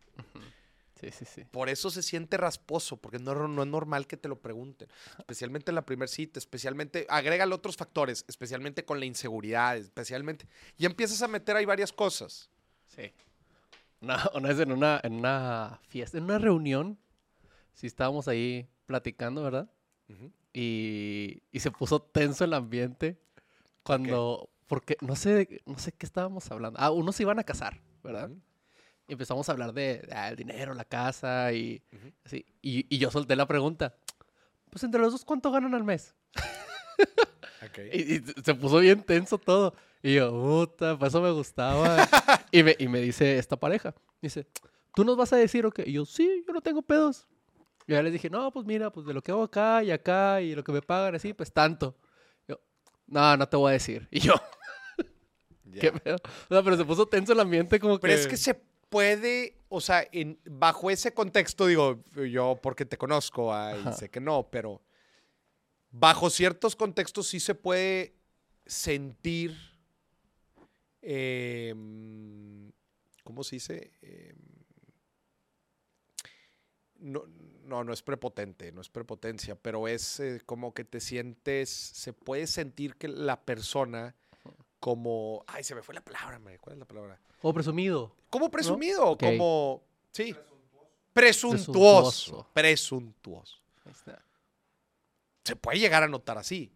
Sí, 0.99 1.11
sí, 1.11 1.25
sí. 1.25 1.43
Por 1.51 1.69
eso 1.69 1.89
se 1.89 2.01
siente 2.01 2.37
rasposo, 2.37 2.97
porque 2.97 3.19
no, 3.19 3.47
no 3.47 3.63
es 3.63 3.67
normal 3.67 4.07
que 4.07 4.15
te 4.15 4.29
lo 4.29 4.39
pregunten. 4.39 4.87
Especialmente 5.17 5.71
en 5.71 5.75
la 5.75 5.85
primera 5.85 6.07
cita, 6.07 6.39
especialmente, 6.39 7.05
agrégale 7.09 7.53
otros 7.53 7.75
factores, 7.75 8.23
especialmente 8.27 8.85
con 8.85 8.99
la 8.99 9.05
inseguridad, 9.05 9.77
especialmente. 9.77 10.47
Y 10.77 10.85
empiezas 10.85 11.21
a 11.21 11.27
meter 11.27 11.57
ahí 11.57 11.65
varias 11.65 11.91
cosas. 11.91 12.49
Sí. 12.87 13.11
Una, 14.01 14.17
una 14.35 14.49
vez 14.49 14.59
en 14.59 14.71
una, 14.71 15.01
en 15.03 15.13
una 15.13 15.79
fiesta, 15.89 16.17
en 16.17 16.23
una 16.23 16.37
reunión, 16.37 16.97
sí 17.73 17.87
estábamos 17.87 18.27
ahí 18.27 18.67
platicando, 18.85 19.43
¿verdad? 19.43 19.69
Y, 20.53 21.41
y 21.51 21.59
se 21.59 21.71
puso 21.71 22.01
tenso 22.01 22.45
el 22.45 22.53
ambiente 22.53 23.17
cuando, 23.83 24.49
porque 24.67 24.95
no 25.01 25.15
sé, 25.15 25.61
no 25.65 25.77
sé 25.77 25.91
qué 25.91 26.05
estábamos 26.05 26.49
hablando. 26.51 26.79
Ah, 26.79 26.91
unos 26.91 27.15
se 27.15 27.23
iban 27.23 27.39
a 27.39 27.43
casar, 27.43 27.81
¿verdad? 28.03 28.29
Y 28.29 28.54
empezamos 29.07 29.47
a 29.47 29.51
hablar 29.51 29.73
de 29.73 30.07
ah, 30.11 30.29
el 30.29 30.35
dinero, 30.35 30.73
la 30.73 30.85
casa 30.85 31.51
y 31.53 31.83
Ujú. 31.91 32.11
así. 32.25 32.45
Y, 32.61 32.85
y 32.93 32.97
yo 32.97 33.11
solté 33.11 33.35
la 33.35 33.47
pregunta, 33.47 33.95
pues 34.69 34.83
entre 34.83 35.01
los 35.01 35.11
dos, 35.11 35.25
¿cuánto 35.25 35.51
ganan 35.51 35.73
al 35.75 35.83
mes? 35.83 36.15
Y, 37.91 38.15
y 38.15 38.23
se 38.43 38.53
puso 38.53 38.77
bien 38.79 39.01
tenso 39.03 39.37
todo. 39.37 39.73
Y 40.01 40.15
yo, 40.15 40.31
puta, 40.31 40.97
para 40.97 41.07
eso 41.07 41.21
me 41.21 41.31
gustaba. 41.31 42.07
y, 42.51 42.63
me, 42.63 42.75
y 42.77 42.87
me 42.87 43.01
dice 43.01 43.37
esta 43.37 43.57
pareja, 43.57 43.93
dice, 44.21 44.47
¿tú 44.93 45.03
nos 45.03 45.17
vas 45.17 45.33
a 45.33 45.37
decir 45.37 45.65
o 45.65 45.71
qué? 45.71 45.83
Y 45.85 45.93
yo, 45.93 46.05
sí, 46.05 46.43
yo 46.47 46.53
no 46.53 46.61
tengo 46.61 46.81
pedos. 46.81 47.27
Y 47.87 47.93
ya 47.93 48.01
les 48.03 48.13
dije, 48.13 48.29
no, 48.29 48.51
pues 48.51 48.65
mira, 48.65 48.91
pues 48.91 49.05
de 49.05 49.13
lo 49.13 49.21
que 49.21 49.31
hago 49.31 49.43
acá 49.43 49.83
y 49.83 49.91
acá 49.91 50.41
y 50.41 50.55
lo 50.55 50.63
que 50.63 50.71
me 50.71 50.81
pagan 50.81 51.15
así, 51.15 51.33
pues 51.33 51.51
tanto. 51.51 51.97
Yo, 52.47 52.59
no, 53.07 53.35
no 53.35 53.49
te 53.49 53.57
voy 53.57 53.69
a 53.69 53.73
decir. 53.73 54.07
Y 54.11 54.19
yo, 54.19 54.33
Ya. 55.65 55.81
¿qué 55.81 55.91
pedo? 55.91 56.17
O 56.17 56.53
sea, 56.53 56.63
pero 56.63 56.77
se 56.77 56.85
puso 56.85 57.07
tenso 57.07 57.33
el 57.33 57.39
ambiente 57.39 57.79
como 57.79 57.99
Pero 57.99 58.13
que... 58.13 58.21
es 58.21 58.27
que 58.27 58.37
se 58.37 58.61
puede, 58.89 59.57
o 59.69 59.81
sea, 59.81 60.07
en, 60.11 60.39
bajo 60.45 60.89
ese 60.89 61.13
contexto, 61.13 61.67
digo, 61.67 62.03
yo 62.15 62.59
porque 62.61 62.85
te 62.85 62.97
conozco, 62.97 63.53
ay, 63.53 63.83
sé 63.97 64.09
que 64.09 64.19
no, 64.19 64.49
pero 64.49 64.81
bajo 65.91 66.29
ciertos 66.29 66.75
contextos 66.75 67.27
sí 67.27 67.39
se 67.39 67.55
puede 67.55 68.15
sentir, 68.65 69.55
em, 71.01 72.71
¿cómo 73.23 73.43
se 73.43 73.57
dice? 73.57 73.91
Em, 74.01 74.35
no, 76.97 77.25
no, 77.63 77.83
no 77.83 77.93
es 77.93 78.01
prepotente, 78.01 78.71
no 78.71 78.81
es 78.81 78.89
prepotencia, 78.89 79.55
pero 79.55 79.87
es 79.87 80.19
eh, 80.19 80.41
como 80.45 80.73
que 80.73 80.83
te 80.83 80.99
sientes, 80.99 81.69
se 81.69 82.13
puede 82.13 82.47
sentir 82.47 82.95
que 82.95 83.07
la 83.07 83.43
persona 83.43 84.15
como, 84.85 85.43
ay, 85.47 85.63
se 85.63 85.73
me 85.73 85.81
fue 85.81 85.95
la 85.95 86.01
palabra, 86.01 86.37
me, 86.37 86.59
¿cuál 86.59 86.75
es 86.75 86.79
la 86.79 86.85
palabra? 86.85 87.19
O 87.41 87.51
presumido. 87.51 88.15
Como 88.29 88.51
presumido, 88.51 89.17
como. 89.17 89.81
Sí. 90.11 90.35
Presuntuoso. 91.11 91.71
Presuntuoso. 91.73 92.47
Presuntuoso. 92.53 93.57
Ahí 93.83 93.91
está. 93.91 94.23
Se 95.43 95.55
puede 95.55 95.79
llegar 95.79 96.03
a 96.03 96.07
notar 96.07 96.37
así. 96.37 96.71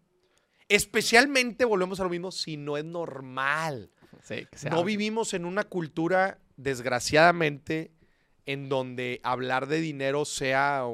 Especialmente, 0.68 1.64
volvemos 1.64 2.00
a 2.00 2.02
lo 2.02 2.10
mismo, 2.10 2.32
si 2.32 2.56
no 2.56 2.76
es 2.76 2.84
normal. 2.84 3.92
Sí, 4.24 4.44
que 4.44 4.70
No 4.70 4.82
vivimos 4.82 5.32
en 5.32 5.44
una 5.44 5.62
cultura, 5.62 6.40
desgraciadamente, 6.56 7.92
en 8.44 8.68
donde 8.68 9.20
hablar 9.22 9.68
de 9.68 9.80
dinero 9.80 10.24
sea 10.24 10.84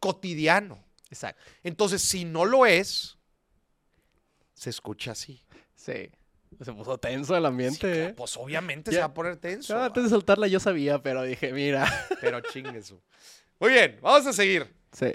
cotidiano. 0.00 0.82
Exacto. 1.10 1.42
Entonces, 1.62 2.00
si 2.00 2.24
no 2.24 2.46
lo 2.46 2.64
es, 2.64 3.18
se 4.54 4.70
escucha 4.70 5.10
así. 5.10 5.44
Sí. 5.74 6.10
Se 6.64 6.72
puso 6.72 6.98
tenso 6.98 7.36
el 7.36 7.44
ambiente, 7.46 8.04
¿eh? 8.06 8.14
pues 8.14 8.36
obviamente 8.36 8.90
Ya. 8.90 8.96
se 8.96 9.00
va 9.00 9.06
a 9.06 9.14
poner 9.14 9.36
tenso. 9.36 9.76
Ah, 9.76 9.86
antes 9.86 10.04
de 10.04 10.10
soltarla 10.10 10.46
yo 10.46 10.60
sabía, 10.60 11.02
pero 11.02 11.22
dije, 11.22 11.52
mira. 11.52 11.86
Pero 12.20 12.40
chingue 12.40 12.78
eso. 12.78 13.02
Muy 13.58 13.70
bien, 13.72 13.98
vamos 14.00 14.26
a 14.26 14.32
seguir. 14.32 14.72
Sí. 14.92 15.12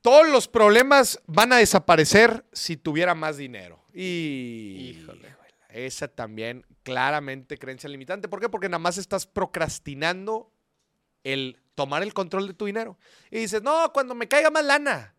Todos 0.00 0.28
los 0.28 0.48
problemas 0.48 1.20
van 1.26 1.52
a 1.52 1.56
desaparecer 1.58 2.44
si 2.52 2.76
tuviera 2.76 3.14
más 3.14 3.36
dinero. 3.36 3.82
Y 3.92 4.98
Híjole. 5.00 5.34
esa 5.70 6.08
también 6.08 6.64
claramente 6.82 7.56
creencia 7.58 7.88
limitante. 7.88 8.28
¿Por 8.28 8.40
qué? 8.40 8.48
Porque 8.48 8.68
nada 8.68 8.78
más 8.80 8.98
estás 8.98 9.26
procrastinando 9.26 10.50
el 11.22 11.58
tomar 11.74 12.02
el 12.02 12.12
control 12.12 12.48
de 12.48 12.54
tu 12.54 12.66
dinero. 12.66 12.98
Y 13.30 13.38
dices, 13.38 13.62
no, 13.62 13.90
cuando 13.92 14.14
me 14.14 14.28
caiga 14.28 14.50
más 14.50 14.64
lana, 14.64 15.14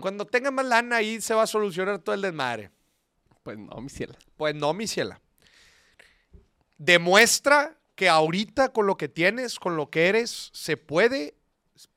cuando 0.00 0.26
tenga 0.26 0.50
más 0.50 0.66
lana 0.66 0.96
ahí 0.96 1.20
se 1.20 1.32
va 1.34 1.42
a 1.42 1.46
solucionar 1.46 1.98
todo 2.00 2.14
el 2.14 2.22
desmadre. 2.22 2.70
Pues 3.42 3.58
no, 3.58 3.80
mi 3.80 3.88
cielo. 3.88 4.14
Pues 4.36 4.54
no, 4.54 4.72
mi 4.72 4.86
ciela. 4.86 5.20
Demuestra 6.78 7.78
que 7.94 8.08
ahorita 8.08 8.72
con 8.72 8.86
lo 8.86 8.96
que 8.96 9.08
tienes, 9.08 9.58
con 9.58 9.76
lo 9.76 9.90
que 9.90 10.08
eres, 10.08 10.50
se 10.52 10.76
puede, 10.76 11.34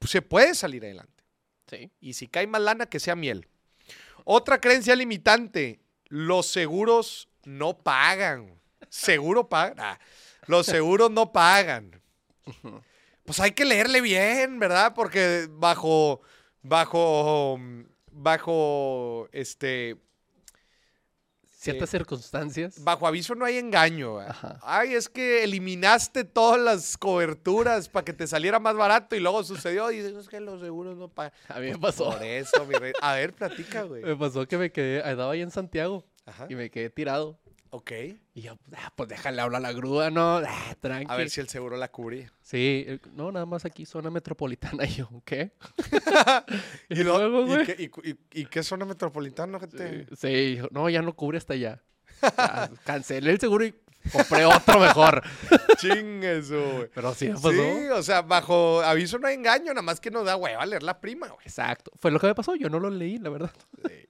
se 0.02 0.22
puede 0.22 0.56
salir 0.56 0.84
adelante. 0.84 1.24
Sí. 1.68 1.92
Y 2.00 2.14
si 2.14 2.28
cae 2.28 2.48
más 2.48 2.62
lana, 2.62 2.86
que 2.86 3.00
sea 3.00 3.16
miel. 3.16 3.48
Otra 4.24 4.60
creencia 4.60 4.96
limitante, 4.96 5.80
los 6.08 6.48
seguros 6.48 7.30
no 7.44 7.78
pagan. 7.78 8.60
¿Seguro 8.90 9.50
pagan? 9.50 9.80
Ah, 9.80 10.00
los 10.48 10.66
seguros 10.66 11.12
no 11.12 11.32
pagan. 11.32 12.02
Pues 13.26 13.40
hay 13.40 13.52
que 13.52 13.66
leerle 13.66 14.02
bien, 14.02 14.60
¿verdad? 14.60 14.94
Porque 14.94 15.48
bajo, 15.50 16.22
bajo, 16.62 17.60
bajo, 18.12 19.28
este, 19.32 19.98
Ciertas 21.66 21.90
circunstancias. 21.90 22.84
bajo 22.84 23.08
aviso 23.08 23.36
no 23.36 23.46
hay 23.46 23.58
engaño. 23.58 24.20
Ay, 24.62 24.94
es 24.94 25.10
que 25.10 25.44
eliminaste 25.44 26.24
todas 26.24 26.60
las 26.60 26.98
coberturas 26.98 27.90
para 27.90 28.06
que 28.06 28.14
te 28.14 28.28
saliera 28.28 28.60
más 28.60 28.76
barato 28.76 29.16
y 29.16 29.20
luego 29.20 29.44
sucedió 29.44 29.92
y 29.92 29.98
dices, 29.98 30.16
es 30.16 30.30
que 30.30 30.40
los 30.40 30.62
seguros 30.62 30.96
no 30.98 31.08
pagan. 31.10 31.32
A 31.50 31.60
mí 31.60 31.72
me 31.72 31.78
pasó. 31.78 32.12
Por 32.12 32.24
eso, 32.24 32.66
mi 32.66 32.76
rey. 32.76 32.94
A 33.02 33.14
ver, 33.16 33.34
platica, 33.34 33.84
güey. 33.84 34.04
Me 34.06 34.16
pasó 34.16 34.48
que 34.48 34.58
me 34.58 34.72
quedé, 34.72 35.04
andaba 35.04 35.32
ahí 35.34 35.42
en 35.42 35.52
Santiago 35.52 36.06
Ajá. 36.26 36.48
y 36.50 36.56
me 36.56 36.70
quedé 36.70 36.90
tirado. 36.90 37.38
Ok. 37.76 37.92
Y 38.34 38.42
yo, 38.42 38.58
ah, 38.78 38.94
pues 38.96 39.10
déjale 39.10 39.42
hablar 39.42 39.60
a 39.60 39.68
la 39.68 39.74
grúa, 39.74 40.10
¿no? 40.10 40.38
Ah, 40.38 40.76
tranqui. 40.80 41.12
A 41.12 41.18
ver 41.18 41.30
si 41.30 41.42
el 41.42 41.50
seguro 41.50 41.76
la 41.76 41.90
cubría. 41.92 42.32
Sí, 42.42 42.86
no, 43.14 43.34
nada 43.34 43.46
más 43.46 43.66
aquí, 43.66 43.86
zona 43.86 44.10
metropolitana. 44.10 44.86
Y 44.86 44.94
yo, 44.96 45.10
¿qué? 45.26 45.52
Y, 46.90 46.96
luego, 47.04 47.42
¿y 47.42 47.46
güey. 47.48 47.66
qué, 47.66 47.76
y- 48.04 48.10
y- 48.10 48.42
y 48.42 48.46
qué 48.46 48.64
zona 48.64 48.86
metropolitana, 48.86 49.60
gente? 49.60 50.08
Sí, 50.16 50.60
no, 50.72 50.90
ya 50.90 51.02
no 51.02 51.14
cubre 51.14 51.38
hasta 51.38 51.54
allá. 51.54 51.82
Ya, 52.22 52.72
cancelé 52.86 53.32
el 53.32 53.40
seguro 53.42 53.66
y 53.66 53.76
compré 54.12 54.46
otro 54.46 54.80
mejor. 54.80 55.22
Chingue 55.78 56.38
eso, 56.38 56.60
güey. 56.78 56.90
Pero 56.96 57.14
sí 57.14 57.28
pasó. 57.28 57.52
Sí, 57.52 57.60
o 57.94 58.02
sea, 58.04 58.22
bajo 58.22 58.82
aviso 58.84 59.20
no 59.20 59.28
hay 59.28 59.36
engaño, 59.36 59.74
nada 59.74 59.82
más 59.82 60.00
que 60.00 60.12
nos 60.12 60.24
da 60.26 60.38
hueva 60.38 60.66
leer 60.66 60.82
la 60.84 61.02
prima, 61.02 61.28
güey. 61.28 61.46
Exacto. 61.46 61.92
Fue 62.00 62.10
lo 62.10 62.20
que 62.22 62.28
me 62.28 62.36
pasó. 62.36 62.56
Yo 62.56 62.70
no 62.70 62.80
lo 62.80 62.90
leí, 62.90 63.18
la 63.18 63.30
verdad. 63.30 63.52
Sí. 63.86 64.08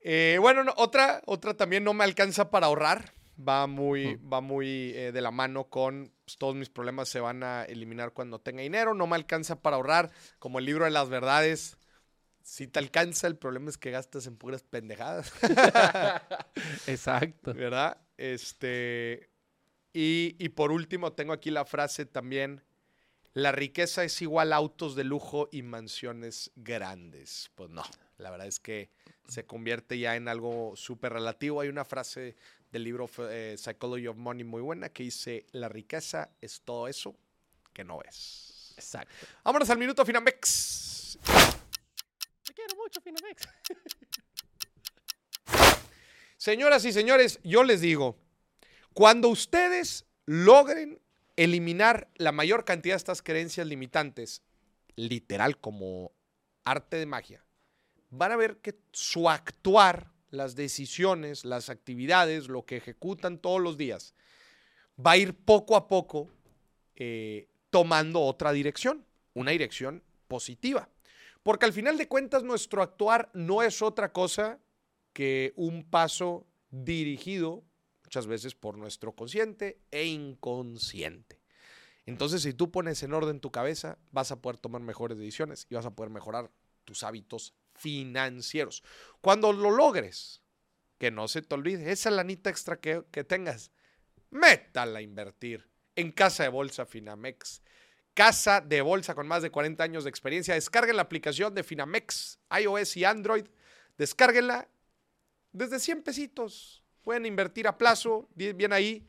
Eh, 0.00 0.38
bueno, 0.40 0.64
no, 0.64 0.72
otra, 0.76 1.22
otra 1.26 1.54
también 1.54 1.84
no 1.84 1.94
me 1.94 2.04
alcanza 2.04 2.50
para 2.50 2.66
ahorrar. 2.66 3.12
Va 3.38 3.66
muy, 3.66 4.16
va 4.16 4.40
muy 4.42 4.92
eh, 4.94 5.12
de 5.12 5.20
la 5.22 5.30
mano 5.30 5.64
con 5.64 6.12
pues, 6.24 6.36
todos 6.36 6.54
mis 6.54 6.68
problemas 6.68 7.08
se 7.08 7.20
van 7.20 7.42
a 7.42 7.64
eliminar 7.64 8.12
cuando 8.12 8.38
tenga 8.40 8.62
dinero. 8.62 8.92
No 8.94 9.06
me 9.06 9.16
alcanza 9.16 9.62
para 9.62 9.76
ahorrar. 9.76 10.10
Como 10.38 10.58
el 10.58 10.66
libro 10.66 10.84
de 10.84 10.90
las 10.90 11.08
verdades. 11.08 11.78
Si 12.42 12.66
te 12.66 12.78
alcanza, 12.78 13.26
el 13.26 13.36
problema 13.36 13.70
es 13.70 13.78
que 13.78 13.90
gastas 13.90 14.26
en 14.26 14.36
puras 14.36 14.62
pendejadas. 14.62 15.32
Exacto. 16.86 17.54
¿Verdad? 17.54 17.98
Este. 18.16 19.30
Y, 19.92 20.36
y 20.38 20.50
por 20.50 20.70
último, 20.72 21.12
tengo 21.12 21.32
aquí 21.32 21.50
la 21.50 21.64
frase 21.64 22.06
también. 22.06 22.62
la 23.32 23.52
riqueza 23.52 24.04
es 24.04 24.20
igual 24.22 24.52
a 24.52 24.56
autos 24.56 24.96
de 24.96 25.04
lujo 25.04 25.48
y 25.52 25.62
mansiones 25.62 26.50
grandes. 26.56 27.50
Pues 27.54 27.70
no, 27.70 27.82
la 28.20 28.30
verdad 28.30 28.46
es 28.46 28.60
que 28.60 28.90
se 29.26 29.44
convierte 29.44 29.98
ya 29.98 30.16
en 30.16 30.28
algo 30.28 30.74
súper 30.76 31.12
relativo. 31.12 31.60
Hay 31.60 31.68
una 31.68 31.84
frase 31.84 32.36
del 32.70 32.84
libro 32.84 33.08
eh, 33.30 33.56
Psychology 33.58 34.06
of 34.06 34.16
Money 34.16 34.44
muy 34.44 34.62
buena 34.62 34.88
que 34.90 35.02
dice, 35.04 35.46
la 35.52 35.68
riqueza 35.68 36.30
es 36.40 36.60
todo 36.60 36.88
eso 36.88 37.16
que 37.72 37.84
no 37.84 38.00
es. 38.02 38.74
Exacto. 38.76 39.26
Vámonos 39.44 39.68
al 39.70 39.78
minuto 39.78 40.04
Finamex. 40.04 41.18
Te 42.44 42.54
quiero 42.54 42.76
mucho, 42.76 43.00
Finamex. 43.00 43.48
Señoras 46.36 46.84
y 46.86 46.92
señores, 46.92 47.38
yo 47.44 47.64
les 47.64 47.82
digo, 47.82 48.16
cuando 48.94 49.28
ustedes 49.28 50.06
logren 50.24 50.98
eliminar 51.36 52.08
la 52.16 52.32
mayor 52.32 52.64
cantidad 52.64 52.94
de 52.94 52.98
estas 52.98 53.20
creencias 53.20 53.66
limitantes, 53.66 54.42
literal 54.96 55.58
como 55.58 56.12
arte 56.64 56.96
de 56.96 57.04
magia, 57.04 57.44
van 58.10 58.32
a 58.32 58.36
ver 58.36 58.58
que 58.58 58.78
su 58.92 59.28
actuar, 59.28 60.12
las 60.30 60.54
decisiones, 60.54 61.44
las 61.44 61.70
actividades, 61.70 62.48
lo 62.48 62.64
que 62.64 62.76
ejecutan 62.76 63.38
todos 63.38 63.60
los 63.60 63.76
días, 63.76 64.14
va 65.04 65.12
a 65.12 65.16
ir 65.16 65.34
poco 65.34 65.76
a 65.76 65.88
poco 65.88 66.28
eh, 66.94 67.48
tomando 67.70 68.20
otra 68.20 68.52
dirección, 68.52 69.04
una 69.34 69.52
dirección 69.52 70.02
positiva. 70.28 70.88
Porque 71.42 71.66
al 71.66 71.72
final 71.72 71.96
de 71.96 72.08
cuentas 72.08 72.42
nuestro 72.42 72.82
actuar 72.82 73.30
no 73.32 73.62
es 73.62 73.80
otra 73.80 74.12
cosa 74.12 74.58
que 75.12 75.52
un 75.56 75.84
paso 75.84 76.46
dirigido 76.70 77.64
muchas 78.04 78.26
veces 78.26 78.54
por 78.54 78.76
nuestro 78.76 79.12
consciente 79.12 79.80
e 79.90 80.04
inconsciente. 80.04 81.40
Entonces, 82.06 82.42
si 82.42 82.52
tú 82.52 82.70
pones 82.70 83.02
en 83.02 83.14
orden 83.14 83.40
tu 83.40 83.50
cabeza, 83.50 83.98
vas 84.10 84.32
a 84.32 84.42
poder 84.42 84.58
tomar 84.58 84.82
mejores 84.82 85.16
decisiones 85.16 85.66
y 85.70 85.76
vas 85.76 85.86
a 85.86 85.94
poder 85.94 86.10
mejorar 86.10 86.50
tus 86.84 87.04
hábitos 87.04 87.54
financieros. 87.80 88.82
Cuando 89.20 89.52
lo 89.52 89.70
logres, 89.70 90.42
que 90.98 91.10
no 91.10 91.28
se 91.28 91.42
te 91.42 91.54
olvide, 91.54 91.90
esa 91.90 92.10
lanita 92.10 92.50
extra 92.50 92.78
que, 92.78 93.24
tengas, 93.24 93.72
métala 94.30 94.98
a 94.98 95.02
invertir 95.02 95.68
en 95.96 96.12
Casa 96.12 96.42
de 96.42 96.50
Bolsa 96.50 96.84
Finamex. 96.84 97.62
Casa 98.12 98.60
de 98.60 98.82
Bolsa 98.82 99.14
con 99.14 99.26
más 99.26 99.42
de 99.42 99.50
40 99.50 99.82
años 99.82 100.04
de 100.04 100.10
experiencia. 100.10 100.54
Descarguen 100.54 100.96
la 100.96 101.02
aplicación 101.02 101.54
de 101.54 101.62
Finamex, 101.62 102.38
iOS 102.60 102.96
y 102.98 103.04
Android. 103.04 103.46
Descárguenla 103.96 104.68
desde 105.52 105.78
100 105.78 106.02
pesitos. 106.02 106.84
Pueden 107.02 107.24
invertir 107.24 107.66
a 107.66 107.78
plazo, 107.78 108.28
bien 108.34 108.72
ahí. 108.72 109.08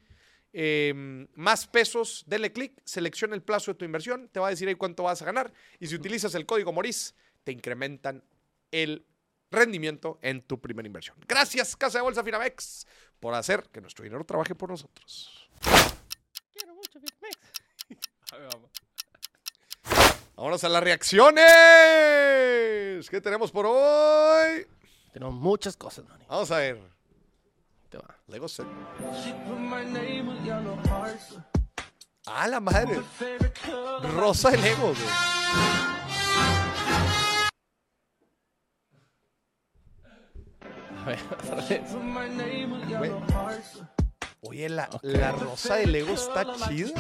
Eh, 0.54 0.94
más 1.36 1.66
pesos, 1.68 2.24
denle 2.28 2.52
clic, 2.52 2.82
selecciona 2.84 3.36
el 3.36 3.42
plazo 3.42 3.72
de 3.72 3.78
tu 3.78 3.86
inversión, 3.86 4.28
te 4.28 4.40
va 4.40 4.48
a 4.48 4.50
decir 4.50 4.68
ahí 4.68 4.76
cuánto 4.76 5.04
vas 5.04 5.22
a 5.22 5.26
ganar. 5.26 5.54
Y 5.80 5.88
si 5.88 5.96
utilizas 5.96 6.36
el 6.36 6.46
código 6.46 6.74
Moris, 6.74 7.16
te 7.44 7.52
incrementan 7.52 8.24
el 8.72 9.06
rendimiento 9.52 10.18
en 10.22 10.42
tu 10.42 10.60
primera 10.62 10.88
inversión. 10.88 11.18
Gracias, 11.28 11.76
Casa 11.76 11.98
de 12.00 12.04
Bolsa 12.04 12.24
Finamex, 12.24 12.88
por 13.20 13.34
hacer 13.34 13.64
que 13.72 13.82
nuestro 13.82 14.04
dinero 14.04 14.24
trabaje 14.26 14.56
por 14.56 14.70
nosotros. 14.70 15.50
Quiero 16.54 16.74
mucho, 16.76 17.00
Finamex. 17.00 17.38
A 18.32 18.38
ver, 18.40 18.48
vamos. 18.54 18.72
Vámonos 20.36 20.64
a 20.64 20.70
las 20.70 20.84
reacciones. 20.84 21.44
¿Qué 23.10 23.22
tenemos 23.22 23.52
por 23.52 23.66
hoy? 23.68 24.66
Tenemos 25.14 25.34
muchas 25.36 25.76
cosas, 25.76 26.08
Manny. 26.08 26.26
Vamos 26.28 26.50
a 26.52 26.58
ver. 26.58 26.80
Te 27.90 27.98
va. 27.98 28.18
Lego 28.28 28.48
set. 28.48 28.66
Ah, 32.26 32.48
la 32.48 32.60
madre. 32.60 33.02
Rosa 34.16 34.52
de 34.52 34.58
Lego, 34.58 34.94
güey. 34.94 36.01
A 41.02 41.06
ver, 41.06 41.20
otra 41.32 41.56
vez. 41.56 41.82
Güey. 42.98 43.12
Oye, 44.42 44.70
la, 44.70 44.90
la 45.04 45.32
rosa 45.34 45.76
de 45.76 45.88
Lego 45.88 46.14
está 46.14 46.46
chida. 46.68 46.92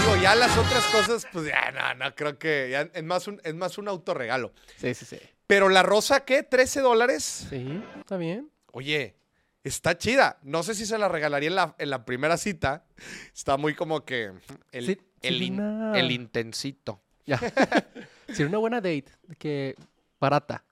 Digo, 0.00 0.16
ya 0.22 0.34
las 0.34 0.56
otras 0.58 0.84
cosas, 0.86 1.26
pues 1.32 1.46
ya 1.46 1.70
no, 1.70 2.04
no 2.04 2.14
creo 2.14 2.38
que. 2.38 2.68
ya 2.70 2.82
es, 2.92 3.02
más 3.04 3.26
un, 3.28 3.40
es 3.44 3.54
más 3.54 3.78
un 3.78 3.88
autorregalo. 3.88 4.52
Sí, 4.76 4.94
sí, 4.94 5.04
sí. 5.04 5.18
Pero 5.46 5.68
la 5.68 5.82
rosa, 5.82 6.24
¿qué? 6.24 6.48
¿13 6.48 6.82
dólares? 6.82 7.46
Sí, 7.50 7.82
está 7.98 8.16
bien. 8.16 8.50
Oye, 8.72 9.16
está 9.62 9.96
chida. 9.96 10.38
No 10.42 10.62
sé 10.62 10.74
si 10.74 10.86
se 10.86 10.98
la 10.98 11.08
regalaría 11.08 11.48
en 11.48 11.54
la, 11.56 11.74
en 11.78 11.90
la 11.90 12.04
primera 12.04 12.36
cita. 12.36 12.84
Está 13.34 13.56
muy 13.56 13.74
como 13.74 14.04
que. 14.04 14.32
El, 14.72 14.86
Sí, 14.86 14.98
el, 15.22 15.38
sí, 15.38 15.44
in- 15.46 15.60
una- 15.60 15.98
el 15.98 16.10
intensito. 16.10 17.00
Ya. 17.26 17.38
Sería 18.28 18.48
una 18.48 18.58
buena 18.58 18.76
date. 18.78 19.06
de 19.22 19.36
Que 19.36 19.74
barata. 20.20 20.64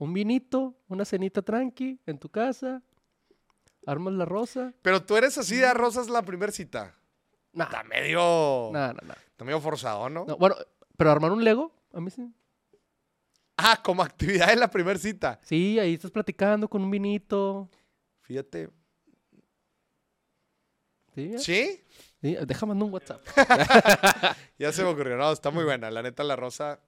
Un 0.00 0.14
vinito, 0.14 0.74
una 0.88 1.04
cenita 1.04 1.42
tranqui 1.42 2.00
en 2.06 2.18
tu 2.18 2.30
casa. 2.30 2.82
Armas 3.86 4.14
la 4.14 4.24
rosa. 4.24 4.72
Pero 4.80 5.04
tú 5.04 5.14
eres 5.16 5.36
así 5.36 5.56
de 5.56 5.72
rosas 5.74 6.08
la 6.08 6.22
primera 6.22 6.50
cita. 6.50 6.96
Nah, 7.52 7.64
Está 7.64 7.82
medio. 7.84 8.70
nah, 8.72 8.94
nah, 8.94 9.02
nah. 9.08 9.14
Está 9.30 9.44
medio 9.44 9.60
forzado, 9.60 10.08
¿no? 10.08 10.24
No, 10.24 10.36
bueno, 10.38 10.56
pero 10.96 11.10
armar 11.10 11.32
un 11.32 11.44
Lego, 11.44 11.70
a 11.92 12.00
mí 12.00 12.10
sí. 12.10 12.32
Ah, 13.58 13.78
como 13.82 14.02
actividad 14.02 14.50
en 14.52 14.60
la 14.60 14.70
primera 14.70 14.98
cita. 14.98 15.38
Sí, 15.42 15.78
ahí 15.78 15.92
estás 15.94 16.10
platicando 16.10 16.66
con 16.66 16.82
un 16.82 16.90
vinito. 16.90 17.68
Fíjate. 18.22 18.70
Sí, 21.14 21.38
¿Sí? 21.38 21.84
sí, 22.22 22.36
déjame 22.46 22.70
mandar 22.70 22.86
un 22.86 22.94
WhatsApp. 22.94 23.20
Ya 24.58 24.72
se 24.72 24.82
me 24.82 24.88
ocurrió. 24.88 25.16
No, 25.18 25.30
está 25.30 25.50
muy 25.50 25.64
buena. 25.64 25.90
La 25.90 26.00
neta, 26.02 26.22
la 26.24 26.36
rosa. 26.36 26.80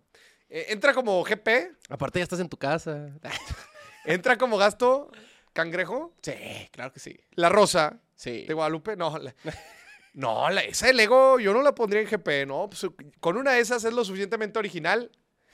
Eh, 0.55 0.67
entra 0.69 0.93
como 0.93 1.23
GP. 1.25 1.49
Aparte 1.89 2.19
ya 2.19 2.25
estás 2.25 2.41
en 2.41 2.49
tu 2.51 2.59
casa. 2.59 3.09
Entra 4.05 4.37
como 4.37 4.59
gasto 4.59 5.11
cangrejo. 5.55 6.13
Sí, 6.23 6.35
claro 6.73 6.93
que 6.93 7.01
sí. 7.01 7.19
La 7.37 7.49
rosa 7.49 8.01
Sí. 8.17 8.45
de 8.45 8.53
Guadalupe. 8.53 8.95
No, 8.97 9.17
la- 9.19 9.35
no 10.13 10.51
la- 10.51 10.61
esa 10.63 10.89
de 10.89 10.93
Lego 10.93 11.39
yo 11.41 11.55
no 11.55 11.63
la 11.63 11.75
pondría 11.75 12.03
en 12.03 12.09
GP. 12.09 12.45
No, 12.47 12.69
Pues, 12.69 12.87
con 13.21 13.39
una 13.39 13.53
de 13.53 13.61
esas 13.61 13.83
es 13.85 13.95
lo 13.95 14.05
suficientemente 14.05 14.59
original 14.59 15.11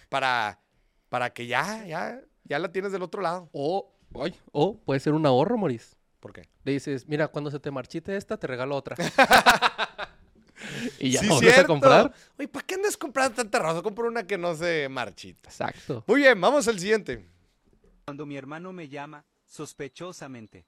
para, 0.08 0.60
para 1.08 1.30
que 1.30 1.46
ya, 1.46 1.84
ya, 1.86 2.20
ya 2.42 2.58
la 2.58 2.72
tienes 2.72 2.90
del 2.90 3.02
otro 3.02 3.22
lado. 3.22 3.48
O, 3.52 3.94
ay, 4.20 4.34
o 4.50 4.80
puede 4.80 4.98
ser 4.98 5.12
un 5.12 5.26
ahorro, 5.26 5.56
Moris. 5.56 5.94
¿Por 6.18 6.32
qué? 6.32 6.48
Le 6.64 6.72
dices, 6.72 7.06
mira, 7.06 7.28
cuando 7.28 7.52
se 7.52 7.60
te 7.60 7.70
marchite 7.70 8.16
esta, 8.16 8.36
te 8.36 8.48
regalo 8.48 8.74
otra. 8.74 8.96
y 10.98 11.10
ya 11.10 11.20
Sí, 11.20 11.28
vuelves 11.28 11.50
a 11.50 11.54
cierto. 11.54 11.72
comprar. 11.72 12.12
Oye, 12.38 12.48
¿para 12.48 12.66
qué 12.66 12.74
andas 12.74 12.96
comprando 12.96 13.36
tanta 13.36 13.58
rosa? 13.58 13.82
Compra 13.82 14.04
una 14.06 14.26
que 14.26 14.36
no 14.38 14.54
se 14.54 14.88
marchita. 14.88 15.48
Exacto. 15.48 16.04
Muy 16.06 16.22
bien, 16.22 16.40
vamos 16.40 16.66
al 16.68 16.78
siguiente. 16.78 17.24
Cuando 18.04 18.24
mi 18.26 18.36
hermano 18.36 18.72
me 18.72 18.88
llama, 18.88 19.24
sospechosamente. 19.46 20.64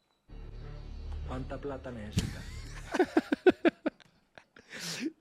¿Cuánta 1.28 1.56
plata 1.58 1.90
necesitas? 1.90 2.42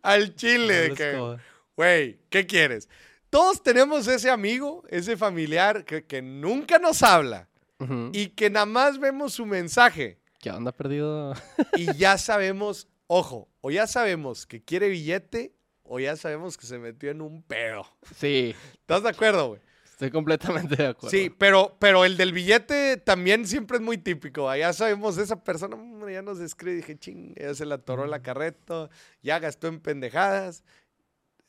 Al 0.02 0.36
chile, 0.36 0.74
de 0.90 0.94
que, 0.96 1.38
güey, 1.76 2.20
¿qué 2.30 2.46
quieres? 2.46 2.88
Todos 3.30 3.62
tenemos 3.62 4.08
ese 4.08 4.30
amigo, 4.30 4.84
ese 4.90 5.18
familiar 5.18 5.86
que, 5.86 6.06
que 6.06 6.22
nunca 6.22 6.80
nos 6.80 7.04
habla 7.04 7.48
Ujú. 7.80 8.10
y 8.14 8.30
que 8.30 8.50
nada 8.50 8.66
más 8.66 9.00
vemos 9.00 9.34
su 9.34 9.46
mensaje 9.46 10.18
¿Qué 10.40 10.50
onda 10.52 10.72
perdido? 10.72 11.34
y 11.76 11.94
ya 11.96 12.18
sabemos, 12.18 12.88
ojo, 13.08 13.49
o 13.62 13.72
ya 13.72 13.88
sabemos 13.88 14.46
que 14.46 14.62
quiere 14.64 14.90
billete 14.90 15.54
o 15.84 16.00
ya 16.00 16.16
sabemos 16.16 16.58
que 16.58 16.66
se 16.68 16.78
metió 16.78 17.10
en 17.12 17.22
un 17.22 17.42
pedo. 17.44 17.86
sí, 18.16 18.56
¿Estás 18.74 19.04
de 19.04 19.10
acuerdo, 19.10 19.48
güey? 19.50 19.62
estoy 19.86 20.12
completamente 20.12 20.78
de 20.78 20.88
acuerdo. 20.88 21.10
Sí, 21.10 21.30
pero, 21.30 21.76
pero 21.78 22.06
el 22.06 22.16
del 22.16 22.32
billete 22.32 22.96
también 22.98 23.46
siempre 23.46 23.76
es 23.78 23.84
muy 23.84 23.98
típico. 23.98 24.56
Ya 24.56 24.72
sabemos, 24.72 25.18
esa 25.18 25.44
persona 25.44 25.76
ya 26.10 26.22
nos 26.22 26.40
escribe. 26.40 26.78
Dije, 26.78 26.98
ching, 26.98 27.36
ya 27.36 27.54
se 27.54 27.66
la 27.66 27.76
atoró 27.76 28.06
la 28.08 28.22
carreta, 28.22 28.90
ya 29.22 29.40
gastó 29.40 29.68
en 29.68 29.82
pendejadas. 29.82 30.64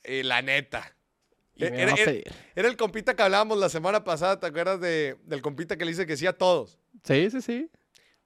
Eh, 0.02 0.24
la 0.24 0.42
neta. 0.42 0.96
Me 1.56 1.66
Era, 1.68 1.92
era- 1.92 1.94
pedir. 1.94 2.24
era 2.56 2.68
el 2.68 2.76
compita 2.76 3.14
que 3.14 3.22
hablábamos 3.22 3.56
la 3.58 3.68
semana 3.68 4.02
pasada, 4.02 4.40
¿te 4.40 4.46
acuerdas 4.46 4.80
de, 4.80 5.16
del 5.26 5.42
compita 5.42 5.76
que 5.76 5.84
le 5.84 5.92
dice 5.92 6.06
que 6.06 6.16
sí 6.16 6.26
a 6.26 6.32
todos? 6.32 6.76
Sí, 7.04 7.30
sí, 7.30 7.40
sí. 7.42 7.70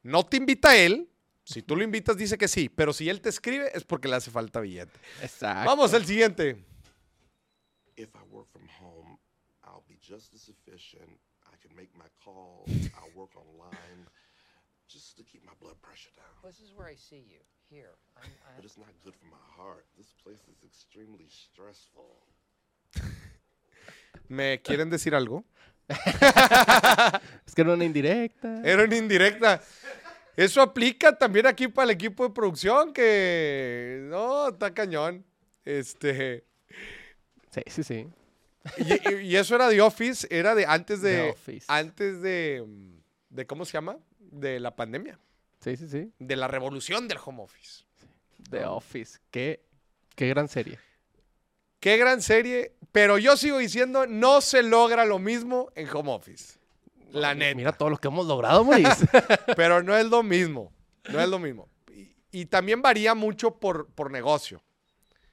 No 0.03 0.24
te 0.24 0.37
invita 0.39 0.70
a 0.70 0.76
él. 0.78 1.07
Si 1.45 1.62
tú 1.62 1.76
lo 1.76 1.84
invitas, 1.84 2.16
dice 2.16 2.38
que 2.38 2.49
sí. 2.49 2.68
Pero 2.68 2.92
si 2.92 3.09
él 3.09 3.20
te 3.20 3.28
escribe, 3.28 3.70
es 3.74 3.84
porque 3.84 4.09
le 4.09 4.16
hace 4.16 4.30
falta 4.30 4.61
billete. 4.61 4.99
Exacto. 5.22 5.68
Vamos 5.68 5.92
al 5.95 6.05
siguiente. 6.07 6.64
if 7.97 8.09
I 8.16 8.22
work 8.30 8.51
from 8.53 8.66
home, 8.80 9.18
I'll 9.64 9.84
be 9.88 9.99
just 10.01 10.34
as 10.34 10.49
efficient. 10.49 11.18
I 11.47 11.57
can 11.62 11.74
make 11.76 11.90
my 11.97 12.09
calls. 12.24 12.68
I'll 12.97 13.14
work 13.14 13.30
online 13.36 14.07
just 14.88 15.16
to 15.16 15.22
keep 15.22 15.45
my 15.45 15.53
blood 15.61 15.80
pressure 15.80 16.11
down. 16.16 16.34
This 16.45 16.61
is 16.61 16.72
where 16.74 16.88
I 16.88 16.97
see 16.97 17.22
you. 17.30 17.40
Here. 17.70 17.95
I'm, 18.16 18.30
But 18.57 18.62
I, 18.62 18.64
it's 18.64 18.76
not 18.76 18.92
good 19.05 19.14
for 19.14 19.26
my 19.26 19.45
heart. 19.57 19.86
This 19.97 20.12
place 20.22 20.42
is 20.49 20.64
extremely 20.64 21.28
stressful. 21.28 22.18
¿Me 24.28 24.61
quieren 24.62 24.90
decir 24.90 25.14
algo? 25.14 25.45
Es 27.47 27.55
que 27.55 27.61
era 27.62 27.74
una 27.74 27.84
indirecta. 27.84 28.62
Era 28.64 28.84
una 28.84 28.97
indirecta. 28.97 29.62
Eso 30.37 30.61
aplica 30.61 31.16
también 31.16 31.47
aquí 31.47 31.68
para 31.68 31.85
el 31.85 31.91
equipo 31.91 32.24
de 32.24 32.35
producción, 32.35 32.93
que 32.93 34.01
no, 34.05 34.49
está 34.49 34.74
cañón. 34.74 35.24
Este. 35.64 36.45
Sí, 37.51 37.62
sí, 37.66 37.85
sí. 37.85 38.09
Y, 39.22 39.37
eso 39.37 39.55
era 39.55 39.68
The 39.68 39.80
Office, 39.80 40.26
era 40.30 40.55
de 40.55 40.66
antes 40.66 41.03
The 41.03 41.09
de. 41.09 41.30
Office. 41.30 41.66
Antes 41.68 42.20
de. 42.22 42.64
de 43.30 43.47
¿Cómo 43.47 43.64
se 43.64 43.72
llama? 43.72 43.99
De 44.18 44.59
la 44.59 44.74
pandemia. 44.74 45.18
Sí, 45.61 45.76
sí, 45.76 45.89
sí. 45.89 46.12
De 46.18 46.37
la 46.37 46.49
revolución 46.49 47.09
del 47.09 47.18
home 47.24 47.43
office. 47.43 47.85
The 48.51 48.64
Office. 48.66 49.18
Qué, 49.30 49.64
qué 50.14 50.28
gran 50.28 50.49
serie. 50.49 50.78
Qué 51.80 51.97
gran 51.97 52.22
serie, 52.22 52.74
pero 52.93 53.18
yo 53.18 53.37
sigo 53.37 53.59
diciendo, 53.59 54.07
no 54.07 54.41
se 54.41 54.62
logra 54.62 55.05
lo 55.05 55.18
mismo 55.18 55.70
en 55.74 55.89
home 55.95 56.12
office. 56.12 56.59
La 57.14 57.34
neta. 57.34 57.56
Mira 57.56 57.72
todo 57.72 57.90
lo 57.90 57.96
que 57.96 58.08
hemos 58.08 58.26
logrado, 58.26 58.64
Maurice. 58.64 59.06
Pero 59.56 59.82
no 59.82 59.96
es 59.96 60.06
lo 60.06 60.22
mismo. 60.22 60.72
No 61.10 61.20
es 61.20 61.28
lo 61.28 61.38
mismo. 61.38 61.68
Y, 61.92 62.14
y 62.32 62.46
también 62.46 62.82
varía 62.82 63.14
mucho 63.14 63.52
por, 63.58 63.88
por 63.88 64.10
negocio. 64.10 64.62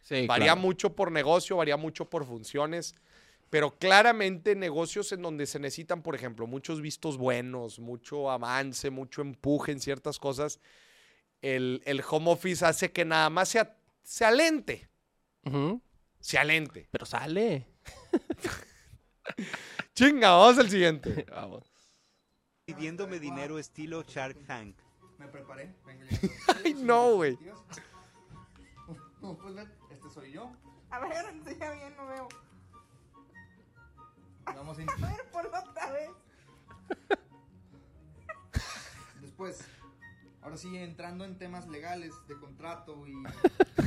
sí, 0.02 0.28
varía 0.28 0.54
claro. 0.54 0.62
mucho 0.62 0.96
por 0.96 1.12
negocio, 1.12 1.58
varía 1.58 1.78
mucho 1.78 2.10
por 2.10 2.26
funciones. 2.26 2.96
Pero 3.50 3.78
claramente 3.78 4.56
negocios 4.56 5.12
en 5.12 5.22
donde 5.22 5.46
se 5.46 5.60
necesitan, 5.60 6.02
por 6.02 6.16
ejemplo, 6.16 6.48
muchos 6.48 6.82
vistos 6.82 7.18
buenos, 7.18 7.80
mucho 7.80 8.32
avance, 8.32 8.90
mucho 8.90 9.22
empuje 9.22 9.74
en 9.74 9.82
ciertas 9.82 10.20
cosas, 10.20 10.62
el, 11.42 11.82
el 11.86 12.02
home 12.10 12.32
office 12.32 12.64
hace 12.66 12.92
que 12.92 13.04
nada 13.04 13.30
más 13.30 13.50
se, 13.50 13.68
se 14.04 14.24
alente. 14.24 14.88
Se 16.20 16.38
alente. 16.38 16.88
Pero 16.92 17.06
sale. 17.06 17.68
Chinga, 19.96 20.30
vamos 20.30 20.60
al 20.60 20.70
siguiente. 20.70 21.26
Vamos. 21.30 21.71
Pidiéndome 22.66 23.20
dinero 23.20 23.58
estilo 23.58 24.04
Shark 24.04 24.46
Tank. 24.46 24.76
Me 25.18 25.28
preparé. 25.28 25.74
Vengo. 25.86 26.04
Ay, 26.66 26.74
no, 26.76 27.16
güey. 27.16 27.36
Tíos. 27.38 27.60
Como 29.20 29.38
puedes 29.38 29.56
ver, 29.56 29.68
este 29.90 30.10
soy 30.10 30.32
yo. 30.32 30.52
A 30.90 31.00
ver, 31.00 31.26
enseña 31.26 31.72
bien, 31.72 31.96
no 31.96 32.08
veo. 32.08 32.28
Vamos 34.46 34.78
a 34.78 34.82
A 35.06 35.10
ver, 35.10 35.32
ponlo 35.32 35.50
otra 35.50 35.92
vez. 35.92 36.10
Después, 39.22 39.66
ahora 40.42 40.58
sí, 40.58 40.76
entrando 40.78 41.26
en 41.26 41.38
temas 41.38 41.68
legales 41.68 42.14
de 42.28 42.36
contrato 42.38 43.08
y 43.08 43.24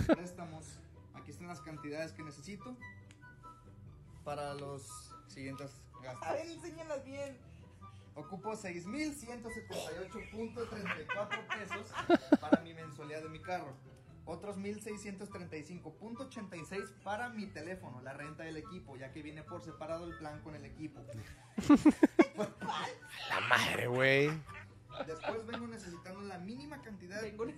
préstamos, 0.07 0.79
aquí 1.15 1.31
están 1.31 1.49
las 1.49 1.61
cantidades 1.61 2.13
que 2.13 2.23
necesito 2.23 2.77
para 4.25 4.55
los 4.55 5.15
siguientes 5.29 5.71
gastos. 6.03 6.27
A 6.27 6.33
ver, 6.33 6.47
enséñalas 6.49 7.05
bien. 7.05 7.54
Ocupo 8.17 8.53
6.178.34 8.53 11.47
pesos 11.49 11.93
para 12.41 12.63
mi 12.63 12.73
mensualidad 12.75 13.23
de 13.23 13.29
mi 13.29 13.41
carro. 13.41 13.77
Otros 14.27 14.57
1.635.86 14.57 17.03
para 17.03 17.29
mi 17.29 17.47
teléfono, 17.47 18.01
la 18.01 18.15
renta 18.15 18.45
del 18.45 18.57
equipo, 18.57 18.97
ya 18.97 19.13
que 19.13 19.21
viene 19.23 19.43
por 19.43 19.63
separado 19.63 20.07
el 20.07 20.17
plan 20.17 20.41
con 20.43 20.55
el 20.55 20.65
equipo. 20.65 21.05
La 23.29 23.41
madre, 23.49 23.87
güey. 23.87 24.31
Después 25.07 25.47
vengo 25.47 25.67
necesitando 25.67 26.23
la 26.23 26.39
mínima 26.39 26.81
cantidad 26.81 27.21
Vengo 27.21 27.45
de 27.47 27.55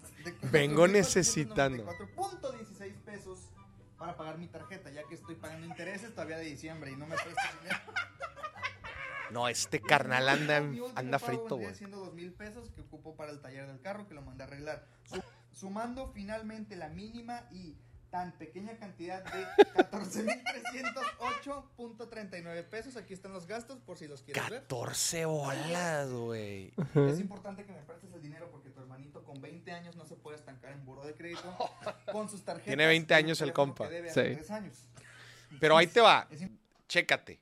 Vengo 0.50 0.88
necesitando. 0.88 1.84
4.16 1.84 2.94
pesos 3.04 3.50
para 3.98 4.16
pagar 4.16 4.38
mi 4.38 4.48
tarjeta, 4.48 4.90
ya 4.90 5.04
que 5.04 5.14
estoy 5.14 5.36
pagando 5.36 5.66
intereses 5.66 6.14
todavía 6.14 6.38
de 6.38 6.46
diciembre 6.46 6.90
y 6.90 6.96
no 6.96 7.06
me 7.06 7.14
prestas 7.16 7.60
dinero. 7.60 7.78
No, 9.30 9.48
este 9.48 9.80
carnal 9.80 10.28
anda, 10.28 10.62
anda 10.94 11.18
frito, 11.18 11.56
güey. 11.56 11.74
siendo 11.74 11.98
dos 11.98 12.14
mil 12.14 12.32
pesos 12.32 12.70
que 12.70 12.80
ocupo 12.82 13.16
para 13.16 13.32
el 13.32 13.40
taller 13.40 13.66
del 13.66 13.80
carro 13.80 14.06
que 14.08 14.14
lo 14.14 14.22
mandé 14.22 14.44
a 14.44 14.46
arreglar. 14.46 14.86
Su- 15.04 15.22
sumando 15.52 16.08
finalmente 16.12 16.76
la 16.76 16.88
mínima 16.88 17.46
y 17.50 17.76
tan 18.10 18.32
pequeña 18.38 18.76
cantidad 18.78 19.24
de 19.24 19.44
14.308.39 19.74 22.64
pesos. 22.64 22.96
Aquí 22.96 23.14
están 23.14 23.32
los 23.32 23.46
gastos 23.46 23.78
por 23.80 23.98
si 23.98 24.06
los 24.06 24.22
quieres 24.22 24.48
ver. 24.48 24.60
14 24.62 25.24
bolas, 25.26 26.10
güey. 26.10 26.72
Es 26.94 27.20
importante 27.20 27.64
que 27.64 27.72
me 27.72 27.82
prestes 27.82 28.12
el 28.12 28.22
dinero 28.22 28.48
porque 28.50 28.70
tu 28.70 28.80
hermanito 28.80 29.24
con 29.24 29.40
20 29.40 29.70
años 29.72 29.96
no 29.96 30.06
se 30.06 30.16
puede 30.16 30.36
estancar 30.36 30.72
en 30.72 30.84
buro 30.84 31.04
de 31.04 31.14
crédito 31.14 31.42
con 32.12 32.28
sus 32.28 32.44
tarjetas. 32.44 32.66
Tiene 32.66 32.86
20 32.86 33.12
y 33.12 33.16
un 33.16 33.24
años 33.24 33.40
el 33.40 33.52
compa. 33.52 33.88
debe 33.88 34.12
Sí. 34.12 34.52
años. 34.52 34.88
Pero 35.60 35.76
ahí 35.76 35.86
te 35.86 36.00
va. 36.00 36.28
Chécate. 36.88 37.40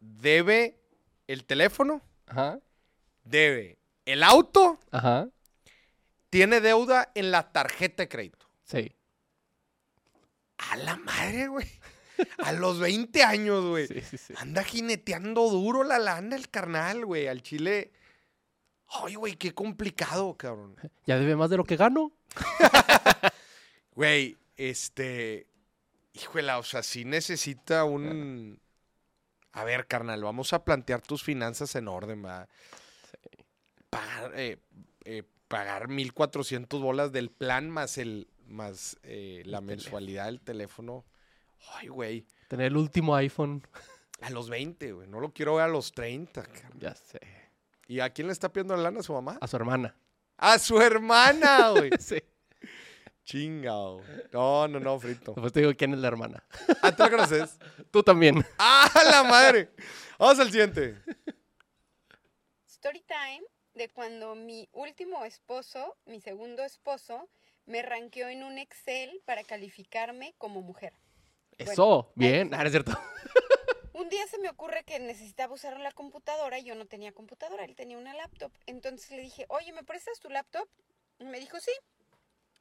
Debe 0.00 0.81
el 1.26 1.44
teléfono, 1.44 2.02
Ajá. 2.26 2.58
debe 3.24 3.78
el 4.04 4.22
auto, 4.22 4.78
Ajá. 4.90 5.28
tiene 6.30 6.60
deuda 6.60 7.10
en 7.14 7.30
la 7.30 7.52
tarjeta 7.52 8.02
de 8.02 8.08
crédito. 8.08 8.46
Sí. 8.64 8.94
A 10.58 10.76
la 10.76 10.96
madre, 10.96 11.48
güey. 11.48 11.66
A 12.38 12.52
los 12.52 12.78
20 12.78 13.22
años, 13.24 13.64
güey. 13.64 13.86
Sí, 13.88 14.00
sí, 14.02 14.16
sí. 14.18 14.34
Anda 14.36 14.62
jineteando 14.62 15.48
duro 15.48 15.82
la 15.82 15.98
lana 15.98 16.36
el 16.36 16.48
carnal, 16.48 17.04
güey. 17.04 17.26
Al 17.26 17.42
chile. 17.42 17.92
Ay, 18.88 19.14
güey, 19.14 19.36
qué 19.36 19.52
complicado, 19.54 20.36
cabrón. 20.36 20.76
Ya 21.06 21.18
debe 21.18 21.34
más 21.36 21.50
de 21.50 21.56
lo 21.56 21.64
que 21.64 21.76
gano. 21.76 22.12
Güey, 23.94 24.38
este. 24.56 25.46
Híjole, 26.14 26.52
o 26.52 26.62
sea, 26.62 26.82
sí 26.82 27.04
necesita 27.04 27.84
un. 27.84 28.60
A 29.52 29.64
ver, 29.64 29.86
carnal, 29.86 30.22
vamos 30.22 30.52
a 30.52 30.64
plantear 30.64 31.02
tus 31.02 31.22
finanzas 31.22 31.74
en 31.76 31.88
orden, 31.88 32.24
va. 32.24 32.48
Pagar, 33.90 34.32
eh, 34.34 34.58
eh, 35.04 35.22
pagar 35.48 35.88
1400 35.88 36.80
bolas 36.80 37.12
del 37.12 37.30
plan 37.30 37.68
más 37.68 37.98
el 37.98 38.28
más 38.46 38.98
eh, 39.02 39.42
la 39.44 39.58
El 39.58 39.64
mensualidad 39.64 40.26
del 40.26 40.40
teléfono. 40.40 41.04
Ay, 41.74 41.88
güey. 41.88 42.26
Tener 42.48 42.66
el 42.66 42.76
último 42.76 43.14
iPhone. 43.14 43.66
A 44.20 44.30
los 44.30 44.48
20, 44.48 44.92
güey. 44.92 45.08
No 45.08 45.20
lo 45.20 45.32
quiero 45.32 45.56
ver 45.56 45.64
a 45.64 45.68
los 45.68 45.92
30, 45.92 46.42
carnal. 46.42 46.78
Ya 46.78 46.94
sé. 46.94 47.20
¿Y 47.88 48.00
a 48.00 48.10
quién 48.10 48.28
le 48.28 48.32
está 48.32 48.52
pidiendo 48.52 48.76
la 48.76 48.84
lana? 48.84 49.00
¿A 49.00 49.02
su 49.02 49.12
mamá? 49.12 49.38
A 49.40 49.46
su 49.46 49.56
hermana. 49.56 49.96
A 50.36 50.58
su 50.58 50.80
hermana, 50.80 51.70
güey. 51.70 51.90
Sí. 52.00 52.22
Chingao. 53.24 54.02
No, 54.32 54.68
no, 54.68 54.80
no, 54.80 54.98
frito. 54.98 55.32
Después 55.32 55.52
te 55.52 55.60
digo 55.60 55.72
quién 55.76 55.94
es 55.94 56.00
la 56.00 56.08
hermana. 56.08 56.44
¿Ah, 56.82 56.94
tú 56.94 57.04
la 57.04 57.10
conoces? 57.10 57.58
Tú 57.90 58.02
también. 58.02 58.44
¡Ah, 58.58 58.90
la 59.10 59.22
madre! 59.22 59.70
Vamos 60.18 60.38
al 60.40 60.50
siguiente. 60.50 61.00
Story 62.66 63.02
time 63.02 63.42
de 63.74 63.88
cuando 63.88 64.34
mi 64.34 64.68
último 64.72 65.24
esposo, 65.24 65.96
mi 66.04 66.20
segundo 66.20 66.64
esposo, 66.64 67.28
me 67.66 67.82
ranqueó 67.82 68.28
en 68.28 68.42
un 68.42 68.58
Excel 68.58 69.22
para 69.24 69.44
calificarme 69.44 70.34
como 70.38 70.62
mujer. 70.62 70.94
Eso. 71.58 72.12
Bien. 72.14 72.52
ahí 72.54 72.60
Ah, 72.60 72.64
es 72.64 72.72
cierto. 72.72 72.92
Un 73.94 74.08
día 74.08 74.26
se 74.26 74.38
me 74.38 74.48
ocurre 74.48 74.84
que 74.84 74.98
necesitaba 74.98 75.54
usar 75.54 75.78
la 75.78 75.92
computadora 75.92 76.58
y 76.58 76.64
yo 76.64 76.74
no 76.74 76.86
tenía 76.86 77.12
computadora, 77.12 77.64
él 77.64 77.76
tenía 77.76 77.98
una 77.98 78.14
laptop. 78.14 78.50
Entonces 78.66 79.10
le 79.10 79.20
dije, 79.20 79.44
oye, 79.48 79.72
¿me 79.72 79.84
prestas 79.84 80.18
tu 80.18 80.30
laptop? 80.30 80.66
Y 81.18 81.24
me 81.24 81.38
dijo, 81.38 81.60
sí. 81.60 81.72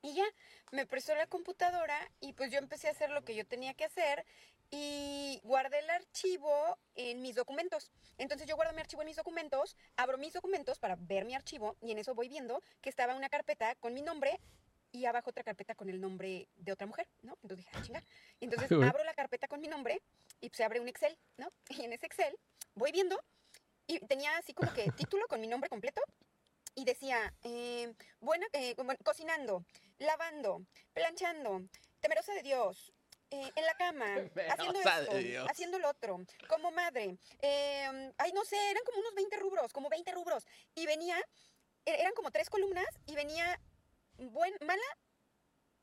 Y 0.01 0.13
ya, 0.15 0.25
me 0.71 0.85
prestó 0.85 1.13
la 1.15 1.27
computadora 1.27 1.97
y 2.19 2.33
pues 2.33 2.51
yo 2.51 2.57
empecé 2.57 2.87
a 2.87 2.91
hacer 2.91 3.11
lo 3.11 3.23
que 3.23 3.35
yo 3.35 3.45
tenía 3.45 3.73
que 3.73 3.85
hacer 3.85 4.25
y 4.71 5.39
guardé 5.43 5.79
el 5.79 5.89
archivo 5.89 6.79
en 6.95 7.21
mis 7.21 7.35
documentos. 7.35 7.91
Entonces 8.17 8.47
yo 8.47 8.55
guardo 8.55 8.73
mi 8.73 8.79
archivo 8.79 9.01
en 9.01 9.07
mis 9.07 9.17
documentos, 9.17 9.75
abro 9.97 10.17
mis 10.17 10.33
documentos 10.33 10.79
para 10.79 10.95
ver 10.95 11.25
mi 11.25 11.35
archivo 11.35 11.77
y 11.81 11.91
en 11.91 11.99
eso 11.99 12.15
voy 12.15 12.29
viendo 12.29 12.63
que 12.81 12.89
estaba 12.89 13.15
una 13.15 13.29
carpeta 13.29 13.75
con 13.75 13.93
mi 13.93 14.01
nombre 14.01 14.39
y 14.93 15.05
abajo 15.05 15.29
otra 15.29 15.43
carpeta 15.43 15.75
con 15.75 15.89
el 15.89 16.01
nombre 16.01 16.47
de 16.55 16.71
otra 16.71 16.87
mujer, 16.87 17.07
¿no? 17.21 17.37
Entonces 17.43 17.65
dije, 17.65 17.77
ah, 17.77 17.81
chinga. 17.81 18.03
Y 18.39 18.45
entonces 18.45 18.71
abro 18.71 19.03
la 19.03 19.13
carpeta 19.13 19.47
con 19.47 19.59
mi 19.61 19.67
nombre 19.67 20.01
y 20.39 20.49
se 20.49 20.63
abre 20.63 20.79
un 20.79 20.87
Excel, 20.87 21.17
¿no? 21.37 21.51
Y 21.69 21.83
en 21.83 21.93
ese 21.93 22.05
Excel 22.05 22.37
voy 22.75 22.91
viendo 22.91 23.21
y 23.87 23.99
tenía 23.99 24.37
así 24.37 24.53
como 24.53 24.73
que 24.73 24.91
título 24.91 25.27
con 25.27 25.41
mi 25.41 25.47
nombre 25.47 25.69
completo 25.69 26.01
y 26.75 26.85
decía, 26.85 27.33
eh, 27.43 27.93
buena, 28.19 28.45
eh, 28.53 28.73
bueno, 28.77 28.95
cocinando, 29.03 29.65
lavando, 29.99 30.65
planchando, 30.93 31.61
temerosa 31.99 32.33
de 32.33 32.43
Dios, 32.43 32.93
eh, 33.29 33.49
en 33.55 33.65
la 33.65 33.73
cama, 33.75 34.05
haciendo 34.49 34.79
esto, 35.01 35.11
haciendo 35.49 35.79
lo 35.79 35.89
otro, 35.89 36.17
como 36.47 36.71
madre, 36.71 37.17
eh, 37.41 38.11
ay, 38.17 38.31
no 38.33 38.43
sé, 38.45 38.57
eran 38.71 38.83
como 38.85 38.99
unos 38.99 39.15
20 39.15 39.37
rubros, 39.37 39.73
como 39.73 39.89
20 39.89 40.11
rubros. 40.11 40.45
Y 40.75 40.85
venía, 40.85 41.17
e- 41.85 41.99
eran 42.01 42.13
como 42.13 42.31
tres 42.31 42.49
columnas 42.49 42.87
y 43.05 43.15
venía 43.15 43.59
buen, 44.17 44.53
mala, 44.65 44.83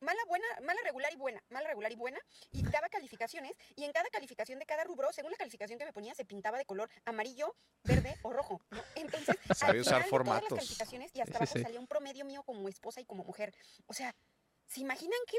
mala, 0.00 0.20
buena, 0.28 0.46
mala, 0.62 0.80
regular 0.84 1.12
y 1.12 1.16
buena, 1.16 1.42
mala, 1.48 1.68
regular 1.68 1.92
y 1.92 1.96
buena, 1.96 2.18
y 2.50 2.62
daba 2.62 2.88
calificaciones, 2.88 3.52
y 3.76 3.84
en 3.84 3.92
cada 3.92 4.08
calificación 4.10 4.58
de 4.58 4.66
cada 4.66 4.84
rubro, 4.84 5.12
según 5.12 5.30
la 5.30 5.36
calificación 5.36 5.78
que 5.78 5.84
me 5.84 5.92
ponía, 5.92 6.14
se 6.14 6.24
pintaba 6.24 6.58
de 6.58 6.64
color 6.64 6.90
amarillo, 7.04 7.54
verde 7.84 8.16
o 8.22 8.32
rojo, 8.32 8.60
¿no? 8.70 8.82
Entonces, 8.94 9.36
Sabe 9.56 9.78
al 9.78 9.80
usar 9.80 10.04
final 10.04 10.24
todas 10.24 10.42
las 10.42 10.52
calificaciones 10.60 11.10
y 11.14 11.20
hasta 11.20 11.32
sí, 11.32 11.36
abajo 11.36 11.52
sí. 11.54 11.62
salía 11.62 11.80
un 11.80 11.86
promedio 11.86 12.24
mío 12.24 12.42
como 12.42 12.68
esposa 12.68 13.00
y 13.00 13.04
como 13.04 13.24
mujer. 13.24 13.54
O 13.86 13.92
sea, 13.92 14.14
¿se 14.66 14.80
imaginan 14.80 15.18
qué, 15.26 15.38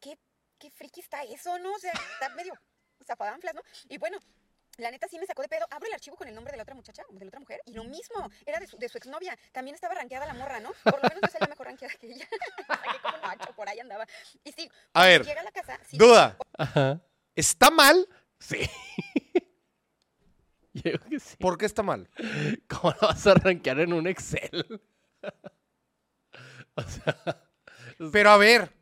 qué, 0.00 0.18
qué 0.58 0.70
friki 0.70 1.00
está 1.00 1.22
eso, 1.22 1.58
no? 1.58 1.72
O 1.72 1.78
sea, 1.78 1.92
está 1.92 2.28
medio 2.30 2.54
zafadanflas, 3.04 3.54
¿no? 3.54 3.62
Y 3.88 3.98
bueno, 3.98 4.18
La 4.78 4.90
neta 4.92 5.08
sí 5.08 5.18
me 5.18 5.26
sacó 5.26 5.42
de 5.42 5.48
pedo. 5.48 5.66
Abro 5.70 5.88
el 5.88 5.94
archivo 5.94 6.16
con 6.16 6.28
el 6.28 6.34
nombre 6.34 6.52
de 6.52 6.56
la 6.56 6.62
otra 6.62 6.74
muchacha, 6.74 7.02
de 7.10 7.24
la 7.24 7.28
otra 7.28 7.40
mujer, 7.40 7.60
y 7.66 7.72
lo 7.72 7.84
mismo. 7.84 8.30
Era 8.46 8.60
de 8.60 8.66
su, 8.66 8.78
de 8.78 8.88
su 8.88 8.96
exnovia. 8.96 9.36
También 9.52 9.74
estaba 9.74 9.94
rankeada 9.94 10.26
la 10.26 10.34
morra, 10.34 10.60
¿no? 10.60 10.72
Por 10.84 11.02
lo 11.02 11.08
menos 11.08 11.20
yo 11.22 11.28
salía 11.28 11.48
mejor 11.48 11.66
rankeada 11.66 11.94
que 11.94 12.12
ella. 12.12 12.28
Como 13.02 13.16
un 13.16 13.24
ocho, 13.24 13.52
por 13.56 13.68
ahí 13.68 13.80
andaba. 13.80 14.06
Y 14.44 14.52
sí, 14.52 14.70
A 14.94 15.06
ver, 15.06 15.24
llega 15.24 15.40
a 15.40 15.44
la 15.44 15.50
casa, 15.52 15.78
sí, 15.84 15.98
Duda. 15.98 16.36
Ajá. 16.56 17.00
¿Está 17.34 17.70
mal? 17.70 18.08
Sí. 18.38 18.68
Yo 20.74 21.00
que 21.08 21.18
sí. 21.18 21.36
¿Por 21.38 21.58
qué 21.58 21.66
está 21.66 21.82
mal? 21.82 22.08
¿Cómo 22.68 22.94
lo 23.00 23.08
vas 23.08 23.26
a 23.26 23.34
rankear 23.34 23.80
en 23.80 23.92
un 23.92 24.06
Excel? 24.06 24.80
o 26.76 26.82
sea, 26.82 27.48
Pero 28.12 28.30
a 28.30 28.36
ver. 28.36 28.72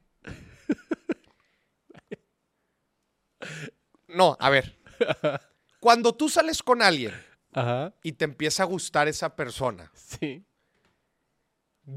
No, 4.08 4.36
a 4.38 4.50
ver. 4.50 4.76
Cuando 5.86 6.12
tú 6.12 6.28
sales 6.28 6.64
con 6.64 6.82
alguien 6.82 7.14
ajá, 7.52 7.94
y 8.02 8.10
te 8.10 8.24
empieza 8.24 8.64
a 8.64 8.66
gustar 8.66 9.06
esa 9.06 9.36
persona, 9.36 9.92
sí. 9.94 10.44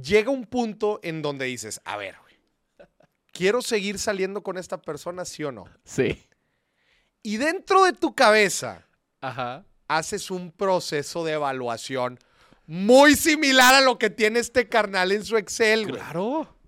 llega 0.03 0.29
un 0.29 0.45
punto 0.45 0.99
en 1.01 1.23
donde 1.23 1.45
dices, 1.45 1.81
a 1.85 1.97
ver, 1.97 2.15
¿quiero 3.31 3.63
seguir 3.63 3.97
saliendo 3.97 4.43
con 4.43 4.59
esta 4.59 4.79
persona, 4.79 5.25
sí 5.25 5.43
o 5.43 5.51
no? 5.51 5.65
Sí. 5.85 6.23
Y 7.23 7.37
dentro 7.37 7.83
de 7.83 7.93
tu 7.93 8.13
cabeza 8.13 8.85
Ajá. 9.21 9.65
haces 9.87 10.29
un 10.29 10.51
proceso 10.51 11.25
de 11.25 11.31
evaluación 11.31 12.19
muy 12.67 13.15
similar 13.15 13.73
a 13.73 13.81
lo 13.81 13.97
que 13.97 14.11
tiene 14.11 14.37
este 14.37 14.69
carnal 14.69 15.11
en 15.11 15.25
su 15.25 15.35
Excel, 15.35 15.87
güey. 15.87 15.99
Claro. 15.99 16.58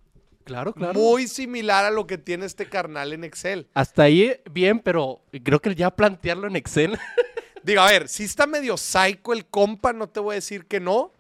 Claro, 0.52 0.74
claro. 0.74 0.94
Muy 1.00 1.28
similar 1.28 1.86
a 1.86 1.92
lo 1.92 2.06
que 2.08 2.18
tiene 2.18 2.46
este 2.46 2.68
carnal 2.68 3.14
en 3.14 3.24
Excel. 3.24 3.68
Hasta 3.74 4.04
ahí 4.04 4.36
bien, 4.52 4.80
pero 4.80 5.24
creo 5.44 5.62
que 5.62 5.74
ya 5.76 5.92
plantearlo 5.96 6.48
en 6.48 6.56
Excel. 6.58 6.98
Digo, 7.64 7.82
a 7.82 7.90
ver, 7.90 8.10
si 8.10 8.24
está 8.26 8.48
medio 8.48 8.76
psycho 8.76 9.34
el 9.34 9.46
compa, 9.46 9.94
no 9.94 10.10
te 10.10 10.20
voy 10.20 10.34
a 10.34 10.36
decir 10.36 10.66
que 10.66 10.80
no. 10.80 11.14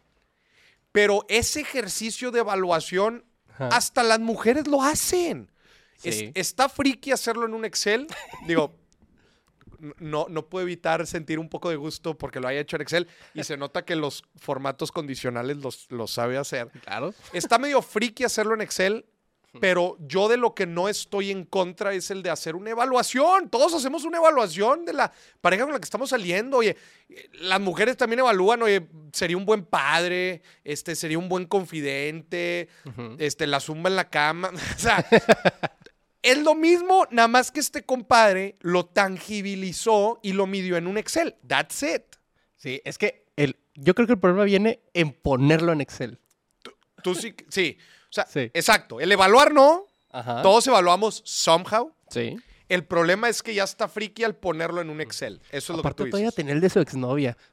Pero 0.91 1.25
ese 1.29 1.61
ejercicio 1.61 2.31
de 2.31 2.39
evaluación, 2.39 3.23
Ajá. 3.53 3.69
hasta 3.69 4.03
las 4.03 4.19
mujeres 4.19 4.67
lo 4.67 4.81
hacen. 4.83 5.49
Es- 6.03 6.17
Sí. 6.17 6.31
está 6.35 6.67
friki 6.67 7.11
hacerlo 7.11 7.45
en 7.45 7.53
un 7.53 7.63
Excel. 7.63 8.07
Digo, 8.47 8.75
no, 9.99 10.27
no 10.29 10.45
puedo 10.47 10.63
evitar 10.63 11.07
sentir 11.07 11.39
un 11.39 11.47
poco 11.49 11.69
de 11.69 11.75
gusto 11.75 12.17
porque 12.17 12.39
lo 12.39 12.47
haya 12.47 12.59
hecho 12.59 12.75
en 12.75 12.81
Excel 12.83 13.07
y 13.33 13.43
se 13.43 13.57
nota 13.57 13.83
que 13.83 13.95
los 13.95 14.23
formatos 14.35 14.91
condicionales 14.91 15.57
los, 15.57 15.87
los 15.89 16.11
sabe 16.11 16.37
hacer. 16.37 16.67
Claro. 16.83 17.13
Está 17.33 17.57
medio 17.57 17.81
friki 17.81 18.23
hacerlo 18.23 18.53
en 18.53 18.61
Excel, 18.61 19.05
pero 19.59 19.97
yo 19.99 20.29
de 20.29 20.37
lo 20.37 20.55
que 20.55 20.65
no 20.65 20.87
estoy 20.87 21.29
en 21.29 21.43
contra 21.43 21.93
es 21.93 22.09
el 22.09 22.23
de 22.23 22.29
hacer 22.29 22.55
una 22.55 22.69
evaluación. 22.69 23.49
Todos 23.49 23.73
hacemos 23.73 24.05
una 24.05 24.17
evaluación 24.17 24.85
de 24.85 24.93
la 24.93 25.11
pareja 25.41 25.63
con 25.63 25.73
la 25.73 25.79
que 25.79 25.85
estamos 25.85 26.11
saliendo. 26.11 26.57
Oye, 26.57 26.77
las 27.33 27.59
mujeres 27.59 27.97
también 27.97 28.19
evalúan, 28.19 28.61
oye, 28.61 28.87
sería 29.11 29.35
un 29.35 29.45
buen 29.45 29.65
padre, 29.65 30.41
este, 30.63 30.95
sería 30.95 31.19
un 31.19 31.27
buen 31.27 31.45
confidente, 31.45 32.69
este, 33.17 33.45
la 33.45 33.59
zumba 33.59 33.89
en 33.89 33.97
la 33.97 34.09
cama. 34.09 34.51
o 34.75 34.79
sea, 34.79 35.05
es 36.21 36.37
lo 36.37 36.55
mismo, 36.55 37.05
nada 37.11 37.27
más 37.27 37.51
que 37.51 37.59
este 37.59 37.83
compadre 37.83 38.55
lo 38.61 38.85
tangibilizó 38.85 40.19
y 40.23 40.31
lo 40.31 40.47
midió 40.47 40.77
en 40.77 40.87
un 40.87 40.97
Excel. 40.97 41.35
That's 41.45 41.83
it. 41.83 42.03
Sí, 42.55 42.81
es 42.85 42.97
que 42.97 43.25
el, 43.35 43.57
yo 43.75 43.95
creo 43.95 44.07
que 44.07 44.13
el 44.13 44.19
problema 44.19 44.45
viene 44.45 44.81
en 44.93 45.11
ponerlo 45.11 45.73
en 45.73 45.81
Excel. 45.81 46.19
Tú 47.03 47.15
sí, 47.15 47.33
sí. 47.49 47.77
O 48.11 48.13
sea, 48.13 48.25
Sí. 48.27 48.51
exacto. 48.53 48.99
El 48.99 49.09
evaluar 49.11 49.53
no, 49.53 49.85
Ajá. 50.11 50.41
todos 50.41 50.67
evaluamos 50.67 51.21
somehow. 51.25 51.93
Sí. 52.09 52.37
El 52.67 52.85
problema 52.85 53.29
es 53.29 53.41
que 53.41 53.53
ya 53.53 53.63
está 53.63 53.87
friki 53.87 54.23
al 54.25 54.35
ponerlo 54.35 54.81
en 54.81 54.89
un 54.89 54.99
Excel. 55.01 55.41
Eso 55.51 55.73
es 55.73 55.77
lo 55.77 55.83
que 55.83 55.89
tú 55.93 56.05
todavía 56.05 56.27
dices. 56.27 56.35
tenía 56.35 56.53
el 56.53 56.61
de 56.61 56.69
su 56.69 56.79
exnovia. 56.79 57.37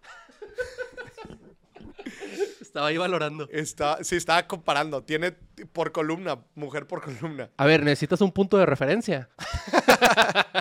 Estaba 2.60 2.88
ahí 2.88 2.98
valorando. 2.98 3.48
Está, 3.50 4.04
sí, 4.04 4.14
estaba 4.16 4.46
comparando. 4.46 5.02
Tiene 5.02 5.32
por 5.72 5.90
columna, 5.90 6.38
mujer 6.54 6.86
por 6.86 7.02
columna. 7.02 7.50
A 7.56 7.66
ver, 7.66 7.82
necesitas 7.82 8.20
un 8.20 8.30
punto 8.30 8.58
de 8.58 8.66
referencia. 8.66 9.28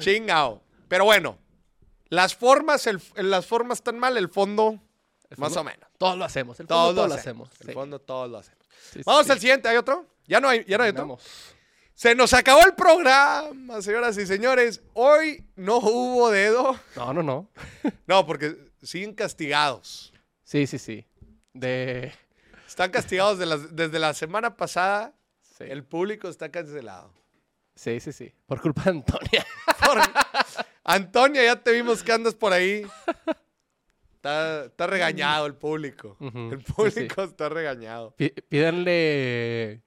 Chingao. 0.00 0.62
Pero 0.88 1.04
bueno, 1.04 1.38
las 2.08 2.34
formas, 2.34 2.86
el- 2.86 3.00
las 3.16 3.46
formas 3.46 3.78
están 3.78 3.98
mal, 3.98 4.16
el 4.16 4.28
fondo, 4.28 4.80
más 5.36 5.52
fondo? 5.52 5.60
o 5.60 5.64
menos. 5.64 5.88
Todos 5.98 6.16
lo 6.18 6.24
hacemos. 6.24 6.58
El 6.60 6.66
Todos 6.66 6.86
fondo, 6.88 7.08
lo 7.08 7.14
hacemos. 7.14 7.48
hacemos. 7.48 7.60
El 7.60 7.66
sí. 7.68 7.72
fondo 7.74 7.98
todos 8.00 8.30
lo 8.30 8.38
hacemos. 8.38 8.65
Sí, 8.92 9.00
Vamos 9.04 9.26
sí. 9.26 9.32
al 9.32 9.40
siguiente. 9.40 9.68
¿Hay 9.68 9.76
otro? 9.76 10.06
¿Ya 10.26 10.40
no 10.40 10.48
hay, 10.48 10.64
ya 10.64 10.78
no 10.78 10.84
hay 10.84 10.90
otro? 10.90 11.02
Vamos. 11.02 11.22
Se 11.94 12.14
nos 12.14 12.34
acabó 12.34 12.64
el 12.66 12.74
programa, 12.74 13.80
señoras 13.80 14.18
y 14.18 14.26
señores. 14.26 14.82
Hoy 14.92 15.46
no 15.56 15.78
hubo 15.78 16.30
dedo. 16.30 16.78
No, 16.94 17.12
no, 17.14 17.22
no. 17.22 17.50
No, 18.06 18.26
porque 18.26 18.56
siguen 18.82 19.14
castigados. 19.14 20.12
Sí, 20.44 20.66
sí, 20.66 20.78
sí. 20.78 21.06
De... 21.54 22.12
Están 22.66 22.90
castigados 22.90 23.38
de 23.38 23.46
desde 23.72 23.98
la 23.98 24.12
semana 24.12 24.56
pasada. 24.56 25.14
Sí. 25.56 25.64
El 25.66 25.84
público 25.84 26.28
está 26.28 26.50
cancelado. 26.50 27.12
sí, 27.74 27.98
sí, 28.00 28.12
sí. 28.12 28.32
Por 28.46 28.60
culpa 28.60 28.82
de 28.84 28.90
Antonia. 28.90 29.46
Por- 29.86 30.00
Antonia, 30.84 31.42
ya 31.44 31.56
te 31.56 31.72
vimos 31.72 32.02
que 32.02 32.12
andas 32.12 32.34
por 32.34 32.52
ahí. 32.52 32.86
Está, 34.26 34.64
está 34.66 34.86
regañado 34.86 35.46
el 35.46 35.54
público. 35.54 36.16
El 36.20 36.58
sí, 36.64 36.72
público 36.72 37.22
está 37.22 37.48
regañado. 37.48 38.14
Pí- 38.16 38.30
Pídanle... 38.48 39.82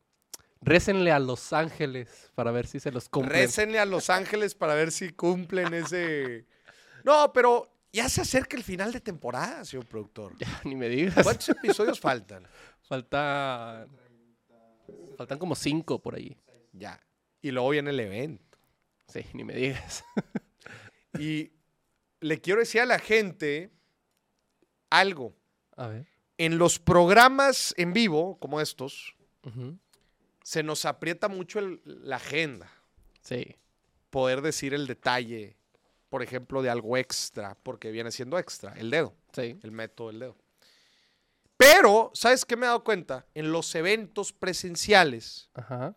Récenle 0.61 1.11
a 1.11 1.19
Los 1.19 1.53
Ángeles 1.53 2.31
para 2.35 2.51
ver 2.51 2.67
si 2.67 2.79
se 2.79 2.91
los 2.91 3.07
cumplen. 3.09 3.33
Récenle 3.41 3.79
a 3.79 3.85
Los 3.85 4.09
Ángeles 4.09 4.55
para 4.55 4.75
ver 4.75 4.91
si 4.91 5.09
cumplen 5.11 5.73
ese. 5.73 6.45
No, 7.05 7.31
pero 7.31 7.71
ya 7.93 8.09
se 8.09 8.19
acerca 8.21 8.57
el 8.57 8.63
final 8.63 8.91
de 8.91 8.99
temporada, 8.99 9.63
señor 9.63 9.85
productor. 9.85 10.37
Ya, 10.37 10.61
ni 10.65 10.75
me 10.75 10.89
digas. 10.89 11.23
¿Cuántos 11.23 11.47
episodios 11.49 11.97
faltan? 11.99 12.45
Faltan... 12.81 13.87
Faltan 15.17 15.37
como 15.39 15.55
cinco 15.55 16.01
por 16.01 16.15
ahí. 16.15 16.37
Ya. 16.73 16.99
Y 17.41 17.51
luego 17.51 17.69
viene 17.69 17.91
el 17.91 17.99
evento. 18.01 18.57
Sí, 19.07 19.25
ni 19.33 19.43
me 19.45 19.53
digas. 19.53 20.03
Y 21.17 21.51
le 22.19 22.41
quiero 22.41 22.59
decir 22.59 22.81
a 22.81 22.85
la 22.85 22.99
gente 22.99 23.71
algo. 24.89 25.33
A 25.75 25.87
ver. 25.87 26.07
En 26.37 26.57
los 26.57 26.79
programas 26.79 27.73
en 27.77 27.93
vivo, 27.93 28.37
como 28.39 28.61
estos, 28.61 29.15
se 30.43 30.63
nos 30.63 30.85
aprieta 30.85 31.27
mucho 31.27 31.59
el- 31.59 31.81
la 31.85 32.15
agenda. 32.17 32.71
Sí. 33.21 33.55
Poder 34.09 34.41
decir 34.41 34.73
el 34.73 34.87
detalle, 34.87 35.57
por 36.09 36.23
ejemplo, 36.23 36.61
de 36.61 36.69
algo 36.69 36.97
extra, 36.97 37.55
porque 37.61 37.91
viene 37.91 38.11
siendo 38.11 38.39
extra, 38.39 38.73
el 38.73 38.89
dedo, 38.89 39.13
Sí. 39.33 39.59
el 39.61 39.71
método 39.71 40.07
del 40.07 40.19
dedo. 40.19 40.37
Pero, 41.57 42.09
¿sabes 42.13 42.45
qué 42.45 42.55
me 42.55 42.65
he 42.65 42.67
dado 42.67 42.83
cuenta? 42.83 43.25
En 43.33 43.51
los 43.51 43.75
eventos 43.75 44.31
presenciales, 44.31 45.49
Ajá. 45.53 45.93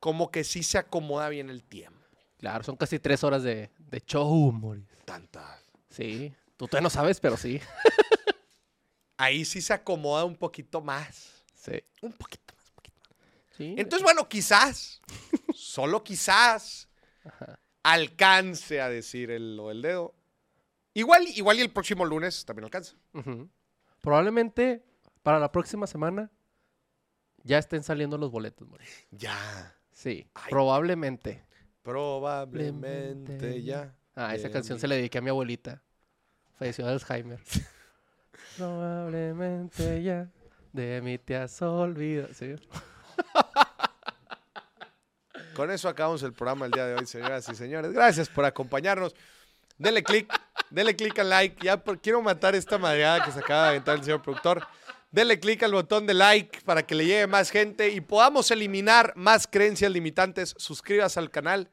como 0.00 0.30
que 0.32 0.42
sí 0.42 0.62
se 0.64 0.78
acomoda 0.78 1.28
bien 1.28 1.48
el 1.48 1.62
tiempo. 1.62 2.00
Claro, 2.38 2.64
son 2.64 2.76
casi 2.76 2.98
tres 2.98 3.22
horas 3.22 3.44
de, 3.44 3.70
de 3.78 4.00
show, 4.00 4.50
Moris. 4.50 4.84
Tanta. 5.04 5.62
Sí. 5.90 6.34
Tú 6.62 6.68
todavía 6.68 6.84
no 6.84 6.90
sabes, 6.90 7.18
pero 7.18 7.36
sí. 7.36 7.60
Ahí 9.16 9.44
sí 9.44 9.60
se 9.60 9.72
acomoda 9.72 10.24
un 10.24 10.36
poquito 10.36 10.80
más. 10.80 11.42
Sí. 11.54 11.82
Un 12.02 12.12
poquito 12.12 12.54
más. 12.54 12.72
Sí. 13.56 13.74
Entonces, 13.76 14.04
bueno, 14.04 14.28
quizás, 14.28 15.02
solo 15.52 16.04
quizás, 16.04 16.88
alcance 17.82 18.80
a 18.80 18.88
decir 18.88 19.32
el, 19.32 19.56
lo 19.56 19.70
del 19.70 19.82
dedo. 19.82 20.14
Igual, 20.94 21.26
igual 21.34 21.58
y 21.58 21.62
el 21.62 21.72
próximo 21.72 22.04
lunes 22.04 22.44
también 22.44 22.66
alcanza. 22.66 22.94
Probablemente 24.00 24.84
para 25.24 25.40
la 25.40 25.50
próxima 25.50 25.88
semana 25.88 26.30
ya 27.42 27.58
estén 27.58 27.82
saliendo 27.82 28.18
los 28.18 28.30
boletos. 28.30 28.68
Ya. 29.10 29.76
Sí. 29.90 30.28
Ay. 30.34 30.50
Probablemente. 30.50 31.44
Probablemente 31.82 33.64
ya. 33.64 33.96
Ah, 34.14 34.36
esa 34.36 34.48
canción 34.48 34.78
se 34.78 34.86
la 34.86 34.94
dediqué 34.94 35.18
a 35.18 35.22
mi 35.22 35.30
abuelita. 35.30 35.82
Falleció 36.58 36.86
de 36.86 36.92
Alzheimer. 36.92 37.38
Probablemente 38.56 40.02
ya 40.02 40.28
de 40.72 41.00
mí 41.02 41.18
te 41.18 41.36
has 41.36 41.60
olvidado. 41.62 42.32
Sí. 42.34 42.54
Con 45.54 45.70
eso 45.70 45.88
acabamos 45.88 46.22
el 46.22 46.32
programa 46.32 46.66
el 46.66 46.72
día 46.72 46.86
de 46.86 46.94
hoy, 46.94 47.06
señoras 47.06 47.48
y 47.48 47.54
señores. 47.54 47.92
Gracias 47.92 48.28
por 48.28 48.44
acompañarnos. 48.44 49.14
Denle 49.76 50.02
click, 50.02 50.32
denle 50.70 50.96
click 50.96 51.18
al 51.18 51.28
like. 51.28 51.64
Ya 51.64 51.76
por- 51.82 52.00
quiero 52.00 52.22
matar 52.22 52.54
esta 52.54 52.78
madreada 52.78 53.24
que 53.24 53.32
se 53.32 53.40
acaba 53.40 53.64
de 53.64 53.68
aventar 53.70 53.96
el 53.98 54.04
señor 54.04 54.22
productor. 54.22 54.66
Denle 55.10 55.38
click 55.40 55.62
al 55.62 55.72
botón 55.72 56.06
de 56.06 56.14
like 56.14 56.62
para 56.62 56.86
que 56.86 56.94
le 56.94 57.04
llegue 57.04 57.26
más 57.26 57.50
gente 57.50 57.90
y 57.90 58.00
podamos 58.00 58.50
eliminar 58.50 59.12
más 59.14 59.46
creencias 59.46 59.92
limitantes. 59.92 60.54
Suscríbase 60.56 61.20
al 61.20 61.30
canal. 61.30 61.70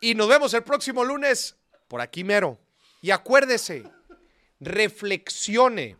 Y 0.00 0.14
nos 0.14 0.28
vemos 0.28 0.54
el 0.54 0.62
próximo 0.62 1.02
lunes 1.04 1.56
por 1.88 2.00
aquí 2.00 2.22
mero. 2.22 2.60
Y 3.06 3.12
acuérdese, 3.12 3.84
reflexione 4.58 5.96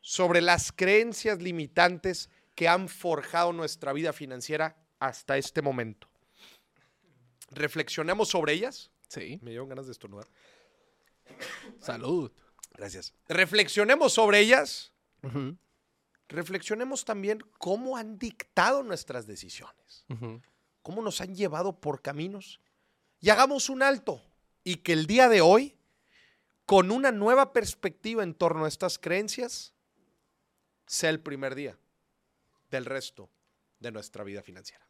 sobre 0.00 0.40
las 0.40 0.72
creencias 0.72 1.42
limitantes 1.42 2.30
que 2.54 2.66
han 2.66 2.88
forjado 2.88 3.52
nuestra 3.52 3.92
vida 3.92 4.14
financiera 4.14 4.74
hasta 4.98 5.36
este 5.36 5.60
momento. 5.60 6.08
Reflexionemos 7.50 8.30
sobre 8.30 8.54
ellas 8.54 8.90
Sí. 9.06 9.38
Me 9.42 9.50
dieron 9.50 9.68
ganas 9.68 9.84
de 9.84 9.92
estornudar. 9.92 10.26
Salud. 11.78 12.32
Gracias. 12.72 13.12
Reflexionemos 13.28 14.14
sobre 14.14 14.38
ellas. 14.40 14.94
Reflexionemos 16.28 17.04
también 17.04 17.44
cómo 17.58 17.98
han 17.98 18.18
dictado 18.18 18.82
nuestras 18.82 19.26
decisiones. 19.26 20.06
cómo 20.80 21.02
nos 21.02 21.20
han 21.20 21.34
llevado 21.34 21.78
por 21.78 22.00
caminos. 22.00 22.62
Y 23.20 23.28
hagamos 23.28 23.68
un 23.68 23.82
alto 23.82 24.22
y 24.64 24.76
que 24.76 24.94
el 24.94 25.06
día 25.06 25.28
de 25.28 25.42
hoy, 25.42 25.76
con 26.66 26.90
una 26.90 27.12
nueva 27.12 27.52
perspectiva 27.52 28.22
en 28.22 28.34
torno 28.34 28.64
a 28.64 28.68
estas 28.68 28.98
creencias, 28.98 29.74
sea 30.86 31.10
el 31.10 31.20
primer 31.20 31.54
día 31.54 31.78
del 32.70 32.84
resto 32.84 33.30
de 33.80 33.92
nuestra 33.92 34.24
vida 34.24 34.42
financiera. 34.42 34.86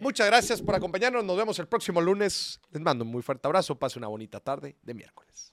Muchas 0.00 0.26
gracias 0.26 0.62
por 0.62 0.74
acompañarnos. 0.74 1.24
Nos 1.24 1.36
vemos 1.36 1.58
el 1.58 1.68
próximo 1.68 2.00
lunes. 2.00 2.58
Les 2.70 2.80
mando 2.80 3.04
un 3.04 3.10
muy 3.10 3.22
fuerte 3.22 3.46
abrazo. 3.46 3.78
Pase 3.78 3.98
una 3.98 4.08
bonita 4.08 4.40
tarde 4.40 4.76
de 4.82 4.94
miércoles. 4.94 5.52